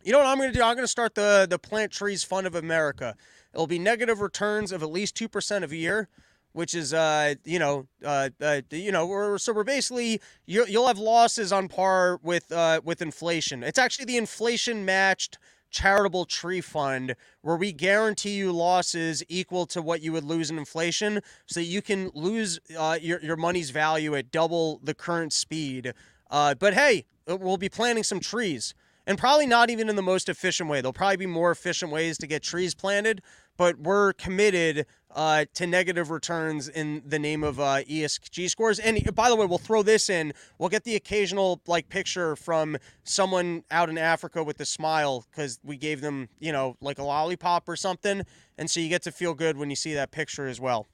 You 0.03 0.11
know 0.11 0.19
what 0.19 0.27
I'm 0.27 0.37
going 0.37 0.51
to 0.51 0.57
do? 0.57 0.63
I'm 0.63 0.75
going 0.75 0.83
to 0.83 0.87
start 0.87 1.15
the 1.15 1.47
the 1.49 1.59
Plant 1.59 1.91
Trees 1.91 2.23
Fund 2.23 2.47
of 2.47 2.55
America. 2.55 3.15
It'll 3.53 3.67
be 3.67 3.79
negative 3.79 4.21
returns 4.21 4.71
of 4.71 4.83
at 4.83 4.91
least 4.91 5.15
two 5.15 5.27
percent 5.29 5.63
of 5.63 5.71
a 5.71 5.75
year 5.75 6.09
which 6.53 6.73
is 6.73 6.93
uh 6.93 7.35
you 7.45 7.59
know 7.59 7.85
uh, 8.03 8.29
uh 8.41 8.61
you 8.71 8.91
know 8.91 9.05
we're, 9.05 9.37
so 9.37 9.53
we're 9.53 9.63
basically 9.63 10.19
you 10.45 10.65
you'll 10.67 10.87
have 10.87 10.97
losses 10.97 11.51
on 11.51 11.67
par 11.67 12.19
with 12.23 12.51
uh 12.51 12.81
with 12.83 13.01
inflation. 13.01 13.63
It's 13.63 13.79
actually 13.79 14.05
the 14.05 14.17
inflation 14.17 14.85
matched 14.85 15.37
charitable 15.69 16.25
tree 16.25 16.61
fund 16.61 17.15
where 17.41 17.55
we 17.55 17.71
guarantee 17.71 18.35
you 18.35 18.51
losses 18.51 19.23
equal 19.27 19.65
to 19.65 19.81
what 19.81 20.01
you 20.01 20.11
would 20.11 20.23
lose 20.23 20.49
in 20.49 20.57
inflation 20.57 21.21
so 21.45 21.59
you 21.59 21.81
can 21.81 22.11
lose 22.13 22.59
uh, 22.77 22.97
your, 23.01 23.19
your 23.21 23.37
money's 23.37 23.69
value 23.69 24.15
at 24.15 24.31
double 24.31 24.79
the 24.83 24.93
current 24.93 25.33
speed. 25.33 25.93
Uh, 26.29 26.53
but 26.55 26.73
hey 26.73 27.05
we'll 27.27 27.57
be 27.57 27.69
planting 27.69 28.03
some 28.03 28.19
trees 28.19 28.73
and 29.05 29.17
probably 29.17 29.47
not 29.47 29.69
even 29.69 29.89
in 29.89 29.95
the 29.95 30.01
most 30.01 30.29
efficient 30.29 30.69
way. 30.69 30.81
There'll 30.81 30.93
probably 30.93 31.17
be 31.17 31.25
more 31.25 31.51
efficient 31.51 31.91
ways 31.91 32.17
to 32.19 32.27
get 32.27 32.43
trees 32.43 32.73
planted 32.75 33.21
but 33.59 33.77
we're 33.77 34.13
committed 34.13 34.85
uh, 35.15 35.45
to 35.55 35.65
negative 35.65 36.11
returns 36.11 36.67
in 36.69 37.01
the 37.05 37.19
name 37.19 37.43
of 37.43 37.59
uh, 37.59 37.81
ESG 37.83 38.49
scores. 38.49 38.79
And 38.79 39.15
by 39.15 39.29
the 39.29 39.35
way, 39.35 39.45
we'll 39.45 39.57
throw 39.57 39.81
this 39.83 40.09
in. 40.09 40.33
We'll 40.57 40.69
get 40.69 40.83
the 40.83 40.95
occasional 40.95 41.61
like 41.67 41.89
picture 41.89 42.35
from 42.35 42.77
someone 43.03 43.63
out 43.71 43.89
in 43.89 43.97
Africa 43.97 44.43
with 44.43 44.59
a 44.59 44.65
smile 44.65 45.25
because 45.31 45.59
we 45.63 45.77
gave 45.77 46.01
them, 46.01 46.29
you 46.39 46.51
know, 46.51 46.77
like 46.81 46.99
a 46.99 47.03
lollipop 47.03 47.67
or 47.67 47.75
something. 47.75 48.23
And 48.57 48.69
so 48.69 48.79
you 48.79 48.89
get 48.89 49.03
to 49.03 49.11
feel 49.11 49.33
good 49.33 49.57
when 49.57 49.69
you 49.69 49.75
see 49.75 49.93
that 49.95 50.11
picture 50.11 50.47
as 50.47 50.59
well. 50.59 50.87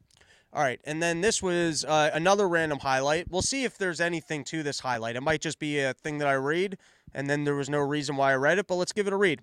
All 0.53 0.61
right, 0.63 0.79
and 0.85 1.03
then 1.03 1.19
this 1.19 1.43
was 1.43 1.83
uh, 1.83 2.11
another 2.13 2.47
random 2.47 2.79
highlight. 2.79 3.29
We'll 3.29 3.41
see 3.41 3.65
if 3.65 3.77
there's 3.77 3.99
anything 3.99 4.45
to 4.45 4.63
this 4.63 4.79
highlight. 4.79 5.17
It 5.17 5.21
might 5.21 5.41
just 5.41 5.59
be 5.59 5.81
a 5.81 5.93
thing 5.93 6.19
that 6.19 6.29
I 6.29 6.33
read, 6.35 6.77
and 7.13 7.29
then 7.29 7.43
there 7.43 7.55
was 7.55 7.69
no 7.69 7.79
reason 7.79 8.15
why 8.15 8.31
I 8.31 8.35
read 8.35 8.57
it, 8.57 8.65
but 8.65 8.75
let's 8.75 8.93
give 8.93 9.05
it 9.05 9.11
a 9.11 9.17
read. 9.17 9.41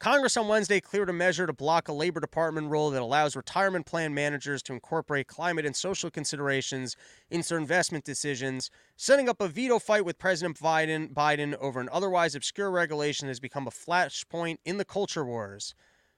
Congress 0.00 0.38
on 0.38 0.48
Wednesday 0.48 0.80
cleared 0.80 1.10
a 1.10 1.12
measure 1.12 1.46
to 1.46 1.52
block 1.52 1.86
a 1.86 1.92
Labor 1.92 2.20
Department 2.20 2.70
rule 2.70 2.88
that 2.88 3.02
allows 3.02 3.36
retirement 3.36 3.84
plan 3.84 4.14
managers 4.14 4.62
to 4.62 4.72
incorporate 4.72 5.26
climate 5.26 5.66
and 5.66 5.76
social 5.76 6.10
considerations 6.10 6.96
into 7.30 7.50
their 7.50 7.58
investment 7.58 8.02
decisions, 8.02 8.70
setting 8.96 9.28
up 9.28 9.42
a 9.42 9.48
veto 9.48 9.78
fight 9.78 10.06
with 10.06 10.18
President 10.18 10.58
Biden, 10.58 11.12
Biden 11.12 11.54
over 11.56 11.80
an 11.80 11.90
otherwise 11.92 12.34
obscure 12.34 12.70
regulation 12.70 13.28
has 13.28 13.40
become 13.40 13.66
a 13.66 13.70
flashpoint 13.70 14.56
in 14.64 14.78
the 14.78 14.86
culture 14.86 15.22
wars. 15.22 15.74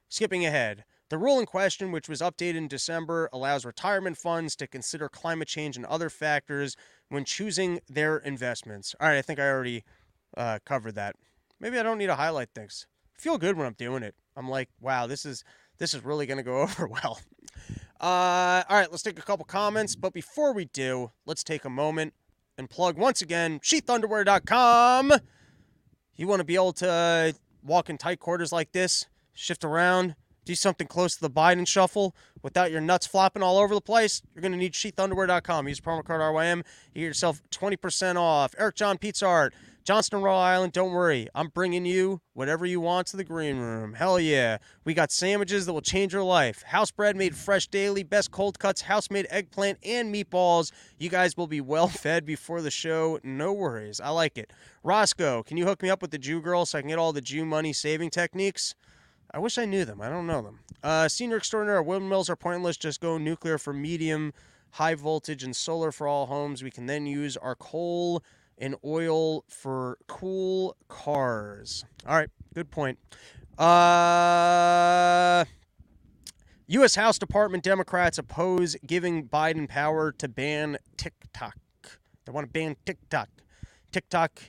Skipping 0.08 0.46
ahead, 0.46 0.84
the 1.08 1.18
rule 1.18 1.40
in 1.40 1.46
question, 1.46 1.90
which 1.90 2.08
was 2.08 2.20
updated 2.20 2.54
in 2.54 2.68
December, 2.68 3.28
allows 3.32 3.64
retirement 3.64 4.16
funds 4.16 4.54
to 4.54 4.68
consider 4.68 5.08
climate 5.08 5.48
change 5.48 5.76
and 5.76 5.86
other 5.86 6.08
factors 6.08 6.76
when 7.08 7.24
choosing 7.24 7.80
their 7.88 8.18
investments. 8.18 8.94
All 9.00 9.08
right, 9.08 9.18
I 9.18 9.22
think 9.22 9.40
I 9.40 9.48
already 9.48 9.82
uh, 10.36 10.60
covered 10.64 10.94
that. 10.94 11.16
Maybe 11.58 11.80
I 11.80 11.82
don't 11.82 11.98
need 11.98 12.06
to 12.06 12.14
highlight 12.14 12.50
things 12.54 12.86
feel 13.22 13.38
good 13.38 13.56
when 13.56 13.66
I'm 13.66 13.74
doing 13.74 14.02
it. 14.02 14.16
I'm 14.36 14.48
like, 14.48 14.68
wow, 14.80 15.06
this 15.06 15.24
is 15.24 15.44
this 15.78 15.94
is 15.94 16.04
really 16.04 16.26
to 16.26 16.42
go 16.42 16.60
over 16.62 16.86
well. 16.86 17.20
Uh, 18.00 18.64
all 18.68 18.76
right, 18.76 18.90
let's 18.90 19.02
take 19.02 19.18
a 19.18 19.22
couple 19.22 19.44
comments. 19.44 19.94
But 19.94 20.12
before 20.12 20.52
we 20.52 20.64
do, 20.66 21.12
let's 21.24 21.44
take 21.44 21.64
a 21.64 21.70
moment 21.70 22.14
and 22.58 22.68
plug 22.68 22.98
once 22.98 23.22
again 23.22 23.60
sheathunderwear.com. 23.60 25.12
You 26.16 26.26
want 26.26 26.40
to 26.40 26.44
be 26.44 26.56
able 26.56 26.72
to 26.74 27.34
walk 27.62 27.88
in 27.88 27.96
tight 27.96 28.18
quarters 28.18 28.52
like 28.52 28.72
this, 28.72 29.06
shift 29.32 29.64
around, 29.64 30.16
do 30.44 30.54
something 30.54 30.88
close 30.88 31.14
to 31.14 31.20
the 31.20 31.30
Biden 31.30 31.66
shuffle 31.66 32.14
without 32.42 32.72
your 32.72 32.80
nuts 32.80 33.06
flopping 33.06 33.42
all 33.42 33.58
over 33.58 33.74
the 33.74 33.80
place, 33.80 34.20
you're 34.34 34.42
going 34.42 34.52
to 34.52 34.58
need 34.58 34.72
sheathunderwear.com. 34.72 35.68
Use 35.68 35.80
promo 35.80 36.04
code 36.04 36.20
RYM. 36.20 36.64
You 36.94 37.02
get 37.02 37.06
yourself 37.06 37.40
20% 37.50 38.16
off. 38.16 38.54
Eric 38.58 38.74
John 38.74 38.98
Pizza 38.98 39.26
Art. 39.26 39.54
Johnston, 39.84 40.22
Rhode 40.22 40.38
Island, 40.38 40.72
don't 40.72 40.92
worry. 40.92 41.26
I'm 41.34 41.48
bringing 41.48 41.84
you 41.84 42.20
whatever 42.34 42.64
you 42.64 42.80
want 42.80 43.08
to 43.08 43.16
the 43.16 43.24
green 43.24 43.56
room. 43.56 43.94
Hell 43.94 44.20
yeah. 44.20 44.58
We 44.84 44.94
got 44.94 45.10
sandwiches 45.10 45.66
that 45.66 45.72
will 45.72 45.80
change 45.80 46.12
your 46.12 46.22
life. 46.22 46.62
House 46.62 46.92
bread 46.92 47.16
made 47.16 47.34
fresh 47.34 47.66
daily, 47.66 48.04
best 48.04 48.30
cold 48.30 48.60
cuts, 48.60 48.82
house 48.82 49.10
made 49.10 49.26
eggplant, 49.28 49.78
and 49.84 50.14
meatballs. 50.14 50.70
You 50.98 51.10
guys 51.10 51.36
will 51.36 51.48
be 51.48 51.60
well 51.60 51.88
fed 51.88 52.24
before 52.24 52.62
the 52.62 52.70
show. 52.70 53.18
No 53.24 53.52
worries. 53.52 54.00
I 54.00 54.10
like 54.10 54.38
it. 54.38 54.52
Roscoe, 54.84 55.42
can 55.42 55.56
you 55.56 55.64
hook 55.64 55.82
me 55.82 55.90
up 55.90 56.00
with 56.00 56.12
the 56.12 56.18
Jew 56.18 56.40
girl 56.40 56.64
so 56.64 56.78
I 56.78 56.82
can 56.82 56.90
get 56.90 57.00
all 57.00 57.12
the 57.12 57.20
Jew 57.20 57.44
money 57.44 57.72
saving 57.72 58.10
techniques? 58.10 58.76
I 59.32 59.40
wish 59.40 59.58
I 59.58 59.64
knew 59.64 59.84
them. 59.84 60.00
I 60.00 60.08
don't 60.08 60.28
know 60.28 60.42
them. 60.42 60.60
Uh, 60.84 61.08
senior 61.08 61.38
extraordinaire 61.38 61.82
windmills 61.82 62.30
are 62.30 62.36
pointless. 62.36 62.76
Just 62.76 63.00
go 63.00 63.18
nuclear 63.18 63.58
for 63.58 63.72
medium, 63.72 64.32
high 64.70 64.94
voltage, 64.94 65.42
and 65.42 65.56
solar 65.56 65.90
for 65.90 66.06
all 66.06 66.26
homes. 66.26 66.62
We 66.62 66.70
can 66.70 66.86
then 66.86 67.04
use 67.04 67.36
our 67.36 67.56
coal 67.56 68.22
and 68.58 68.76
oil 68.84 69.44
for 69.48 69.98
cool 70.06 70.76
cars. 70.88 71.84
All 72.06 72.16
right, 72.16 72.30
good 72.54 72.70
point. 72.70 72.98
Uh, 73.58 75.44
U.S. 76.68 76.94
House 76.94 77.18
Department 77.18 77.62
Democrats 77.62 78.18
oppose 78.18 78.76
giving 78.86 79.28
Biden 79.28 79.68
power 79.68 80.12
to 80.12 80.28
ban 80.28 80.78
TikTok. 80.96 81.56
They 82.24 82.32
want 82.32 82.46
to 82.46 82.50
ban 82.50 82.76
TikTok. 82.86 83.28
TikTok, 83.90 84.40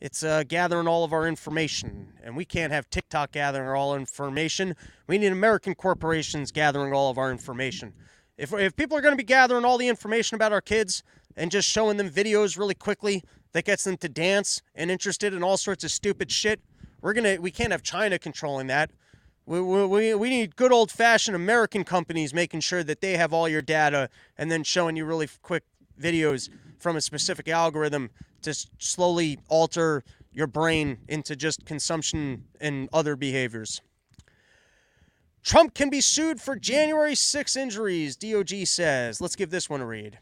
it's 0.00 0.22
uh, 0.22 0.44
gathering 0.46 0.86
all 0.86 1.02
of 1.02 1.12
our 1.12 1.26
information, 1.26 2.12
and 2.22 2.36
we 2.36 2.44
can't 2.44 2.72
have 2.72 2.88
TikTok 2.90 3.32
gathering 3.32 3.68
all 3.68 3.96
information. 3.96 4.76
We 5.08 5.18
need 5.18 5.32
American 5.32 5.74
corporations 5.74 6.52
gathering 6.52 6.92
all 6.92 7.10
of 7.10 7.18
our 7.18 7.32
information. 7.32 7.92
If, 8.36 8.52
if 8.52 8.76
people 8.76 8.96
are 8.96 9.00
going 9.00 9.12
to 9.12 9.16
be 9.16 9.24
gathering 9.24 9.64
all 9.64 9.78
the 9.78 9.88
information 9.88 10.34
about 10.34 10.52
our 10.52 10.60
kids 10.60 11.02
and 11.36 11.50
just 11.50 11.68
showing 11.68 11.96
them 11.96 12.10
videos 12.10 12.58
really 12.58 12.74
quickly 12.74 13.22
that 13.52 13.64
gets 13.64 13.84
them 13.84 13.96
to 13.98 14.08
dance 14.08 14.62
and 14.74 14.90
interested 14.90 15.32
in 15.32 15.42
all 15.42 15.56
sorts 15.56 15.84
of 15.84 15.90
stupid 15.90 16.30
shit. 16.30 16.60
We're 17.00 17.14
gonna 17.14 17.36
we 17.40 17.50
can't 17.50 17.72
have 17.72 17.82
China 17.82 18.18
controlling 18.18 18.66
that. 18.68 18.90
We, 19.46 19.60
we, 19.60 20.14
we 20.14 20.30
need 20.30 20.56
good 20.56 20.72
old 20.72 20.90
fashioned 20.90 21.36
American 21.36 21.84
companies 21.84 22.32
making 22.32 22.60
sure 22.60 22.82
that 22.82 23.02
they 23.02 23.16
have 23.18 23.34
all 23.34 23.46
your 23.46 23.60
data 23.60 24.08
and 24.38 24.50
then 24.50 24.64
showing 24.64 24.96
you 24.96 25.04
really 25.04 25.28
quick 25.42 25.64
videos 26.00 26.48
from 26.78 26.96
a 26.96 27.00
specific 27.00 27.48
algorithm 27.48 28.10
to 28.42 28.54
slowly 28.78 29.38
alter 29.48 30.02
your 30.32 30.46
brain 30.46 30.98
into 31.08 31.36
just 31.36 31.64
consumption 31.66 32.44
and 32.60 32.88
other 32.92 33.16
behaviors. 33.16 33.82
Trump 35.42 35.74
can 35.74 35.90
be 35.90 36.00
sued 36.00 36.40
for 36.40 36.56
January 36.56 37.14
6 37.14 37.56
injuries, 37.56 38.16
DOJ 38.16 38.66
says. 38.66 39.20
Let's 39.20 39.36
give 39.36 39.50
this 39.50 39.68
one 39.68 39.82
a 39.82 39.86
read. 39.86 40.18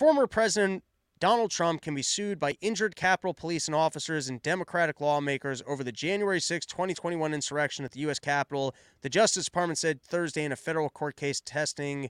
Former 0.00 0.26
President 0.26 0.82
Donald 1.18 1.50
Trump 1.50 1.82
can 1.82 1.94
be 1.94 2.00
sued 2.00 2.40
by 2.40 2.56
injured 2.62 2.96
Capitol 2.96 3.34
Police 3.34 3.68
and 3.68 3.74
officers 3.74 4.30
and 4.30 4.40
Democratic 4.40 4.98
lawmakers 4.98 5.62
over 5.66 5.84
the 5.84 5.92
January 5.92 6.40
6, 6.40 6.64
2021 6.64 7.34
insurrection 7.34 7.84
at 7.84 7.90
the 7.92 8.00
U.S. 8.00 8.18
Capitol. 8.18 8.74
The 9.02 9.10
Justice 9.10 9.44
Department 9.44 9.76
said 9.76 10.00
Thursday 10.00 10.42
in 10.42 10.52
a 10.52 10.56
federal 10.56 10.88
court 10.88 11.16
case 11.16 11.42
testing 11.44 12.08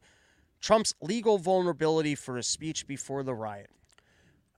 Trump's 0.61 0.95
legal 1.01 1.39
vulnerability 1.39 2.15
for 2.15 2.39
a 2.39 2.45
speech 2.45 2.87
before 2.87 3.25
the 3.25 3.35
riot. 3.35 3.71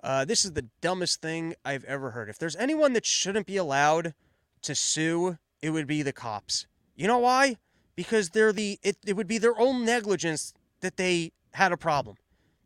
Uh, 0.04 0.26
this 0.26 0.44
is 0.44 0.52
the 0.52 0.68
dumbest 0.82 1.22
thing 1.22 1.54
I've 1.64 1.84
ever 1.84 2.10
heard. 2.10 2.28
If 2.28 2.38
there's 2.38 2.56
anyone 2.56 2.92
that 2.92 3.06
shouldn't 3.06 3.46
be 3.46 3.56
allowed 3.56 4.12
to 4.60 4.74
sue, 4.74 5.38
it 5.62 5.70
would 5.70 5.86
be 5.86 6.02
the 6.02 6.12
cops. 6.12 6.66
You 6.94 7.06
know 7.06 7.20
why? 7.20 7.56
Because 7.96 8.28
they're 8.28 8.52
the 8.52 8.78
it, 8.82 8.98
it 9.06 9.16
would 9.16 9.26
be 9.26 9.38
their 9.38 9.58
own 9.58 9.86
negligence 9.86 10.52
that 10.82 10.98
they 10.98 11.32
had 11.52 11.72
a 11.72 11.78
problem. 11.78 12.16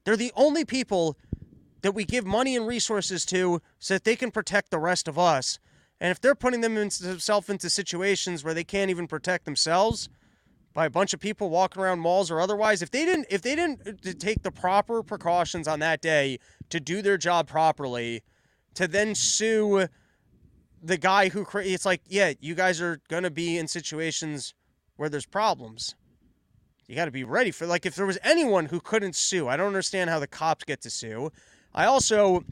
They're 0.07 0.17
the 0.17 0.33
only 0.37 0.65
people 0.65 1.19
that 1.83 1.91
we 1.91 2.05
give 2.05 2.25
money 2.25 2.55
and 2.55 2.65
resources 2.65 3.27
to 3.27 3.61
so 3.81 3.95
that 3.95 4.05
they 4.05 4.15
can 4.15 4.31
protect 4.31 4.71
the 4.71 4.79
rest 4.79 5.09
of 5.09 5.19
us. 5.19 5.59
And 6.01 6.13
if 6.13 6.21
they're 6.21 6.37
putting 6.37 6.61
themselves 6.61 7.51
into 7.51 7.69
situations 7.69 8.45
where 8.45 8.55
they 8.55 8.63
can't 8.63 8.89
even 8.89 9.09
protect 9.09 9.47
themselves 9.47 10.09
by 10.73 10.87
a 10.87 10.91
bunch 10.91 11.13
of 11.13 11.19
people 11.19 11.51
walking 11.51 11.83
around 11.83 11.99
malls 11.99 12.31
or 12.31 12.41
otherwise, 12.41 12.83
if 12.83 12.93
they 12.93 13.05
didn't 13.05 13.27
if 13.31 13.43
they 13.43 13.57
didn't 13.57 13.81
uh, 13.85 14.13
take 14.17 14.45
the 14.45 14.53
proper 14.53 15.03
precautions 15.03 15.67
on 15.67 15.81
that 15.81 16.01
day 16.01 16.39
to 16.71 16.79
do 16.79 17.03
their 17.03 17.19
job 17.19 17.49
properly, 17.49 18.23
to 18.75 18.87
then 18.87 19.13
sue 19.13 19.89
the 20.81 20.99
guy 20.99 21.31
who 21.31 21.45
cre- 21.45 21.63
it's 21.63 21.85
like, 21.85 22.03
yeah, 22.07 22.33
you 22.39 22.55
guys 22.55 22.81
are 22.81 23.01
gonna 23.09 23.31
be 23.31 23.59
in 23.59 23.67
situations 23.67 24.55
where 24.95 25.09
there's 25.09 25.27
problems. 25.27 25.97
You 26.89 26.95
got 26.95 27.07
to 27.07 27.11
be 27.11 27.25
ready 27.25 27.51
for 27.51 27.67
like 27.67 27.85
if 27.85 27.97
there 27.97 28.07
was 28.07 28.19
anyone 28.23 28.67
who 28.67 28.81
couldn't 28.81 29.17
sue. 29.17 29.49
I 29.49 29.57
don't 29.57 29.67
understand 29.67 30.09
how 30.11 30.19
the 30.19 30.27
cops 30.27 30.65
get 30.65 30.81
to 30.83 30.91
sue. 30.91 31.33
I 31.75 31.85
also, 31.85 32.45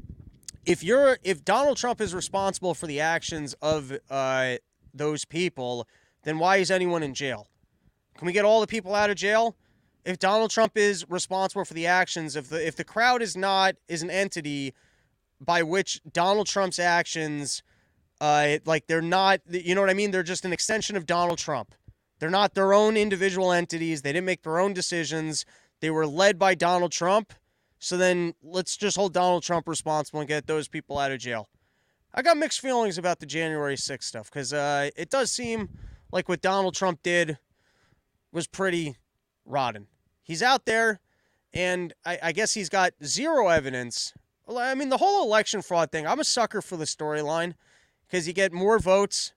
if 0.66 0.82
you're 0.82 1.18
if 1.22 1.44
Donald 1.44 1.76
Trump 1.76 2.00
is 2.00 2.14
responsible 2.14 2.74
for 2.74 2.86
the 2.86 3.00
actions 3.00 3.54
of 3.62 3.96
uh, 4.10 4.56
those 4.92 5.24
people, 5.24 5.86
then 6.24 6.38
why 6.38 6.56
is 6.56 6.70
anyone 6.70 7.02
in 7.02 7.14
jail? 7.14 7.48
Can 8.16 8.26
we 8.26 8.32
get 8.32 8.44
all 8.44 8.60
the 8.60 8.66
people 8.66 8.94
out 8.94 9.10
of 9.10 9.16
jail? 9.16 9.56
If 10.04 10.18
Donald 10.18 10.50
Trump 10.50 10.76
is 10.76 11.08
responsible 11.08 11.64
for 11.64 11.74
the 11.74 11.86
actions, 11.86 12.36
if 12.36 12.48
the 12.48 12.66
if 12.66 12.74
the 12.76 12.84
crowd 12.84 13.22
is 13.22 13.36
not 13.36 13.76
is 13.88 14.02
an 14.02 14.10
entity 14.10 14.74
by 15.40 15.62
which 15.62 16.00
Donald 16.12 16.46
Trump's 16.46 16.78
actions, 16.78 17.62
uh, 18.20 18.58
like 18.64 18.86
they're 18.86 19.02
not, 19.02 19.40
you 19.48 19.74
know 19.74 19.80
what 19.80 19.90
I 19.90 19.94
mean? 19.94 20.10
They're 20.10 20.22
just 20.22 20.44
an 20.44 20.52
extension 20.52 20.96
of 20.96 21.06
Donald 21.06 21.38
Trump. 21.38 21.74
They're 22.18 22.30
not 22.30 22.54
their 22.54 22.72
own 22.72 22.96
individual 22.96 23.52
entities. 23.52 24.02
They 24.02 24.12
didn't 24.12 24.26
make 24.26 24.42
their 24.42 24.58
own 24.58 24.72
decisions. 24.72 25.44
They 25.80 25.90
were 25.90 26.06
led 26.06 26.38
by 26.38 26.54
Donald 26.54 26.92
Trump. 26.92 27.32
So 27.78 27.96
then 27.96 28.34
let's 28.42 28.76
just 28.76 28.96
hold 28.96 29.12
Donald 29.12 29.42
Trump 29.42 29.68
responsible 29.68 30.20
and 30.20 30.28
get 30.28 30.46
those 30.46 30.68
people 30.68 30.98
out 30.98 31.12
of 31.12 31.18
jail. 31.18 31.48
I 32.14 32.22
got 32.22 32.36
mixed 32.36 32.60
feelings 32.60 32.96
about 32.96 33.18
the 33.18 33.26
January 33.26 33.76
6th 33.76 34.04
stuff 34.04 34.30
because 34.30 34.52
uh, 34.52 34.90
it 34.96 35.10
does 35.10 35.30
seem 35.30 35.68
like 36.12 36.28
what 36.28 36.40
Donald 36.40 36.74
Trump 36.74 37.02
did 37.02 37.38
was 38.32 38.46
pretty 38.46 38.96
rotten. 39.44 39.88
He's 40.22 40.42
out 40.42 40.64
there, 40.64 41.00
and 41.52 41.92
I, 42.06 42.18
I 42.22 42.32
guess 42.32 42.54
he's 42.54 42.70
got 42.70 42.94
zero 43.04 43.48
evidence. 43.48 44.14
I 44.48 44.74
mean, 44.74 44.88
the 44.88 44.96
whole 44.96 45.24
election 45.24 45.60
fraud 45.60 45.92
thing, 45.92 46.06
I'm 46.06 46.20
a 46.20 46.24
sucker 46.24 46.62
for 46.62 46.76
the 46.76 46.86
storyline 46.86 47.54
because 48.06 48.26
you 48.26 48.32
get 48.32 48.52
more 48.52 48.78
votes 48.78 49.33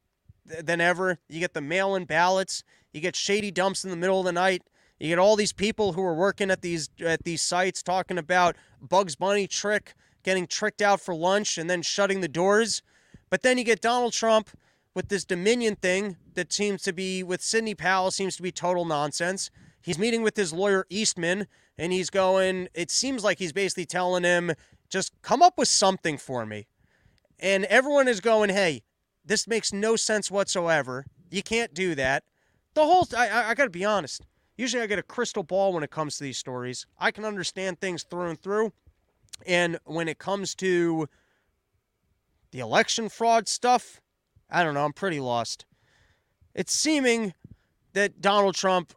than 0.48 0.82
ever. 0.82 1.20
You 1.30 1.40
get 1.40 1.54
the 1.54 1.62
mail 1.62 1.96
in 1.96 2.06
ballots, 2.06 2.64
you 2.94 3.02
get 3.02 3.16
shady 3.16 3.52
dumps 3.52 3.84
in 3.84 3.90
the 3.90 3.98
middle 3.98 4.20
of 4.20 4.26
the 4.26 4.32
night. 4.32 4.64
You 5.00 5.10
get 5.10 5.20
all 5.20 5.36
these 5.36 5.54
people 5.54 5.94
who 5.94 6.02
are 6.02 6.16
working 6.16 6.50
at 6.50 6.62
these 6.62 6.90
at 7.06 7.24
these 7.24 7.42
sites 7.42 7.84
talking 7.84 8.18
about 8.18 8.56
Bugs 8.82 9.16
Bunny 9.16 9.46
trick, 9.48 9.94
getting 10.24 10.48
tricked 10.48 10.82
out 10.82 11.00
for 11.00 11.14
lunch 11.14 11.58
and 11.58 11.70
then 11.70 11.82
shutting 11.82 12.22
the 12.22 12.28
doors. 12.28 12.82
But 13.30 13.44
then 13.44 13.58
you 13.58 13.64
get 13.64 13.82
Donald 13.82 14.14
Trump 14.14 14.50
with 14.96 15.10
this 15.10 15.26
Dominion 15.26 15.76
thing 15.76 16.18
that 16.34 16.52
seems 16.52 16.82
to 16.84 16.94
be 16.94 17.22
with 17.22 17.44
Sidney 17.44 17.76
Powell 17.76 18.10
seems 18.10 18.36
to 18.38 18.42
be 18.42 18.52
total 18.52 18.86
nonsense. 18.86 19.52
He's 19.82 20.00
meeting 20.00 20.24
with 20.24 20.36
his 20.36 20.52
lawyer 20.52 20.88
Eastman 20.90 21.48
and 21.78 21.94
he's 21.94 22.10
going 22.10 22.68
it 22.74 22.90
seems 22.90 23.24
like 23.24 23.38
he's 23.38 23.54
basically 23.54 23.86
telling 23.86 24.24
him 24.24 24.54
just 24.90 25.14
come 25.22 25.44
up 25.44 25.58
with 25.58 25.68
something 25.68 26.18
for 26.18 26.46
me. 26.46 26.68
And 27.40 27.66
everyone 27.66 28.08
is 28.08 28.20
going, 28.20 28.50
"Hey, 28.50 28.82
this 29.28 29.48
makes 29.48 29.72
no 29.72 29.96
sense 29.96 30.32
whatsoever. 30.32 31.06
You 31.30 31.44
can't 31.44 31.74
do 31.74 31.94
that." 31.96 32.24
The 32.74 32.86
whole 32.86 33.08
I 33.16 33.28
I, 33.28 33.50
I 33.50 33.54
got 33.54 33.66
to 33.66 33.70
be 33.70 33.86
honest. 33.86 34.26
Usually 34.58 34.82
I 34.82 34.88
get 34.88 34.98
a 35.00 35.04
crystal 35.04 35.44
ball 35.44 35.72
when 35.72 35.84
it 35.84 35.92
comes 35.92 36.18
to 36.18 36.24
these 36.24 36.38
stories. 36.38 36.88
I 36.98 37.12
can 37.12 37.24
understand 37.24 37.80
things 37.80 38.04
through 38.04 38.30
and 38.30 38.42
through. 38.42 38.74
And 39.46 39.78
when 39.86 40.08
it 40.08 40.18
comes 40.18 40.56
to 40.56 41.08
the 42.52 42.60
election 42.60 43.08
fraud 43.08 43.48
stuff, 43.48 44.02
I 44.50 44.64
don't 44.64 44.74
know, 44.74 44.86
I'm 44.86 44.94
pretty 44.94 45.20
lost. 45.20 45.66
It's 46.56 46.74
seeming 46.74 47.36
that 47.94 48.20
Donald 48.20 48.56
Trump 48.56 48.94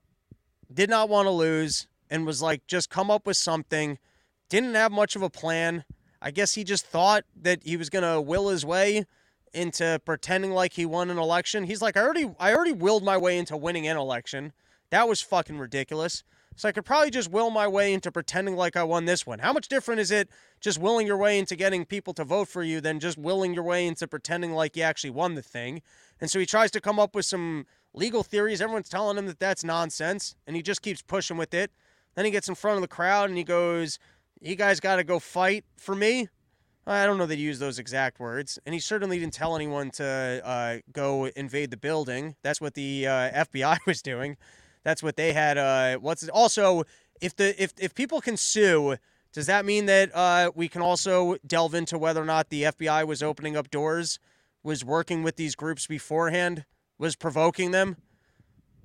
did 0.73 0.89
not 0.89 1.11
want 1.11 1.27
to 1.27 1.31
lose 1.31 1.89
and 2.09 2.25
was 2.25 2.41
like, 2.41 2.67
just 2.67 2.89
come 2.89 3.11
up 3.11 3.27
with 3.27 3.37
something. 3.37 3.99
Didn't 4.49 4.75
have 4.75 4.93
much 4.93 5.15
of 5.15 5.23
a 5.23 5.31
plan. 5.31 5.85
I 6.23 6.31
guess 6.31 6.55
he 6.55 6.65
just 6.65 6.87
thought 6.87 7.25
that 7.37 7.63
he 7.65 7.77
was 7.77 7.91
going 7.91 8.05
to 8.05 8.21
will 8.21 8.49
his 8.49 8.65
way 8.65 9.05
into 9.53 10.01
pretending 10.05 10.53
like 10.53 10.75
he 10.75 10.87
won 10.87 11.11
an 11.11 11.19
election. 11.19 11.65
He's 11.65 11.83
like, 11.83 11.97
I 11.97 12.03
already, 12.03 12.31
I 12.39 12.55
already 12.55 12.73
willed 12.73 13.05
my 13.05 13.17
way 13.17 13.39
into 13.39 13.57
winning 13.57 13.87
an 13.87 13.97
election. 13.97 14.53
That 14.91 15.09
was 15.09 15.21
fucking 15.21 15.59
ridiculous. 15.59 16.25
So 16.57 16.69
I 16.69 16.73
could 16.73 16.85
probably 16.85 17.11
just 17.11 17.31
will 17.31 17.51
my 17.51 17.67
way 17.67 17.93
into 17.95 18.13
pretending 18.13 18.57
like 18.57 18.77
I 18.77 18.83
won 18.83 19.05
this 19.05 19.27
one. 19.27 19.39
How 19.39 19.53
much 19.53 19.69
different 19.69 20.01
is 20.01 20.11
it 20.11 20.29
just 20.61 20.79
willing 20.79 21.07
your 21.07 21.17
way 21.17 21.39
into 21.39 21.57
getting 21.57 21.85
people 21.85 22.13
to 22.15 22.25
vote 22.25 22.49
for 22.49 22.63
you 22.63 22.81
than 22.81 23.01
just 23.01 23.17
willing 23.17 23.55
your 23.55 23.63
way 23.63 23.87
into 23.87 24.07
pretending 24.07 24.53
like 24.53 24.77
you 24.77 24.83
actually 24.83 25.11
won 25.11 25.37
the 25.37 25.43
thing? 25.43 25.81
And 26.21 26.31
so 26.31 26.39
he 26.39 26.47
tries 26.47 26.71
to 26.73 26.81
come 26.81 26.99
up 26.99 27.15
with 27.15 27.25
some 27.25 27.67
legal 27.95 28.23
theories. 28.23 28.61
Everyone's 28.61 28.89
telling 28.89 29.17
him 29.17 29.27
that 29.27 29.39
that's 29.39 29.65
nonsense, 29.65 30.35
and 30.47 30.55
he 30.55 30.63
just 30.63 30.83
keeps 30.83 31.03
pushing 31.03 31.37
with 31.37 31.55
it. 31.55 31.71
Then 32.15 32.25
he 32.25 32.31
gets 32.31 32.49
in 32.49 32.55
front 32.55 32.77
of 32.77 32.83
the 32.83 32.89
crowd 32.89 33.29
and 33.29 33.39
he 33.39 33.45
goes, 33.45 33.99
You 34.41 34.57
guys 34.57 34.81
got 34.81 34.97
to 34.97 35.05
go 35.05 35.19
fight 35.19 35.65
for 35.77 35.95
me. 35.95 36.29
I 36.87 37.07
don't 37.07 37.19
know 37.19 37.27
that 37.27 37.39
he 37.39 37.45
used 37.45 37.61
those 37.61 37.79
exact 37.79 38.19
words, 38.19 38.59
and 38.65 38.75
he 38.75 38.81
certainly 38.81 39.19
didn't 39.19 39.35
tell 39.35 39.55
anyone 39.55 39.91
to 39.93 40.41
uh, 40.45 40.79
go 40.93 41.27
invade 41.27 41.71
the 41.71 41.77
building. 41.77 42.37
That's 42.43 42.61
what 42.61 42.75
the 42.75 43.07
uh, 43.07 43.45
FBI 43.45 43.79
was 43.87 44.03
doing. 44.03 44.37
That's 44.83 45.03
what 45.03 45.17
they 45.17 45.33
had. 45.33 45.59
Uh, 45.59 45.99
what's 45.99 46.27
also 46.29 46.85
if 47.21 47.37
the 47.37 47.61
if 47.63 47.75
if 47.79 47.95
people 47.95 48.21
can 48.21 48.37
sue, 48.37 48.97
does 49.33 49.47
that 49.47 49.65
mean 49.65 49.87
that 49.87 50.11
uh, 50.15 50.51
we 50.55 50.69
can 50.69 50.83
also 50.83 51.37
delve 51.47 51.75
into 51.75 51.99
whether 51.99 52.23
or 52.23 52.27
not 52.27 52.49
the 52.49 52.65
FBI 52.65 53.07
was 53.07 53.23
opening 53.23 53.57
up 53.57 53.71
doors, 53.71 54.19
was 54.63 54.85
working 54.85 55.23
with 55.23 55.37
these 55.37 55.55
groups 55.55 55.87
beforehand, 55.87 56.65
was 56.99 57.15
provoking 57.15 57.73
them? 57.73 57.99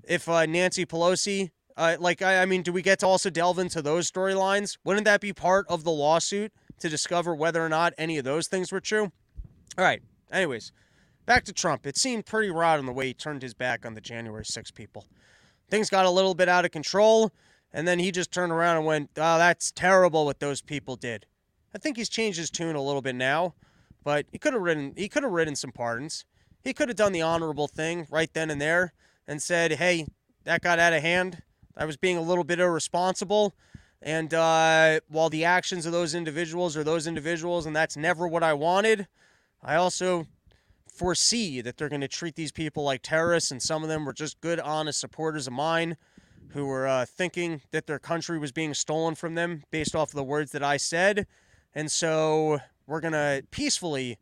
If 0.03 0.27
uh, 0.27 0.45
Nancy 0.45 0.85
Pelosi, 0.85 1.49
uh, 1.77 1.95
like 1.99 2.21
I, 2.21 2.41
I 2.41 2.45
mean, 2.45 2.61
do 2.61 2.73
we 2.73 2.81
get 2.81 2.99
to 2.99 3.07
also 3.07 3.29
delve 3.29 3.57
into 3.57 3.81
those 3.81 4.11
storylines? 4.11 4.77
Wouldn't 4.83 5.05
that 5.05 5.21
be 5.21 5.33
part 5.33 5.65
of 5.69 5.83
the 5.83 5.91
lawsuit 5.91 6.51
to 6.79 6.89
discover 6.89 7.35
whether 7.35 7.63
or 7.63 7.69
not 7.69 7.93
any 7.97 8.17
of 8.17 8.25
those 8.25 8.47
things 8.47 8.71
were 8.71 8.81
true? 8.81 9.11
All 9.77 9.83
right. 9.83 10.01
Anyways, 10.31 10.71
back 11.25 11.45
to 11.45 11.53
Trump. 11.53 11.85
It 11.85 11.97
seemed 11.97 12.25
pretty 12.25 12.49
rotten 12.49 12.85
the 12.85 12.93
way 12.93 13.07
he 13.07 13.13
turned 13.13 13.41
his 13.41 13.53
back 13.53 13.85
on 13.85 13.93
the 13.93 14.01
January 14.01 14.45
6 14.45 14.71
people 14.71 15.05
things 15.69 15.89
got 15.89 16.05
a 16.05 16.09
little 16.09 16.35
bit 16.35 16.49
out 16.49 16.65
of 16.65 16.71
control, 16.71 17.31
and 17.73 17.87
then 17.87 17.99
he 17.99 18.11
just 18.11 18.31
turned 18.31 18.51
around 18.51 18.77
and 18.77 18.85
went, 18.85 19.09
"Oh, 19.17 19.37
that's 19.37 19.71
terrible 19.71 20.25
what 20.25 20.39
those 20.39 20.61
people 20.61 20.95
did." 20.95 21.25
I 21.73 21.77
think 21.77 21.97
he's 21.97 22.09
changed 22.09 22.37
his 22.37 22.49
tune 22.49 22.75
a 22.75 22.81
little 22.81 23.01
bit 23.01 23.15
now, 23.15 23.55
but 24.03 24.25
he 24.31 24.37
could 24.37 24.53
have 24.53 24.61
written 24.61 24.93
he 24.95 25.09
could 25.09 25.23
have 25.23 25.31
written 25.31 25.55
some 25.55 25.71
pardons. 25.71 26.25
He 26.63 26.73
could 26.73 26.89
have 26.89 26.95
done 26.95 27.11
the 27.11 27.21
honorable 27.21 27.67
thing 27.67 28.07
right 28.09 28.31
then 28.33 28.49
and 28.49 28.61
there 28.61 28.93
and 29.27 29.41
said, 29.41 29.73
"Hey, 29.73 30.07
that 30.43 30.61
got 30.61 30.79
out 30.79 30.93
of 30.93 31.01
hand. 31.01 31.43
I 31.75 31.85
was 31.85 31.97
being 31.97 32.17
a 32.17 32.21
little 32.21 32.43
bit 32.43 32.59
irresponsible." 32.59 33.55
And 34.05 34.35
uh, 34.35 34.99
while 35.09 35.31
the 35.31 35.45
actions 35.45 35.87
of 35.87 35.91
those 35.91 36.13
individuals 36.13 36.77
are 36.77 36.83
those 36.83 37.07
individuals, 37.07 37.65
and 37.65 37.75
that's 37.75 37.97
never 37.97 38.27
what 38.27 38.43
I 38.43 38.53
wanted, 38.53 39.07
I 39.63 39.75
also 39.75 40.27
foresee 40.87 41.59
that 41.61 41.75
they're 41.75 41.89
going 41.89 42.01
to 42.01 42.07
treat 42.07 42.35
these 42.35 42.51
people 42.51 42.83
like 42.83 43.01
terrorists, 43.01 43.49
and 43.49 43.59
some 43.59 43.81
of 43.81 43.89
them 43.89 44.05
were 44.05 44.13
just 44.13 44.39
good, 44.41 44.59
honest 44.59 44.99
supporters 44.99 45.47
of 45.47 45.53
mine 45.53 45.97
who 46.49 46.67
were 46.67 46.87
uh, 46.87 47.05
thinking 47.05 47.61
that 47.71 47.87
their 47.87 47.97
country 47.97 48.37
was 48.37 48.51
being 48.51 48.75
stolen 48.75 49.15
from 49.15 49.33
them 49.33 49.63
based 49.71 49.95
off 49.95 50.09
of 50.09 50.15
the 50.15 50.23
words 50.23 50.51
that 50.51 50.63
I 50.63 50.77
said. 50.77 51.25
And 51.73 51.91
so 51.91 52.59
we're 52.85 53.01
going 53.01 53.13
to 53.13 53.43
peacefully 53.49 54.19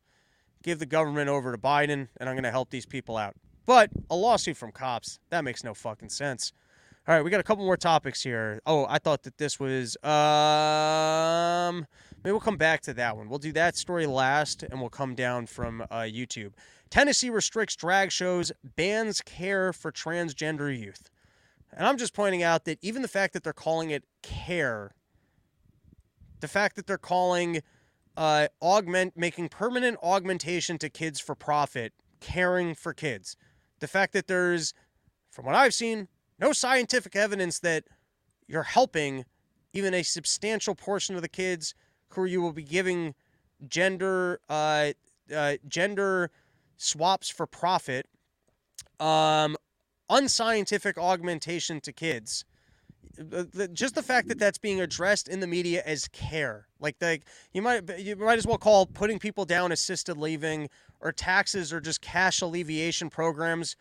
give 0.63 0.79
the 0.79 0.85
government 0.85 1.29
over 1.29 1.51
to 1.51 1.57
Biden, 1.57 2.07
and 2.17 2.29
I'm 2.29 2.35
going 2.35 2.43
to 2.43 2.51
help 2.51 2.69
these 2.69 2.85
people 2.85 3.17
out. 3.17 3.35
But 3.65 3.89
a 4.09 4.15
lawsuit 4.15 4.55
from 4.55 4.71
cops, 4.71 5.19
that 5.29 5.43
makes 5.43 5.63
no 5.63 5.73
fucking 5.73 6.09
sense. 6.09 6.53
All 7.05 7.13
right, 7.13 7.21
we 7.21 7.29
got 7.29 7.41
a 7.41 7.43
couple 7.43 7.65
more 7.65 7.75
topics 7.75 8.23
here. 8.23 8.61
Oh, 8.65 8.85
I 8.87 8.97
thought 8.97 9.23
that 9.23 9.37
this 9.37 9.59
was 9.59 9.97
um 10.03 11.85
maybe 12.23 12.31
we'll 12.31 12.39
come 12.39 12.55
back 12.55 12.79
to 12.83 12.93
that 12.93 13.17
one. 13.17 13.27
We'll 13.27 13.39
do 13.39 13.51
that 13.51 13.75
story 13.75 14.05
last 14.05 14.63
and 14.63 14.79
we'll 14.79 14.89
come 14.89 15.13
down 15.13 15.47
from 15.47 15.81
uh, 15.91 16.03
YouTube. 16.03 16.53
Tennessee 16.89 17.29
restricts 17.29 17.75
drag 17.75 18.09
shows, 18.09 18.53
bans 18.77 19.19
care 19.19 19.73
for 19.73 19.91
transgender 19.91 20.73
youth. 20.73 21.09
And 21.73 21.85
I'm 21.85 21.97
just 21.97 22.13
pointing 22.13 22.41
out 22.41 22.63
that 22.63 22.79
even 22.81 23.01
the 23.01 23.09
fact 23.09 23.33
that 23.33 23.43
they're 23.43 23.51
calling 23.51 23.89
it 23.89 24.05
care, 24.21 24.95
the 26.39 26.47
fact 26.47 26.77
that 26.77 26.87
they're 26.87 26.97
calling 26.97 27.63
uh, 28.15 28.47
augment 28.61 29.17
making 29.17 29.49
permanent 29.49 29.97
augmentation 30.01 30.77
to 30.77 30.89
kids 30.89 31.19
for 31.19 31.35
profit, 31.35 31.91
caring 32.21 32.73
for 32.73 32.93
kids, 32.93 33.35
the 33.81 33.87
fact 33.87 34.13
that 34.13 34.27
there's, 34.27 34.73
from 35.29 35.45
what 35.45 35.55
I've 35.55 35.73
seen, 35.73 36.07
no 36.39 36.53
scientific 36.53 37.15
evidence 37.15 37.59
that 37.59 37.85
you're 38.47 38.63
helping 38.63 39.25
even 39.73 39.93
a 39.93 40.03
substantial 40.03 40.75
portion 40.75 41.15
of 41.15 41.21
the 41.21 41.29
kids 41.29 41.73
who 42.09 42.25
you 42.25 42.41
will 42.41 42.53
be 42.53 42.63
giving 42.63 43.15
gender 43.67 44.39
uh, 44.49 44.91
uh, 45.35 45.55
gender 45.67 46.29
swaps 46.77 47.29
for 47.29 47.45
profit, 47.45 48.07
um, 48.99 49.55
unscientific 50.09 50.97
augmentation 50.97 51.79
to 51.81 51.91
kids. 51.91 52.45
Just 53.73 53.93
the 53.93 54.01
fact 54.01 54.27
that 54.29 54.39
that's 54.39 54.57
being 54.57 54.81
addressed 54.81 55.27
in 55.27 55.39
the 55.39 55.45
media 55.45 55.83
as 55.85 56.07
care, 56.07 56.67
like 56.79 56.95
like 56.99 57.23
you 57.53 57.61
might 57.61 57.99
you 57.99 58.15
might 58.15 58.39
as 58.39 58.47
well 58.47 58.57
call 58.57 58.87
putting 58.87 59.19
people 59.19 59.45
down 59.45 59.71
assisted 59.71 60.17
leaving 60.17 60.67
or 60.99 61.11
taxes 61.11 61.71
or 61.71 61.79
just 61.79 62.01
cash 62.01 62.41
alleviation 62.41 63.11
programs 63.11 63.75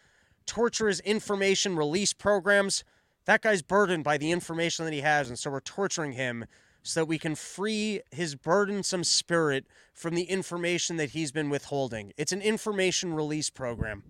torturous 0.47 1.01
information 1.01 1.77
release 1.77 2.13
programs. 2.13 2.85
That 3.25 3.43
guy's 3.43 3.63
burdened 3.63 4.05
by 4.05 4.19
the 4.19 4.31
information 4.31 4.85
that 4.85 4.95
he 4.95 5.01
has, 5.01 5.29
and 5.29 5.39
so 5.39 5.51
we're 5.51 5.61
torturing 5.61 6.13
him 6.13 6.47
so 6.83 7.01
that 7.01 7.07
we 7.07 7.19
can 7.19 7.35
free 7.35 8.01
his 8.11 8.35
burdensome 8.35 9.05
spirit 9.05 9.67
from 9.95 10.15
the 10.15 10.25
information 10.25 10.97
that 10.97 11.11
he's 11.11 11.31
been 11.31 11.49
withholding. 11.49 12.13
It's 12.17 12.33
an 12.33 12.43
information 12.43 13.15
release 13.15 13.51
program. 13.51 14.03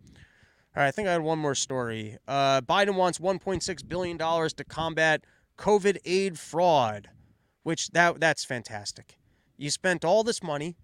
All 0.74 0.82
right, 0.82 0.88
I 0.88 0.90
think 0.90 1.06
I 1.06 1.12
had 1.12 1.22
one 1.22 1.38
more 1.38 1.54
story. 1.54 2.16
Uh, 2.26 2.62
Biden 2.62 2.94
wants 2.94 3.18
1.6 3.18 3.88
billion 3.88 4.16
dollars 4.16 4.54
to 4.54 4.64
combat 4.64 5.24
COVID 5.58 5.98
aid 6.06 6.38
fraud, 6.38 7.10
which 7.62 7.88
that 7.90 8.20
that's 8.20 8.44
fantastic. 8.44 9.18
You 9.58 9.70
spent 9.70 10.02
all 10.02 10.24
this 10.24 10.42
money, 10.42 10.76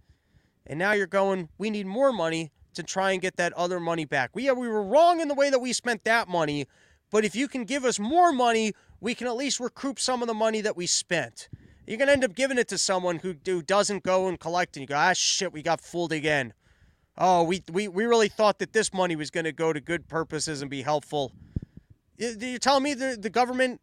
and 0.67 0.79
now 0.79 0.93
you're 0.93 1.07
going. 1.07 1.49
We 1.57 1.71
need 1.71 1.87
more 1.87 2.13
money 2.13 2.53
to 2.75 2.83
try 2.83 3.13
and 3.13 3.23
get 3.23 3.37
that 3.37 3.53
other 3.55 3.81
money 3.81 4.05
back. 4.05 4.31
We 4.35 4.51
we 4.51 4.69
were 4.69 4.83
wrong 4.83 5.21
in 5.21 5.29
the 5.29 5.35
way 5.35 5.51
that 5.51 5.59
we 5.59 5.73
spent 5.73 6.05
that 6.05 6.29
money, 6.29 6.67
but 7.11 7.25
if 7.25 7.35
you 7.35 7.49
can 7.49 7.65
give 7.65 7.85
us 7.85 7.99
more 7.99 8.33
money, 8.33 8.73
we 9.01 9.15
can 9.15 9.27
at 9.27 9.37
least 9.37 9.61
recoup 9.61 9.99
some 9.99 10.23
of 10.23 10.29
the 10.29 10.35
money 10.35 10.61
that 10.61 10.77
we 10.77 10.87
spent. 10.87 11.49
You're 11.87 11.99
gonna 11.99 12.13
end 12.13 12.25
up 12.25 12.35
giving 12.35 12.59
it 12.59 12.69
to 12.69 12.79
someone 12.79 13.19
who, 13.19 13.35
who 13.45 13.63
doesn't 13.63 14.03
go 14.03 14.29
and 14.29 14.39
collect, 14.39 14.77
and 14.77 14.83
you 14.83 14.87
go, 14.87 14.97
ah 14.97 15.13
shit, 15.15 15.53
we 15.53 15.63
got 15.63 15.81
fooled 15.81 16.13
again. 16.13 16.53
Oh, 17.21 17.43
we, 17.43 17.63
we, 17.73 17.89
we 17.89 18.05
really 18.05 18.29
thought 18.29 18.61
that 18.61 18.73
this 18.73 18.95
money 18.95 19.17
was 19.17 19.31
going 19.31 19.45
to 19.45 19.53
go 19.53 19.73
to 19.73 19.81
good 19.81 20.07
purposes 20.07 20.63
and 20.63 20.71
be 20.71 20.83
helpful. 20.83 21.33
You're 22.17 22.59
telling 22.59 22.85
me 22.85 22.95
the, 22.95 23.19
the 23.21 23.31
government, 23.31 23.81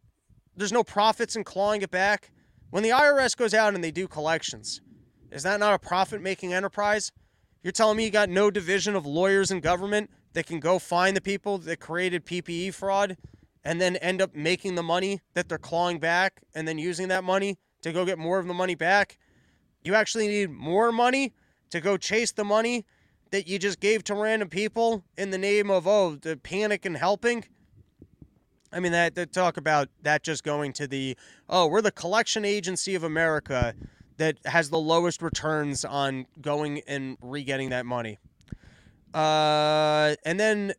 there's 0.56 0.72
no 0.72 0.82
profits 0.82 1.36
in 1.36 1.44
clawing 1.44 1.82
it 1.82 1.90
back? 1.90 2.30
When 2.70 2.82
the 2.82 2.90
IRS 2.90 3.36
goes 3.36 3.52
out 3.52 3.74
and 3.74 3.84
they 3.84 3.90
do 3.90 4.08
collections, 4.08 4.80
is 5.30 5.42
that 5.42 5.60
not 5.60 5.74
a 5.74 5.78
profit 5.78 6.22
making 6.22 6.54
enterprise? 6.54 7.12
You're 7.66 7.72
telling 7.72 7.96
me 7.96 8.04
you 8.04 8.10
got 8.10 8.30
no 8.30 8.48
division 8.48 8.94
of 8.94 9.06
lawyers 9.06 9.50
in 9.50 9.58
government 9.58 10.08
that 10.34 10.46
can 10.46 10.60
go 10.60 10.78
find 10.78 11.16
the 11.16 11.20
people 11.20 11.58
that 11.58 11.80
created 11.80 12.24
PPP 12.24 12.72
fraud 12.72 13.16
and 13.64 13.80
then 13.80 13.96
end 13.96 14.22
up 14.22 14.36
making 14.36 14.76
the 14.76 14.84
money 14.84 15.20
that 15.34 15.48
they're 15.48 15.58
clawing 15.58 15.98
back 15.98 16.42
and 16.54 16.68
then 16.68 16.78
using 16.78 17.08
that 17.08 17.24
money 17.24 17.58
to 17.82 17.90
go 17.90 18.04
get 18.04 18.20
more 18.20 18.38
of 18.38 18.46
the 18.46 18.54
money 18.54 18.76
back? 18.76 19.18
You 19.82 19.96
actually 19.96 20.28
need 20.28 20.50
more 20.50 20.92
money 20.92 21.32
to 21.70 21.80
go 21.80 21.96
chase 21.96 22.30
the 22.30 22.44
money 22.44 22.86
that 23.32 23.48
you 23.48 23.58
just 23.58 23.80
gave 23.80 24.04
to 24.04 24.14
random 24.14 24.48
people 24.48 25.02
in 25.18 25.30
the 25.30 25.38
name 25.38 25.68
of 25.68 25.88
oh 25.88 26.14
the 26.14 26.36
panic 26.36 26.84
and 26.84 26.96
helping 26.96 27.44
i 28.72 28.78
mean 28.78 28.92
that, 28.92 29.16
that 29.16 29.32
talk 29.32 29.56
about 29.56 29.88
that 30.02 30.22
just 30.22 30.44
going 30.44 30.72
to 30.72 30.86
the 30.86 31.16
oh 31.48 31.66
we're 31.66 31.82
the 31.82 31.90
collection 31.90 32.44
agency 32.44 32.94
of 32.94 33.02
america 33.02 33.74
that 34.18 34.38
has 34.44 34.70
the 34.70 34.78
lowest 34.78 35.22
returns 35.22 35.84
on 35.84 36.26
going 36.40 36.80
and 36.86 37.16
re-getting 37.20 37.70
that 37.70 37.86
money 37.86 38.18
uh, 39.14 40.14
and 40.24 40.38
then 40.38 40.72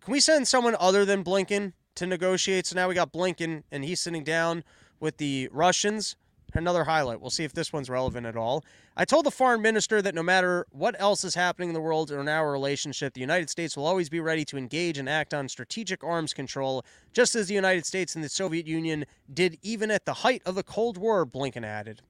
can 0.00 0.12
we 0.12 0.20
send 0.20 0.46
someone 0.48 0.76
other 0.80 1.04
than 1.04 1.22
blinken 1.22 1.72
to 1.94 2.06
negotiate 2.06 2.66
so 2.66 2.74
now 2.74 2.88
we 2.88 2.94
got 2.94 3.12
blinken 3.12 3.62
and 3.70 3.84
he's 3.84 4.00
sitting 4.00 4.24
down 4.24 4.64
with 5.00 5.16
the 5.18 5.48
russians 5.52 6.16
another 6.54 6.84
highlight. 6.84 7.20
We'll 7.20 7.30
see 7.30 7.44
if 7.44 7.52
this 7.52 7.72
one's 7.72 7.88
relevant 7.88 8.26
at 8.26 8.36
all. 8.36 8.64
I 8.96 9.04
told 9.04 9.26
the 9.26 9.30
foreign 9.30 9.62
minister 9.62 10.02
that 10.02 10.14
no 10.14 10.22
matter 10.22 10.66
what 10.70 10.94
else 11.00 11.24
is 11.24 11.34
happening 11.34 11.70
in 11.70 11.74
the 11.74 11.80
world 11.80 12.10
or 12.10 12.20
in 12.20 12.28
our 12.28 12.50
relationship, 12.50 13.14
the 13.14 13.20
United 13.20 13.48
States 13.48 13.76
will 13.76 13.86
always 13.86 14.08
be 14.08 14.20
ready 14.20 14.44
to 14.46 14.58
engage 14.58 14.98
and 14.98 15.08
act 15.08 15.32
on 15.32 15.48
strategic 15.48 16.04
arms 16.04 16.34
control, 16.34 16.84
just 17.12 17.34
as 17.34 17.48
the 17.48 17.54
United 17.54 17.86
States 17.86 18.14
and 18.14 18.22
the 18.22 18.28
Soviet 18.28 18.66
Union 18.66 19.06
did 19.32 19.58
even 19.62 19.90
at 19.90 20.04
the 20.04 20.14
height 20.14 20.42
of 20.44 20.54
the 20.54 20.62
Cold 20.62 20.98
War, 20.98 21.24
Blinken 21.24 21.64
added. 21.64 22.02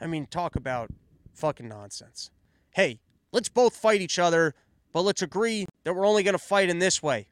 I 0.00 0.06
mean, 0.06 0.26
talk 0.26 0.56
about 0.56 0.90
fucking 1.34 1.68
nonsense. 1.68 2.30
Hey, 2.70 3.00
let's 3.32 3.48
both 3.48 3.76
fight 3.76 4.00
each 4.00 4.18
other, 4.18 4.54
but 4.92 5.02
let's 5.02 5.22
agree 5.22 5.66
that 5.84 5.94
we're 5.94 6.06
only 6.06 6.22
going 6.22 6.34
to 6.34 6.38
fight 6.38 6.68
in 6.68 6.78
this 6.78 7.02
way. 7.02 7.28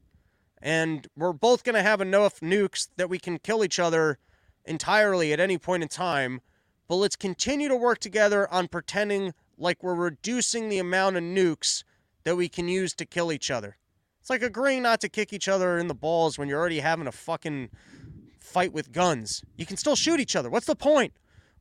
And 0.61 1.07
we're 1.17 1.33
both 1.33 1.64
going 1.64 1.75
to 1.75 1.83
have 1.83 2.01
enough 2.01 2.41
nukes 2.41 2.89
that 2.97 3.11
we 3.11 3.19
can 3.19 3.39
kill 3.39 3.62
each 3.62 3.79
other 3.79 4.19
entirely 4.64 5.33
at 5.33 5.41
any 5.41 5.59
point 5.59 5.83
in 5.83 5.89
time, 5.89 6.41
but 6.89 6.97
let's 6.97 7.17
continue 7.17 7.69
to 7.69 7.77
work 7.77 7.99
together 7.99 8.53
on 8.53 8.69
pretending 8.69 9.33
like 9.59 9.83
we're 9.83 9.95
reducing 9.95 10.69
the 10.69 10.79
amount 10.79 11.17
of 11.17 11.23
nukes 11.23 11.85
that 12.25 12.37
we 12.37 12.49
can 12.49 12.69
use 12.69 12.93
to 12.95 13.05
kill 13.05 13.33
each 13.33 13.51
other. 13.51 13.77
It's 14.21 14.31
like 14.31 14.43
agreeing 14.43 14.83
not 14.83 15.01
to 15.03 15.09
kick 15.09 15.33
each 15.33 15.47
other 15.47 15.79
in 15.79 15.87
the 15.87 15.95
balls 15.95 16.37
when 16.37 16.49
you're 16.49 16.59
already 16.59 16.81
having 16.81 17.07
a 17.07 17.12
fucking 17.12 17.71
fight 18.41 18.73
with 18.73 18.93
guns. 18.93 19.43
You 19.57 19.67
can 19.67 19.77
still 19.77 19.95
shoot 19.95 20.19
each 20.19 20.35
other. 20.35 20.51
What's 20.51 20.67
the 20.67 20.75
point? 20.75 21.12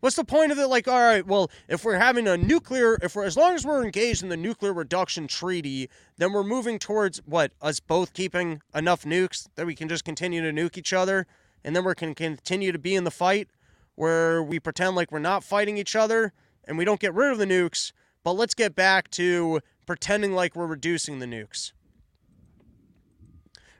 What's 0.02 0.18
the 0.18 0.24
point 0.24 0.52
of 0.52 0.60
it? 0.60 0.68
Like, 0.68 0.88
all 0.88 1.00
right, 1.00 1.26
well, 1.26 1.50
if 1.68 1.84
we're 1.84 1.98
having 1.98 2.28
a 2.28 2.38
nuclear, 2.38 2.98
if 3.02 3.16
we're 3.16 3.24
as 3.24 3.38
long 3.38 3.54
as 3.56 3.66
we're 3.66 3.84
engaged 3.84 4.24
in 4.24 4.30
the 4.30 4.38
nuclear 4.38 4.74
reduction 4.74 5.28
treaty, 5.28 5.90
then 6.18 6.34
we're 6.34 6.44
moving 6.44 6.78
towards 6.78 7.20
what 7.26 7.54
us 7.62 7.80
both 7.80 8.14
keeping 8.14 8.62
enough 8.74 9.04
nukes 9.04 9.48
that 9.56 9.66
we 9.66 9.74
can 9.74 9.88
just 9.88 10.04
continue 10.04 10.42
to 10.42 10.52
nuke 10.52 10.78
each 10.78 10.94
other 10.94 11.26
and 11.64 11.76
then 11.76 11.84
we 11.84 11.96
can 11.96 12.14
continue 12.14 12.72
to 12.72 12.78
be 12.78 12.96
in 12.96 13.06
the 13.06 13.12
fight 13.12 13.50
where 13.96 14.44
we 14.44 14.60
pretend 14.60 14.96
like 14.96 15.12
we're 15.12 15.20
not 15.20 15.44
fighting 15.44 15.78
each 15.78 15.96
other 15.96 16.34
and 16.66 16.78
we 16.78 16.86
don't 16.86 17.00
get 17.00 17.14
rid 17.14 17.32
of 17.32 17.38
the 17.38 17.46
nukes, 17.46 17.92
but 18.24 18.34
let's 18.34 18.54
get 18.54 18.76
back 18.76 19.10
to 19.12 19.60
pretending 19.86 20.34
like 20.34 20.56
we're 20.56 20.68
reducing 20.68 21.20
the 21.20 21.26
nukes. 21.26 21.72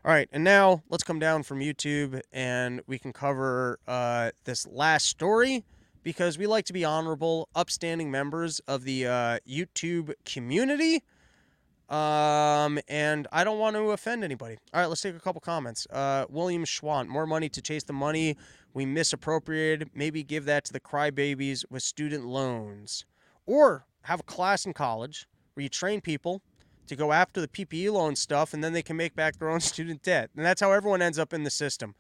All 0.04 0.12
right, 0.12 0.30
and 0.32 0.44
now 0.44 0.84
let's 0.90 1.04
come 1.04 1.20
down 1.20 1.44
from 1.44 1.60
YouTube 1.60 2.22
and 2.32 2.82
we 2.88 2.98
can 2.98 3.12
cover 3.12 3.80
uh, 3.88 4.32
this 4.46 4.66
last 4.68 5.08
story 5.08 5.64
because 6.06 6.38
we 6.38 6.46
like 6.46 6.66
to 6.66 6.74
be 6.74 6.86
honorable, 6.86 7.50
upstanding 7.56 8.12
members 8.12 8.60
of 8.68 8.84
the 8.84 9.08
uh, 9.08 9.40
YouTube 9.50 10.14
community. 10.24 11.04
Um, 11.90 12.80
and 12.88 13.28
I 13.32 13.44
don't 13.44 13.58
want 13.58 13.76
to 13.76 13.90
offend 13.90 14.24
anybody. 14.24 14.58
All 14.72 14.82
right, 14.82 14.88
let's 14.88 15.02
take 15.02 15.16
a 15.16 15.20
couple 15.20 15.42
comments. 15.42 15.88
Uh, 15.92 16.26
William 16.30 16.64
Schwant, 16.64 17.08
more 17.08 17.26
money 17.26 17.50
to 17.50 17.62
chase 17.62 17.84
the 17.84 17.94
money 17.94 18.38
we 18.74 18.86
misappropriated. 18.86 19.90
Maybe 19.96 20.24
give 20.24 20.46
that 20.46 20.64
to 20.66 20.74
the 20.74 20.80
crybabies 20.80 21.66
with 21.72 21.82
student 21.82 22.26
loans, 22.26 23.06
or 23.48 23.88
have 24.04 24.20
a 24.20 24.24
class 24.24 24.66
in 24.66 24.74
college 24.74 25.28
where 25.56 25.64
you 25.64 25.70
train 25.70 26.02
people 26.02 26.44
to 26.86 26.96
go 26.96 27.14
after 27.14 27.42
the 27.42 27.48
PPP 27.48 27.92
loan 27.92 28.16
stuff, 28.16 28.54
and 28.54 28.64
then 28.64 28.74
they 28.74 28.84
can 28.84 28.96
make 28.96 29.16
back 29.16 29.40
their 29.40 29.50
own 29.50 29.60
student 29.72 30.04
debt. 30.04 30.30
And 30.36 30.46
that's 30.46 30.62
how 30.62 30.72
everyone 30.72 31.02
ends 31.02 31.18
up 31.18 31.34
in 31.34 31.44
the 31.44 31.50
system. 31.50 31.96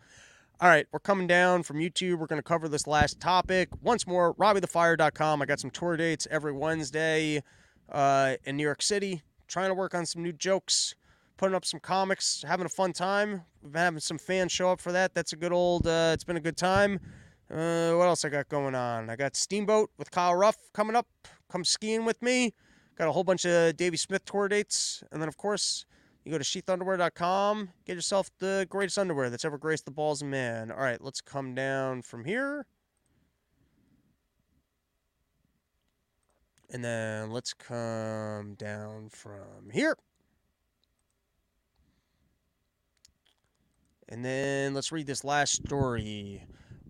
All 0.61 0.69
right, 0.69 0.87
we're 0.93 0.99
coming 0.99 1.27
down 1.27 1.63
from 1.63 1.79
YouTube. 1.79 2.17
We're 2.17 2.27
going 2.27 2.39
to 2.39 2.47
cover 2.47 2.69
this 2.69 2.87
last 2.87 3.19
topic 3.19 3.67
once 3.81 4.07
more. 4.07 4.33
RobbieTheFire.com. 4.35 5.41
I 5.41 5.45
got 5.45 5.59
some 5.59 5.69
tour 5.69 5.97
dates 5.97 6.29
every 6.31 6.53
Wednesday 6.53 7.43
uh, 7.91 8.35
in 8.45 8.55
New 8.55 8.63
York 8.63 8.81
City 8.81 9.21
trying 9.49 9.69
to 9.69 9.73
work 9.73 9.93
on 9.93 10.05
some 10.05 10.23
new 10.23 10.31
jokes, 10.31 10.95
putting 11.35 11.55
up 11.55 11.65
some 11.65 11.81
comics, 11.81 12.41
having 12.47 12.65
a 12.65 12.69
fun 12.69 12.93
time. 12.93 13.41
We've 13.61 13.73
been 13.73 13.81
having 13.81 13.99
some 13.99 14.17
fans 14.17 14.53
show 14.53 14.71
up 14.71 14.79
for 14.79 14.93
that. 14.93 15.13
That's 15.13 15.33
a 15.33 15.35
good 15.35 15.51
old. 15.51 15.85
Uh, 15.87 16.11
it's 16.13 16.23
been 16.23 16.37
a 16.37 16.41
good 16.41 16.55
time. 16.55 17.01
Uh, 17.51 17.91
what 17.91 18.05
else 18.05 18.23
I 18.23 18.29
got 18.29 18.47
going 18.47 18.75
on? 18.75 19.09
I 19.09 19.17
got 19.17 19.35
Steamboat 19.35 19.91
with 19.97 20.09
Kyle 20.09 20.35
Ruff 20.35 20.55
coming 20.71 20.95
up. 20.95 21.07
Come 21.51 21.65
skiing 21.65 22.05
with 22.05 22.21
me. 22.21 22.53
Got 22.97 23.09
a 23.09 23.11
whole 23.11 23.25
bunch 23.25 23.45
of 23.45 23.75
Davey 23.75 23.97
Smith 23.97 24.23
tour 24.23 24.47
dates, 24.47 25.03
and 25.11 25.21
then 25.21 25.27
of 25.27 25.35
course 25.35 25.85
you 26.25 26.31
go 26.31 26.39
to 26.39 26.43
sheathunderwear.com. 26.43 27.69
Get 27.85 27.95
yourself 27.95 28.31
the 28.39 28.65
greatest 28.67 28.97
underwear 28.97 29.29
that's 29.29 29.45
ever 29.45 29.59
graced 29.59 29.85
the 29.85 29.91
balls 29.91 30.23
of 30.23 30.27
man. 30.27 30.71
All 30.71 30.79
right, 30.79 30.99
let's 30.99 31.21
come 31.21 31.53
down 31.53 32.01
from 32.01 32.25
here. 32.25 32.65
And 36.71 36.83
then 36.83 37.29
let's 37.29 37.53
come 37.53 38.55
down 38.55 39.09
from 39.09 39.69
here. 39.71 39.95
And 44.09 44.25
then 44.25 44.73
let's 44.73 44.91
read 44.91 45.05
this 45.05 45.23
last 45.23 45.53
story. 45.53 46.43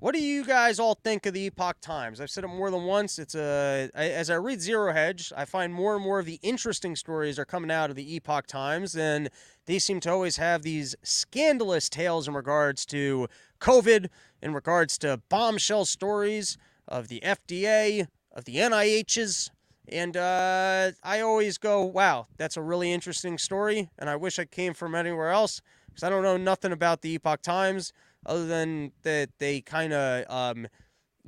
What 0.05 0.13
do 0.13 0.21
you 0.21 0.45
guys 0.45 0.79
all 0.79 0.93
think 0.93 1.25
of 1.25 1.33
the 1.33 1.47
Epoch 1.47 1.77
Times? 1.81 2.21
I've 2.21 2.29
said 2.29 2.43
it 2.43 2.49
more 2.49 2.69
than 2.69 2.83
once. 2.83 3.17
It's 3.17 3.33
a 3.33 3.89
as 3.95 4.29
I 4.29 4.35
read 4.35 4.61
Zero 4.61 4.93
Hedge, 4.93 5.33
I 5.35 5.45
find 5.45 5.73
more 5.73 5.95
and 5.95 6.03
more 6.03 6.19
of 6.19 6.27
the 6.27 6.37
interesting 6.43 6.95
stories 6.95 7.39
are 7.39 7.43
coming 7.43 7.71
out 7.71 7.89
of 7.89 7.95
the 7.95 8.15
Epoch 8.15 8.45
Times, 8.45 8.95
and 8.95 9.31
they 9.65 9.79
seem 9.79 9.99
to 10.01 10.11
always 10.11 10.37
have 10.37 10.61
these 10.61 10.95
scandalous 11.01 11.89
tales 11.89 12.27
in 12.27 12.35
regards 12.35 12.85
to 12.85 13.27
COVID, 13.59 14.09
in 14.43 14.53
regards 14.53 14.99
to 14.99 15.23
bombshell 15.27 15.85
stories 15.85 16.55
of 16.87 17.07
the 17.07 17.19
FDA, 17.21 18.05
of 18.31 18.45
the 18.45 18.57
NIHs, 18.57 19.49
and 19.87 20.15
uh, 20.15 20.91
I 21.03 21.21
always 21.21 21.57
go, 21.57 21.83
wow, 21.83 22.27
that's 22.37 22.57
a 22.57 22.61
really 22.61 22.93
interesting 22.93 23.39
story. 23.39 23.89
And 23.97 24.07
I 24.07 24.17
wish 24.17 24.37
I 24.37 24.45
came 24.45 24.75
from 24.75 24.93
anywhere 24.93 25.31
else 25.31 25.61
because 25.87 26.03
I 26.03 26.09
don't 26.09 26.23
know 26.23 26.37
nothing 26.37 26.71
about 26.71 27.01
the 27.01 27.15
Epoch 27.15 27.41
Times 27.41 27.91
other 28.25 28.45
than 28.45 28.91
that 29.03 29.29
they 29.39 29.61
kind 29.61 29.93
of 29.93 30.29
um, 30.29 30.67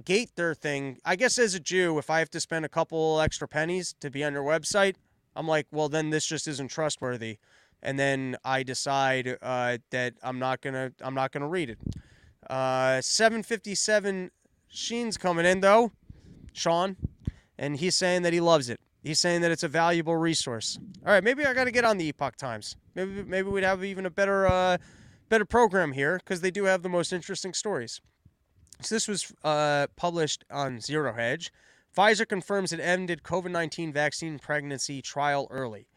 gate 0.03 0.31
their 0.35 0.53
thing. 0.53 0.97
I 1.05 1.15
guess 1.15 1.37
as 1.37 1.55
a 1.55 1.59
Jew, 1.59 1.97
if 1.97 2.09
I 2.09 2.19
have 2.19 2.29
to 2.31 2.39
spend 2.39 2.65
a 2.65 2.69
couple 2.69 3.19
extra 3.21 3.47
pennies 3.47 3.95
to 3.99 4.09
be 4.09 4.23
on 4.23 4.33
your 4.33 4.43
website, 4.43 4.95
I'm 5.35 5.47
like, 5.47 5.67
well, 5.71 5.89
then 5.89 6.09
this 6.09 6.25
just 6.25 6.47
isn't 6.47 6.69
trustworthy. 6.69 7.37
And 7.83 7.99
then 7.99 8.37
I 8.43 8.63
decide 8.63 9.37
uh, 9.41 9.77
that 9.91 10.15
I'm 10.23 10.39
not 10.39 10.61
gonna 10.61 10.91
I'm 11.01 11.13
not 11.13 11.31
gonna 11.31 11.47
read 11.47 11.69
it. 11.69 11.77
Uh, 12.49 13.01
757 13.01 14.31
Sheen's 14.67 15.17
coming 15.17 15.45
in 15.45 15.61
though. 15.61 15.91
Sean, 16.53 16.97
and 17.57 17.77
he's 17.77 17.95
saying 17.95 18.23
that 18.23 18.33
he 18.33 18.39
loves 18.39 18.69
it. 18.69 18.79
He's 19.03 19.19
saying 19.19 19.41
that 19.41 19.51
it's 19.51 19.63
a 19.63 19.67
valuable 19.67 20.15
resource. 20.15 20.79
All 21.05 21.13
right, 21.13 21.23
maybe 21.23 21.45
I 21.45 21.53
got 21.53 21.65
to 21.65 21.71
get 21.71 21.85
on 21.85 21.97
the 21.97 22.07
Epoch 22.09 22.35
Times. 22.35 22.75
Maybe 22.95 23.23
maybe 23.23 23.49
we'd 23.49 23.63
have 23.63 23.83
even 23.83 24.07
a 24.07 24.09
better 24.09 24.47
uh, 24.47 24.77
better 25.30 25.45
program 25.45 25.93
here 25.93 26.17
because 26.17 26.41
they 26.41 26.51
do 26.51 26.65
have 26.65 26.84
the 26.84 26.89
most 26.89 27.13
interesting 27.13 27.53
stories. 27.53 28.01
So 28.82 28.95
this 28.95 29.07
was 29.07 29.34
uh, 29.43 29.88
published 29.95 30.45
on 30.51 30.80
Zero 30.80 31.13
Hedge. 31.13 31.51
Pfizer 31.95 32.28
confirms 32.28 32.71
it 32.71 32.80
ended 32.80 33.23
COVID 33.23 33.51
19 33.51 33.91
vaccine 33.91 34.38
pregnancy 34.38 35.01
trial 35.01 35.47
early. 35.49 35.88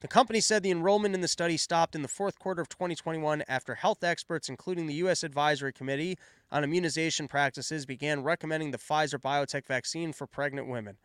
The 0.00 0.08
company 0.08 0.40
said 0.40 0.62
the 0.62 0.70
enrollment 0.70 1.16
in 1.16 1.22
the 1.22 1.28
study 1.28 1.56
stopped 1.56 1.96
in 1.96 2.02
the 2.02 2.08
fourth 2.08 2.38
quarter 2.38 2.62
of 2.62 2.68
2021 2.68 3.42
after 3.48 3.74
health 3.74 4.04
experts, 4.04 4.48
including 4.48 4.86
the 4.86 4.94
U.S. 4.94 5.24
Advisory 5.24 5.72
Committee 5.72 6.16
on 6.52 6.62
Immunization 6.62 7.26
Practices, 7.26 7.84
began 7.84 8.22
recommending 8.22 8.70
the 8.70 8.78
Pfizer 8.78 9.20
BioNTech 9.20 9.66
vaccine 9.66 10.12
for 10.12 10.28
pregnant 10.28 10.68
women. 10.68 10.98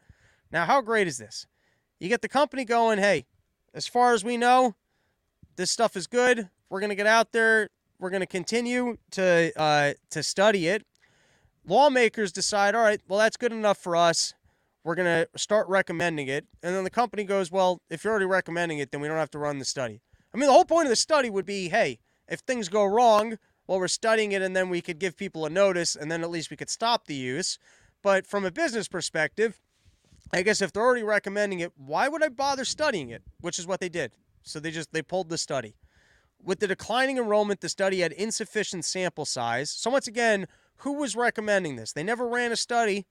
Now, 0.52 0.66
how 0.66 0.82
great 0.82 1.08
is 1.08 1.18
this? 1.18 1.48
You 2.00 2.08
get 2.08 2.22
the 2.22 2.30
company 2.30 2.66
going, 2.66 3.00
hey, 3.00 3.26
as 3.74 3.88
far 3.88 4.14
as 4.14 4.24
we 4.24 4.38
know, 4.38 4.76
this 5.56 5.72
stuff 5.72 5.98
is 5.98 6.06
good. 6.06 6.50
We're 6.74 6.80
going 6.80 6.90
to 6.90 6.96
get 6.96 7.06
out 7.06 7.34
there. 7.34 7.70
We're 8.00 8.10
going 8.10 8.22
to 8.22 8.26
continue 8.26 8.98
to 9.12 9.54
uh, 9.56 9.94
to 10.10 10.24
study 10.24 10.68
it. 10.68 10.84
Lawmakers 11.68 12.32
decide, 12.32 12.74
all 12.74 12.82
right, 12.82 13.00
well, 13.08 13.20
that's 13.20 13.38
good 13.38 13.52
enough 13.54 13.78
for 13.78 13.96
us 13.96 14.34
we're 14.84 14.96
going 14.96 15.06
to 15.06 15.40
start 15.40 15.68
recommending 15.70 16.28
it. 16.28 16.46
And 16.62 16.76
then 16.76 16.84
the 16.84 16.90
company 16.90 17.24
goes, 17.24 17.52
well, 17.52 17.82
if 17.90 18.04
you're 18.04 18.12
already 18.12 18.26
recommending 18.26 18.80
it, 18.80 18.92
then 18.92 19.02
we 19.02 19.08
don't 19.08 19.18
have 19.18 19.32
to 19.32 19.40
run 19.40 19.60
the 19.60 19.66
study. 19.66 20.02
I 20.34 20.38
mean, 20.38 20.48
the 20.48 20.54
whole 20.54 20.66
point 20.66 20.86
of 20.86 20.90
the 20.90 20.96
study 20.96 21.30
would 21.30 21.46
be 21.46 21.70
hey, 21.70 22.00
if 22.28 22.40
things 22.40 22.70
go 22.70 22.84
wrong, 22.84 23.38
well, 23.68 23.80
we're 23.80 23.88
studying 23.88 24.32
it 24.32 24.42
and 24.42 24.56
then 24.56 24.70
we 24.70 24.82
could 24.82 25.00
give 25.00 25.16
people 25.16 25.46
a 25.46 25.50
notice 25.50 25.96
and 25.96 26.12
then 26.12 26.24
at 26.24 26.30
least 26.30 26.50
we 26.50 26.58
could 26.58 26.70
stop 26.70 27.06
the 27.06 27.16
use. 27.16 27.60
But 28.02 28.28
from 28.28 28.46
a 28.46 28.52
business 28.52 28.88
perspective, 28.88 29.62
I 30.34 30.42
guess 30.42 30.62
if 30.62 30.74
they're 30.74 30.84
already 30.84 31.04
recommending 31.04 31.60
it, 31.62 31.72
why 31.78 32.10
would 32.10 32.24
I 32.24 32.30
bother 32.30 32.66
studying 32.66 33.10
it? 33.10 33.22
Which 33.40 33.60
is 33.60 33.68
what 33.68 33.80
they 33.80 33.90
did. 33.90 34.14
So 34.42 34.60
they 34.60 34.72
just 34.72 34.92
they 34.92 35.02
pulled 35.02 35.30
the 35.30 35.38
study. 35.38 35.76
With 36.44 36.60
the 36.60 36.68
declining 36.68 37.18
enrollment, 37.18 37.62
the 37.62 37.70
study 37.70 38.02
had 38.02 38.12
insufficient 38.12 38.86
sample 38.86 39.26
size. 39.26 39.72
So 39.72 39.90
once 39.90 40.08
again, 40.08 40.48
who 40.78 40.94
was 40.94 41.16
recommending 41.16 41.78
this? 41.78 41.94
They 41.94 42.04
never 42.04 42.28
ran 42.28 42.52
a 42.52 42.58
study 42.58 43.06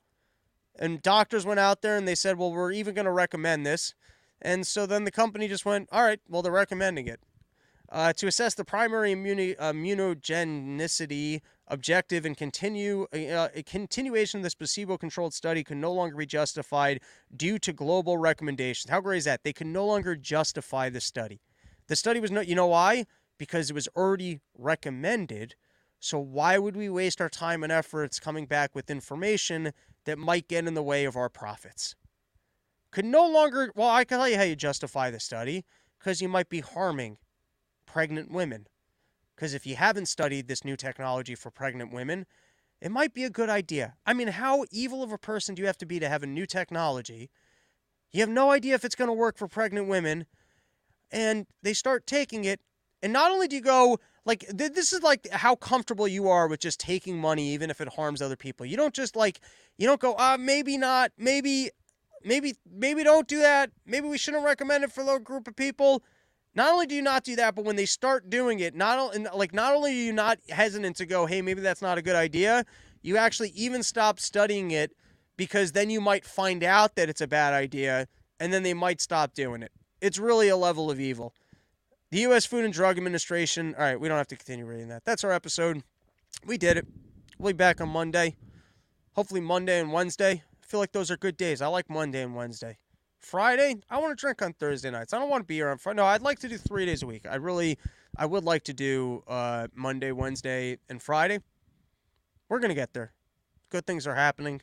and 0.78 1.02
doctors 1.02 1.44
went 1.44 1.60
out 1.60 1.82
there 1.82 1.96
and 1.96 2.06
they 2.06 2.14
said, 2.14 2.38
well, 2.38 2.52
we're 2.52 2.72
even 2.72 2.94
going 2.94 3.04
to 3.04 3.12
recommend 3.12 3.66
this. 3.66 3.94
And 4.40 4.66
so 4.66 4.86
then 4.86 5.04
the 5.04 5.10
company 5.10 5.48
just 5.48 5.64
went, 5.64 5.88
all 5.92 6.02
right, 6.02 6.20
well, 6.28 6.42
they're 6.42 6.52
recommending 6.52 7.06
it. 7.06 7.20
Uh, 7.88 8.12
to 8.14 8.26
assess 8.26 8.54
the 8.54 8.64
primary 8.64 9.14
immuni- 9.14 9.56
immunogenicity 9.56 11.42
objective 11.68 12.24
and 12.24 12.36
continue 12.36 13.06
uh, 13.12 13.48
a 13.54 13.62
continuation 13.62 14.38
of 14.38 14.44
this 14.44 14.54
placebo-controlled 14.54 15.34
study 15.34 15.62
could 15.62 15.76
no 15.76 15.92
longer 15.92 16.16
be 16.16 16.24
justified 16.24 17.00
due 17.36 17.58
to 17.58 17.72
global 17.72 18.16
recommendations. 18.16 18.90
How 18.90 19.00
great 19.02 19.18
is 19.18 19.24
that? 19.26 19.44
They 19.44 19.52
can 19.52 19.72
no 19.72 19.84
longer 19.84 20.16
justify 20.16 20.88
the 20.88 21.02
study. 21.02 21.40
The 21.88 21.96
study 21.96 22.18
was 22.18 22.30
no, 22.30 22.40
you 22.40 22.54
know 22.54 22.68
why? 22.68 23.04
Because 23.38 23.70
it 23.70 23.74
was 23.74 23.88
already 23.96 24.40
recommended. 24.56 25.54
So 26.00 26.18
why 26.18 26.58
would 26.58 26.76
we 26.76 26.88
waste 26.88 27.20
our 27.20 27.28
time 27.28 27.62
and 27.62 27.72
efforts 27.72 28.20
coming 28.20 28.46
back 28.46 28.74
with 28.74 28.90
information 28.90 29.72
that 30.04 30.18
might 30.18 30.48
get 30.48 30.66
in 30.66 30.74
the 30.74 30.82
way 30.82 31.04
of 31.04 31.16
our 31.16 31.28
profits. 31.28 31.94
Could 32.90 33.04
no 33.04 33.26
longer, 33.26 33.72
well, 33.74 33.88
I 33.88 34.04
can 34.04 34.18
tell 34.18 34.28
you 34.28 34.36
how 34.36 34.42
you 34.42 34.56
justify 34.56 35.10
the 35.10 35.20
study 35.20 35.64
because 35.98 36.20
you 36.20 36.28
might 36.28 36.48
be 36.48 36.60
harming 36.60 37.18
pregnant 37.86 38.30
women. 38.30 38.66
Because 39.34 39.54
if 39.54 39.66
you 39.66 39.76
haven't 39.76 40.06
studied 40.06 40.48
this 40.48 40.64
new 40.64 40.76
technology 40.76 41.34
for 41.34 41.50
pregnant 41.50 41.92
women, 41.92 42.26
it 42.80 42.90
might 42.90 43.14
be 43.14 43.24
a 43.24 43.30
good 43.30 43.48
idea. 43.48 43.94
I 44.04 44.12
mean, 44.12 44.28
how 44.28 44.64
evil 44.70 45.02
of 45.02 45.12
a 45.12 45.18
person 45.18 45.54
do 45.54 45.62
you 45.62 45.66
have 45.66 45.78
to 45.78 45.86
be 45.86 46.00
to 46.00 46.08
have 46.08 46.22
a 46.22 46.26
new 46.26 46.46
technology? 46.46 47.30
You 48.12 48.20
have 48.20 48.28
no 48.28 48.50
idea 48.50 48.74
if 48.74 48.84
it's 48.84 48.94
going 48.94 49.08
to 49.08 49.14
work 49.14 49.38
for 49.38 49.48
pregnant 49.48 49.88
women, 49.88 50.26
and 51.10 51.46
they 51.62 51.72
start 51.72 52.06
taking 52.06 52.44
it. 52.44 52.60
And 53.02 53.12
not 53.12 53.30
only 53.30 53.48
do 53.48 53.56
you 53.56 53.62
go, 53.62 53.98
like 54.24 54.46
th- 54.56 54.72
this 54.72 54.92
is 54.92 55.02
like 55.02 55.28
how 55.30 55.56
comfortable 55.56 56.06
you 56.06 56.28
are 56.28 56.46
with 56.48 56.60
just 56.60 56.78
taking 56.78 57.18
money 57.18 57.48
even 57.52 57.70
if 57.70 57.80
it 57.80 57.88
harms 57.88 58.22
other 58.22 58.36
people. 58.36 58.64
You 58.64 58.76
don't 58.76 58.94
just 58.94 59.16
like 59.16 59.40
you 59.78 59.86
don't 59.86 60.00
go 60.00 60.14
uh 60.14 60.36
maybe 60.38 60.78
not. 60.78 61.12
Maybe 61.18 61.70
maybe 62.24 62.54
maybe 62.70 63.02
don't 63.02 63.26
do 63.26 63.40
that. 63.40 63.70
Maybe 63.84 64.08
we 64.08 64.18
shouldn't 64.18 64.44
recommend 64.44 64.84
it 64.84 64.92
for 64.92 65.00
a 65.00 65.04
little 65.04 65.20
group 65.20 65.48
of 65.48 65.56
people. 65.56 66.02
Not 66.54 66.72
only 66.72 66.86
do 66.86 66.94
you 66.94 67.02
not 67.02 67.24
do 67.24 67.34
that 67.36 67.54
but 67.54 67.64
when 67.64 67.76
they 67.76 67.86
start 67.86 68.28
doing 68.28 68.60
it 68.60 68.74
not 68.74 69.16
like 69.34 69.54
not 69.54 69.74
only 69.74 69.90
are 69.92 70.04
you 70.04 70.12
not 70.12 70.38
hesitant 70.50 70.96
to 70.96 71.06
go 71.06 71.24
hey 71.24 71.40
maybe 71.40 71.62
that's 71.62 71.80
not 71.80 71.96
a 71.96 72.02
good 72.02 72.14
idea 72.14 72.66
you 73.00 73.16
actually 73.16 73.48
even 73.50 73.82
stop 73.82 74.20
studying 74.20 74.70
it 74.70 74.92
because 75.38 75.72
then 75.72 75.88
you 75.88 76.00
might 76.00 76.24
find 76.26 76.62
out 76.62 76.94
that 76.96 77.08
it's 77.08 77.22
a 77.22 77.26
bad 77.26 77.54
idea 77.54 78.06
and 78.38 78.52
then 78.52 78.62
they 78.62 78.74
might 78.74 79.00
stop 79.00 79.34
doing 79.34 79.62
it. 79.62 79.72
It's 80.00 80.18
really 80.18 80.48
a 80.48 80.56
level 80.56 80.90
of 80.90 81.00
evil 81.00 81.34
the 82.12 82.18
U.S. 82.20 82.44
Food 82.44 82.66
and 82.66 82.74
Drug 82.74 82.98
Administration. 82.98 83.74
All 83.74 83.84
right, 83.84 83.98
we 83.98 84.06
don't 84.06 84.18
have 84.18 84.28
to 84.28 84.36
continue 84.36 84.66
reading 84.66 84.88
that. 84.88 85.02
That's 85.06 85.24
our 85.24 85.32
episode. 85.32 85.82
We 86.46 86.58
did 86.58 86.76
it. 86.76 86.86
We'll 87.38 87.54
be 87.54 87.56
back 87.56 87.80
on 87.80 87.88
Monday. 87.88 88.36
Hopefully, 89.14 89.40
Monday 89.40 89.80
and 89.80 89.90
Wednesday. 89.90 90.42
I 90.62 90.66
feel 90.66 90.78
like 90.78 90.92
those 90.92 91.10
are 91.10 91.16
good 91.16 91.38
days. 91.38 91.62
I 91.62 91.68
like 91.68 91.88
Monday 91.88 92.22
and 92.22 92.36
Wednesday. 92.36 92.76
Friday, 93.18 93.76
I 93.88 93.98
want 93.98 94.16
to 94.16 94.20
drink 94.20 94.42
on 94.42 94.52
Thursday 94.52 94.90
nights. 94.90 95.14
I 95.14 95.18
don't 95.18 95.30
want 95.30 95.44
to 95.44 95.46
be 95.46 95.54
here 95.54 95.70
on 95.70 95.78
Friday. 95.78 95.96
No, 95.96 96.04
I'd 96.04 96.20
like 96.20 96.38
to 96.40 96.48
do 96.48 96.58
three 96.58 96.84
days 96.84 97.02
a 97.02 97.06
week. 97.06 97.24
I 97.28 97.36
really, 97.36 97.78
I 98.14 98.26
would 98.26 98.44
like 98.44 98.64
to 98.64 98.74
do 98.74 99.22
uh, 99.26 99.68
Monday, 99.74 100.12
Wednesday, 100.12 100.76
and 100.90 101.02
Friday. 101.02 101.38
We're 102.50 102.58
going 102.58 102.68
to 102.68 102.74
get 102.74 102.92
there. 102.92 103.14
Good 103.70 103.86
things 103.86 104.06
are 104.06 104.16
happening. 104.16 104.60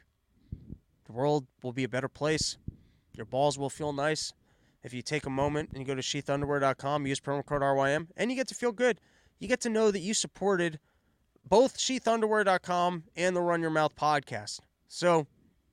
The 1.06 1.14
world 1.14 1.47
will 1.64 1.74
be 1.74 1.84
a 1.84 1.89
better 1.89 2.10
place. 2.10 2.58
Your 3.16 3.26
balls 3.26 3.58
will 3.58 3.72
feel 3.72 3.91
nice 3.91 4.34
if 4.84 4.93
you 4.93 5.01
take 5.01 5.25
a 5.25 5.30
moment 5.30 5.69
and 5.71 5.80
you 5.80 5.86
go 5.86 5.95
to 5.95 6.01
sheathunderwear.com, 6.01 7.05
use 7.05 7.19
promo 7.19 7.45
code 7.45 7.61
RYM, 7.61 8.07
and 8.15 8.32
you 8.32 8.38
get 8.38 8.47
to 8.47 8.55
feel 8.55 8.71
good. 8.71 8.99
You 9.39 9.47
get 9.47 9.61
to 9.61 9.69
know 9.69 9.91
that 9.91 9.99
you 9.99 10.13
supported 10.13 10.80
both 11.47 11.77
sheathunderwear.com 11.77 13.03
and 13.15 13.36
the 13.36 13.41
Run 13.41 13.61
Your 13.61 13.71
Mouth 13.71 13.95
podcast. 13.95 14.59
So, 14.88 15.27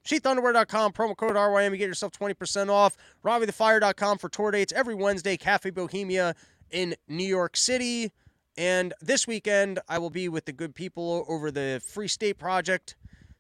sheathunderwear.com, 0.05 0.93
promo 0.93 1.17
code 1.17 1.37
RYM, 1.37 1.73
you 1.73 1.79
get 1.79 1.89
yourself 1.89 2.13
20% 2.13 2.69
off. 2.69 2.97
RobbieTheFire.com 3.25 4.19
for 4.19 4.29
tour 4.29 4.51
dates 4.51 4.73
every 4.73 4.95
Wednesday, 4.95 5.37
Cafe 5.37 5.71
Bohemia 5.71 6.35
in 6.71 6.95
New 7.09 7.27
York 7.27 7.57
City. 7.57 8.13
And 8.57 8.95
this 9.01 9.27
weekend, 9.27 9.81
I 9.89 9.99
will 9.99 10.11
be 10.11 10.29
with 10.29 10.47
the 10.47 10.53
good 10.53 10.75
people 10.75 11.25
over 11.29 11.51
the 11.51 11.81
Free 11.85 12.09
State 12.09 12.39
Project. 12.39 12.97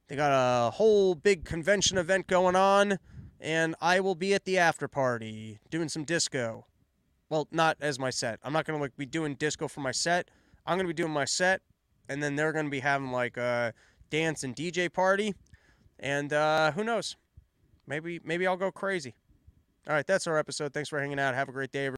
They 0.08 0.16
got 0.16 0.30
a 0.30 0.70
whole 0.70 1.14
big 1.14 1.44
convention 1.44 1.98
event 1.98 2.26
going 2.26 2.54
on 2.54 2.98
and 3.40 3.74
I 3.80 4.00
will 4.00 4.14
be 4.14 4.34
at 4.34 4.44
the 4.44 4.58
after 4.58 4.88
party 4.88 5.58
doing 5.70 5.88
some 5.88 6.04
disco. 6.04 6.66
Well, 7.28 7.48
not 7.50 7.76
as 7.80 7.98
my 7.98 8.10
set. 8.10 8.38
I'm 8.42 8.52
not 8.52 8.64
gonna 8.64 8.80
like 8.80 8.96
be 8.96 9.06
doing 9.06 9.34
disco 9.34 9.68
for 9.68 9.80
my 9.80 9.92
set. 9.92 10.30
I'm 10.64 10.78
gonna 10.78 10.88
be 10.88 10.94
doing 10.94 11.12
my 11.12 11.24
set, 11.24 11.60
and 12.08 12.22
then 12.22 12.36
they're 12.36 12.52
gonna 12.52 12.70
be 12.70 12.80
having 12.80 13.10
like 13.10 13.36
a 13.36 13.72
dance 14.10 14.44
and 14.44 14.54
DJ 14.54 14.92
party, 14.92 15.34
and 15.98 16.32
uh, 16.32 16.72
who 16.72 16.84
knows? 16.84 17.16
Maybe 17.86 18.20
maybe 18.24 18.46
I'll 18.46 18.56
go 18.56 18.70
crazy. 18.70 19.14
All 19.88 19.94
right, 19.94 20.06
that's 20.06 20.26
our 20.26 20.36
episode. 20.38 20.72
Thanks 20.72 20.88
for 20.88 21.00
hanging 21.00 21.20
out. 21.20 21.34
Have 21.34 21.48
a 21.48 21.52
great 21.52 21.70
day. 21.70 21.88